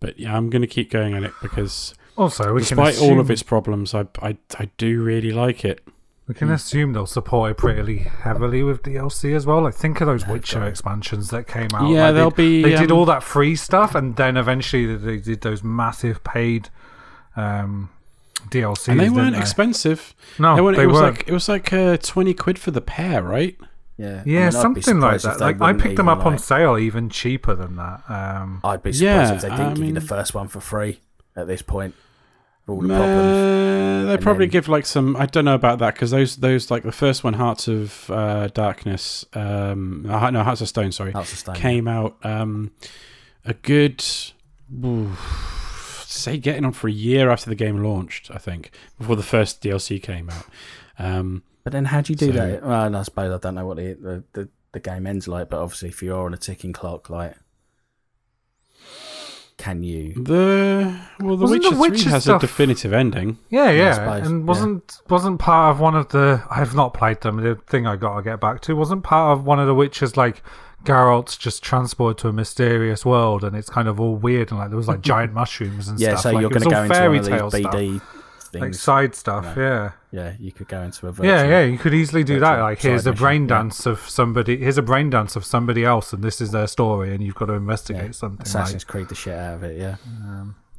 [0.00, 3.42] but yeah, I'm gonna keep going on it because Also, we despite all of its
[3.42, 5.80] problems, I, I I do really like it.
[6.26, 9.62] We can assume they'll support it pretty heavily with DLC as well.
[9.62, 11.88] Like think of those Witcher expansions that came out.
[11.90, 14.94] Yeah, Like, they'll they, be, They did um, all that free stuff, and then eventually
[14.94, 16.68] they did those massive paid
[17.34, 17.88] um,
[18.50, 18.88] DLCs.
[18.88, 19.40] and they weren't they?
[19.40, 20.14] expensive.
[20.38, 21.16] No, They weren't- they it was weren't.
[21.18, 23.56] like it was like uh, twenty quid for the pair, right?
[23.98, 25.40] Yeah, yeah, I'd be something like that.
[25.40, 28.02] Like I picked them even, up on sale even cheaper than that.
[28.08, 30.60] Um, I'd be surprised Yeah, if they didn't I give you the first one for
[30.60, 31.00] free
[31.34, 31.94] at this point.
[32.64, 33.08] For all the problems.
[33.18, 35.16] Uh, they And probably then- give like some.
[35.16, 38.46] I don't know about that because those those like the first one, Hearts of uh,
[38.48, 39.24] Darkness.
[39.34, 40.92] Um, uh, no, Hearts of Stone.
[40.92, 41.54] Sorry, Hearts of Stone.
[41.56, 42.70] came out um,
[43.44, 44.04] a good.
[44.84, 45.16] ooh,
[46.04, 48.30] say getting on for a year after the game launched.
[48.32, 50.46] I think before the first DLC came out.
[51.00, 52.62] Um, But then how do you do So- that?
[52.64, 55.60] Well, I suppose I don't know what the, the, the, the game ends like, but
[55.60, 57.36] obviously if you're on a ticking clock, like
[59.58, 60.14] can you?
[60.14, 63.36] The well, The Wasn't Witcher The Witcher Three has stuff- a definitive ending.
[63.50, 66.42] Yeah, yeah, and wasn't wasn't part of one of the.
[66.48, 67.36] I have not played them.
[67.42, 70.16] The thing I got to get back to wasn't part of one of the witches
[70.16, 70.42] like.
[70.84, 74.68] Geralt's just transported to a mysterious world, and it's kind of all weird, and like
[74.70, 76.20] there was like giant mushrooms and Yeah, stuff.
[76.22, 78.17] so like, you're going to go into fairy one of these tale BD stuff,
[78.48, 78.62] things.
[78.62, 79.56] like side stuff.
[79.56, 81.26] Yeah, yeah, you could go into a virtual.
[81.26, 81.64] yeah, yeah.
[81.64, 82.60] You could easily do that.
[82.60, 83.62] Like, here's a brain mission, yeah.
[83.62, 84.56] dance of somebody.
[84.56, 87.46] Here's a brain dance of somebody else, and this is their story, and you've got
[87.46, 88.10] to investigate yeah.
[88.12, 88.46] something.
[88.46, 89.78] Assassin's Like, Creed the shit out of it.
[89.78, 89.96] Yeah,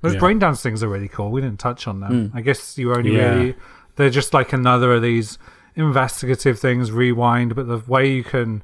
[0.02, 0.20] those Yeah.
[0.20, 1.32] brain dance things are really cool.
[1.32, 2.30] We didn't touch on them.
[2.30, 2.36] Mm.
[2.36, 3.56] I guess you only really.
[3.96, 5.38] They're just like another of these
[5.76, 6.92] investigative things.
[6.92, 8.64] Rewind, but the way you can,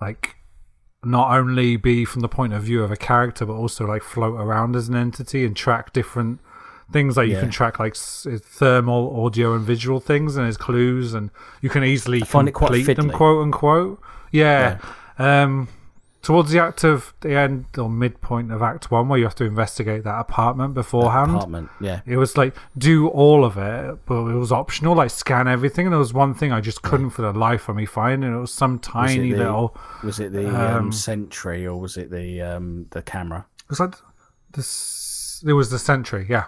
[0.00, 0.36] like.
[1.06, 4.40] Not only be from the point of view of a character, but also like float
[4.40, 6.40] around as an entity and track different
[6.94, 7.16] things.
[7.18, 7.40] Like you Yeah.
[7.40, 8.26] can track like s-
[8.60, 11.28] thermal, audio, and visual things, and there's clues, and
[11.60, 14.00] you can easily I find it quite complete them, quote unquote.
[14.30, 14.78] Yeah.
[15.18, 15.68] Um,
[16.22, 19.44] towards the act of the end or midpoint of Act One, where you have to
[19.44, 21.32] investigate that apartment beforehand.
[21.36, 21.68] apartment.
[21.80, 24.94] Yeah, It was like do all of it, but it was optional.
[24.94, 27.76] Like scan everything, and there was one thing I just couldn't for the life of
[27.76, 29.76] me find, and it was some tiny the- little.
[30.02, 33.44] was it the um, Um, sentry or was it the um, the camera?
[33.64, 33.94] It was like
[34.52, 35.42] this.
[35.46, 36.44] It was the sentry, yeah.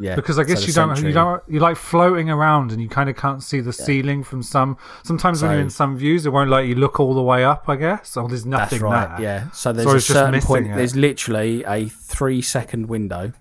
[0.00, 2.88] Yeah, Because I guess the you don't, you don't, you're like floating around, and you
[2.88, 4.76] kind of can't see the ceiling from some.
[5.04, 7.68] Sometimes when you're in some views, it won't let you look all the way up.
[7.68, 9.16] I guess, or there's That's nothing right.
[9.16, 9.20] there.
[9.24, 9.50] Yeah.
[9.52, 10.66] So there's So a certain point.
[10.66, 10.74] it.
[10.74, 13.32] There's literally a three second window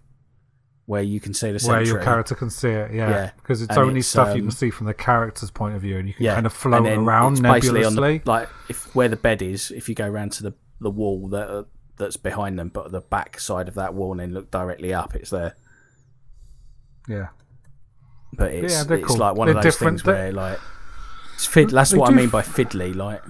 [0.86, 2.94] where you can see the where your character can see it.
[2.94, 3.32] Yeah, Yeah.
[3.38, 5.82] because it's And only it's, stuff you um, can see from the character's point of
[5.82, 8.18] view, and you can yeah, kind of float around basically on nebulously.
[8.20, 9.72] the, like if where the bed is.
[9.72, 11.64] If you go around to the the wall that uh,
[11.98, 15.16] that's behind them, but the back side of that wall, and then look directly up,
[15.16, 15.56] it's there.
[17.08, 17.28] Yeah,
[18.34, 19.18] But it's Yeah, it's cool.
[19.18, 20.60] like one They're of those things where like
[21.36, 22.96] it's fid- That's what I mean f- by fiddly.
[22.96, 23.22] Like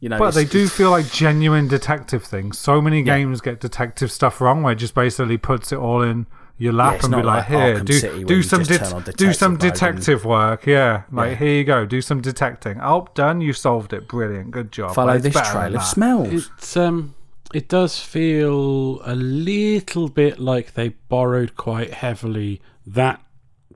[0.00, 2.58] you know, but they do feel like genuine detective things.
[2.58, 3.16] So many Yeah.
[3.18, 6.26] games get detective stuff wrong, where it just basically puts it all in
[6.58, 9.32] your lap it's and be like, like "Here, Arkham do do some just det- do
[9.32, 11.36] some detective and- work." Yeah, like Yeah.
[11.36, 12.80] here you go, do some detecting.
[12.82, 13.40] Oh, done.
[13.40, 14.08] You solved it.
[14.08, 14.50] Brilliant.
[14.50, 14.94] Good job.
[14.94, 16.50] follow Like, this trail of smells.
[16.56, 17.14] It's um,
[17.54, 23.20] it does feel a little bit like they borrowed quite heavily that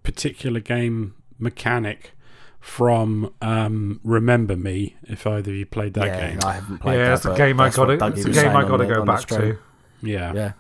[0.03, 2.13] particular game mechanic
[2.61, 4.97] from um, Remember Me.
[5.05, 7.13] If either of you played that yeah, game, I haven't played Yeah, that.
[7.15, 8.05] it's a game I got what to.
[8.05, 9.59] Dougie It's a game I got to go back to.
[10.03, 10.33] yeah.
[10.35, 10.53] Yeah,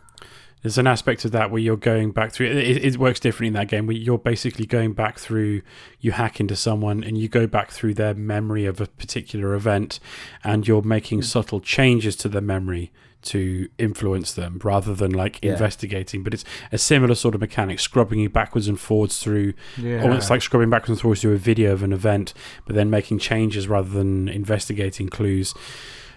[0.63, 2.47] There's an aspect of that where you're going back through.
[2.47, 3.87] It, it works differently in that game.
[3.87, 5.63] Where you're basically going back through.
[6.01, 9.99] You hack into someone and you go back through their memory of a particular event,
[10.45, 12.93] and you're making subtle changes to their memory
[13.27, 15.53] to influence them, rather than like Yeah.
[15.53, 16.23] investigating.
[16.23, 19.55] But it's a similar sort of mechanic, scrubbing you backwards and forwards through.
[19.77, 22.33] Yeah, Almost like scrubbing backwards and forwards through a video of an event,
[22.67, 25.55] but then making changes rather than investigating clues.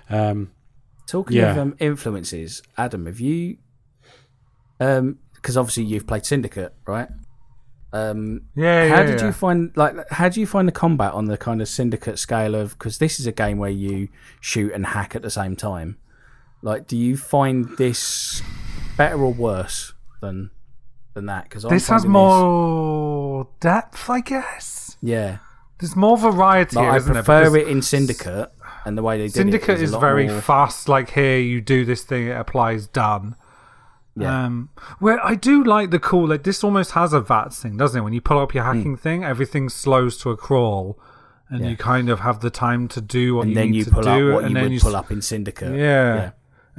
[0.09, 0.51] Um,
[1.07, 1.51] Talking Yeah.
[1.51, 3.57] of um, influences, Adam, have you?
[4.77, 7.09] Because obviously you've played Syndicate, right?
[7.91, 8.95] Um, yeah, yeah.
[8.95, 9.25] how did yeah.
[9.27, 12.53] you find like how do you find the combat on the kind of Syndicate scale
[12.53, 12.77] of?
[12.77, 14.09] Because this is a game where you
[14.39, 15.97] shoot and hack at the same time.
[16.61, 18.41] Like, do you find this
[18.97, 20.51] better or worse than
[21.13, 21.45] than that?
[21.45, 24.97] Because This has more depth, I guess.
[25.01, 25.37] yeah.
[25.79, 27.61] There's more variety, Like, I prefer it?
[27.61, 28.51] It in Syndicate
[28.85, 30.89] and the way they did Syndicate it is very more- fast.
[30.89, 33.35] Like here, you do this thing, it applies, done.
[34.17, 34.43] Yeah.
[34.45, 34.69] Um,
[34.99, 38.03] where I do like the cool, like this almost has a VATS thing, doesn't it?
[38.03, 38.75] When you pull up your Hmm.
[38.77, 40.99] hacking thing, everything slows to a crawl,
[41.49, 41.69] and Yeah.
[41.69, 43.91] you kind of have the time to do what and you then need you to
[43.91, 45.73] pull do, up what and you then would you pull up in Syndicate.
[45.77, 46.15] Yeah.
[46.15, 46.29] Yeah.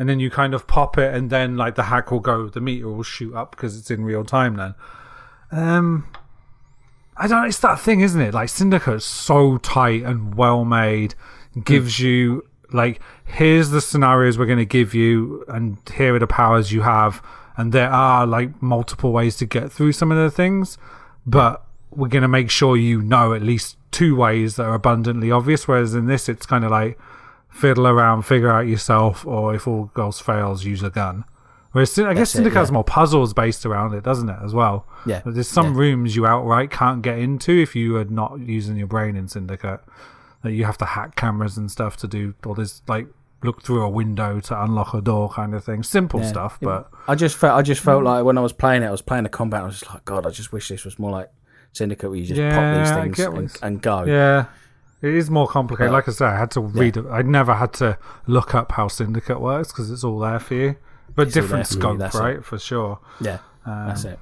[0.00, 2.62] And then you kind of pop it, and then like the hack will go, the
[2.62, 4.56] meter will shoot up because it's in real time.
[4.56, 4.74] Then,
[5.52, 6.08] um,
[7.18, 7.46] I don't.
[7.46, 8.32] It's that thing, isn't it?
[8.32, 11.14] Like Syndicate's so tight and well made,
[11.62, 16.26] gives you like here's the scenarios we're going to give you, and here are the
[16.26, 17.22] powers you have,
[17.58, 20.78] and there are like multiple ways to get through some of the things,
[21.26, 25.30] but we're going to make sure you know at least two ways that are abundantly
[25.30, 25.68] obvious.
[25.68, 26.98] Whereas in this, it's kind of like
[27.50, 31.24] fiddle around, figure out yourself, or if all goes fails, use a gun.
[31.72, 32.74] Whereas I guess Syndicate has yeah.
[32.74, 34.86] more puzzles based around it, doesn't it, as well?
[35.06, 35.80] Yeah, there's some yeah.
[35.80, 39.80] rooms you outright can't get into if you are not using your brain in Syndicate.
[40.42, 43.06] That you have to hack cameras and stuff to do all this, like
[43.42, 45.82] look through a window to unlock a door kind of thing.
[45.82, 46.28] Simple Yeah.
[46.28, 48.90] stuff, but I just felt I just felt like when I was playing it, I
[48.90, 49.62] was playing the combat.
[49.62, 51.30] I was just like, God, I just wish this was more like
[51.72, 54.04] Syndicate, where you just pop these things and, and go.
[54.04, 54.46] yeah.
[55.02, 55.92] It is more complicated.
[55.92, 57.06] Like I said, I had to read it.
[57.10, 57.96] I never had to
[58.26, 60.76] look up how Syndicate works because it's all there for you.
[61.14, 62.18] But It's different there you, scope, that's it.
[62.20, 62.44] right?
[62.44, 63.00] For sure.
[63.20, 64.18] Yeah, Um, that's it.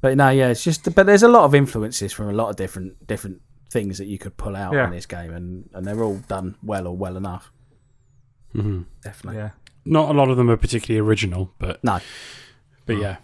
[0.00, 0.94] But no, yeah, it's just.
[0.94, 3.40] But there's a lot of influences from a lot of different different
[3.70, 4.84] things that you could pull out Yeah.
[4.84, 7.50] in this game, and and they're all done well or well enough.
[8.54, 8.84] mhm.
[9.02, 9.40] Definitely.
[9.40, 9.50] Yeah.
[9.84, 12.00] Not a lot of them are particularly original, but No.
[12.86, 13.16] But yeah,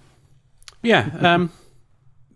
[0.83, 1.11] yeah.
[1.21, 1.51] Um,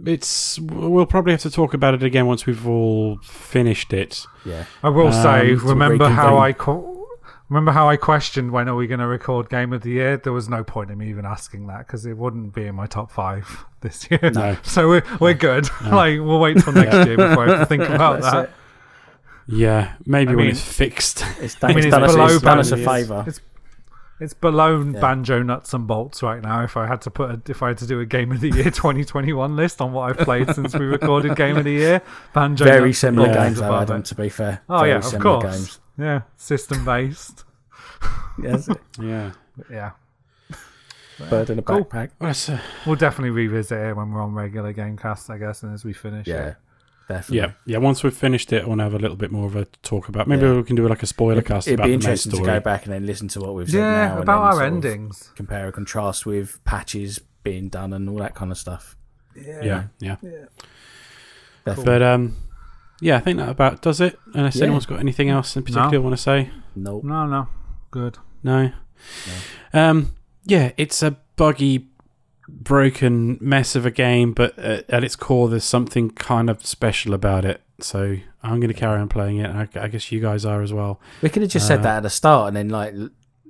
[0.05, 4.27] it's we'll probably have to talk about it again once we've all finished it.
[4.45, 4.65] Yeah.
[4.83, 6.39] I will Um, say, remember how.
[6.39, 7.07] I co-
[7.49, 10.17] remember how I questioned when are we going to record Game of the Year?
[10.17, 12.87] There was no point in me even asking that because it wouldn't be in my
[12.87, 14.31] top five this year.
[14.35, 14.57] No.
[14.65, 15.69] So we're we're good.
[15.85, 18.45] like we'll wait till next year before I think about that.
[18.45, 18.51] it.
[19.47, 21.23] Yeah, maybe I when mean- it's fixed.
[21.39, 23.25] It's done, I mean, it's it's done, us, below it's done us a favour.
[23.27, 23.41] It's
[24.21, 25.01] it's below Yeah.
[25.01, 26.63] banjo nuts and bolts right now.
[26.63, 28.51] If I had to put a, if I had to do a Game of the
[28.51, 32.65] Year 2021 list on what I've played since we recorded Game of the Year, banjo
[32.65, 34.05] Very nuts similar bolts games, is though, above Adam, it.
[34.07, 34.63] to be fair.
[34.69, 35.57] Oh Very yeah, of similar course.
[35.57, 35.81] games.
[35.99, 37.45] Yeah, system based.
[38.43, 38.69] Yes.
[39.01, 39.31] Yeah.
[39.71, 39.93] Yeah.
[41.31, 41.85] Bird in a Cool.
[41.85, 42.11] backpack.
[42.19, 45.73] Well, that's, uh, We'll definitely revisit it when we're on regular Gamecast, I guess, and
[45.73, 46.49] as we finish Yeah.
[46.49, 46.57] it.
[47.09, 47.37] Definitely.
[47.37, 47.79] yeah, yeah.
[47.79, 50.27] Once we've finished it, we'll have a little bit more of a talk about.
[50.27, 50.55] Maybe Yeah.
[50.55, 52.61] we can do like a spoiler cast It'd about be the main interesting to go
[52.61, 53.79] back and then listen to what we've said.
[53.79, 55.31] Yeah, and about then our endings.
[55.37, 58.97] Compare and contrast with patches being done and all that kind of stuff.
[59.37, 60.17] Yeah, yeah.
[61.65, 61.85] Definitely.
[61.85, 62.37] But um,
[63.01, 64.19] yeah, I think that about does it.
[64.33, 64.65] Unless Yeah.
[64.65, 66.01] anyone's got anything else in particular No.
[66.01, 66.51] want to say.
[66.75, 67.05] Nope.
[67.05, 67.49] No, no.
[67.91, 68.19] Good.
[68.43, 68.71] No.
[69.73, 70.13] Um,
[70.45, 71.89] yeah, it's a buggy,
[72.49, 77.45] broken mess of a game, but at its core, there's something kind of special about
[77.45, 77.61] it.
[77.81, 79.51] So I'm going to carry on playing it.
[79.51, 81.01] I, I guess you guys are as well.
[81.23, 82.95] We could have just Uh, said that at the start and then like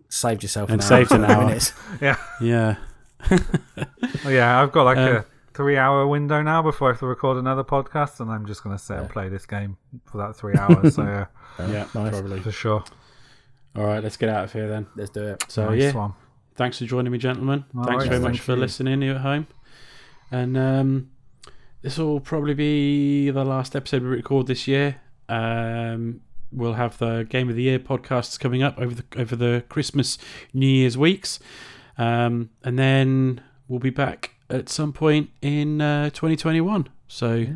[0.09, 1.59] saved yourself And an saved hour, an hour.
[2.01, 2.17] Yeah.
[2.41, 2.77] Yeah.
[4.25, 7.07] Oh, yeah, I've got like Um, a three hour window now before I have to
[7.07, 9.77] record another podcast, and I'm just going to sit and play this game
[10.07, 10.95] for that three hours.
[10.95, 11.27] so, yeah,
[11.59, 12.11] yeah, nice.
[12.13, 12.41] probably.
[12.41, 12.85] for sure.
[13.77, 14.87] All right, let's get out of here then.
[14.95, 15.45] Let's do it.
[15.49, 16.15] So nice yeah, one.
[16.57, 17.65] Thanks for joining me, gentlemen.
[17.77, 18.61] All thanks right, very much thank for you.
[18.61, 19.47] listening you at home.
[20.31, 21.11] And um,
[21.83, 25.01] this will probably be the last episode we record this year.
[25.29, 26.21] Um,
[26.51, 30.19] we'll have the Game of the Year podcasts coming up over the over the Christmas,
[30.53, 31.39] New Year's weeks,
[31.99, 36.89] um, and then we'll be back at some point in uh, 2021.
[37.09, 37.47] So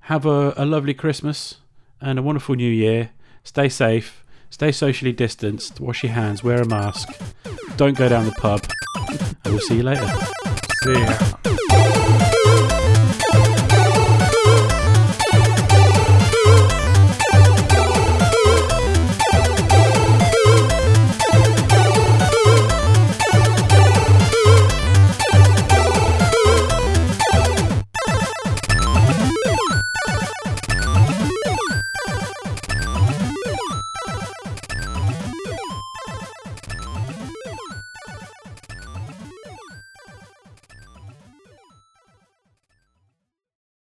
[0.00, 1.58] have a, a lovely Christmas
[2.00, 3.10] and a wonderful New Year.
[3.42, 4.24] Stay safe.
[4.56, 5.80] Stay socially distanced.
[5.80, 6.42] Wash your hands.
[6.42, 7.10] Wear a mask.
[7.76, 8.62] Don't go down the pub.
[9.44, 10.08] And we'll see you later.
[10.82, 11.55] See ya.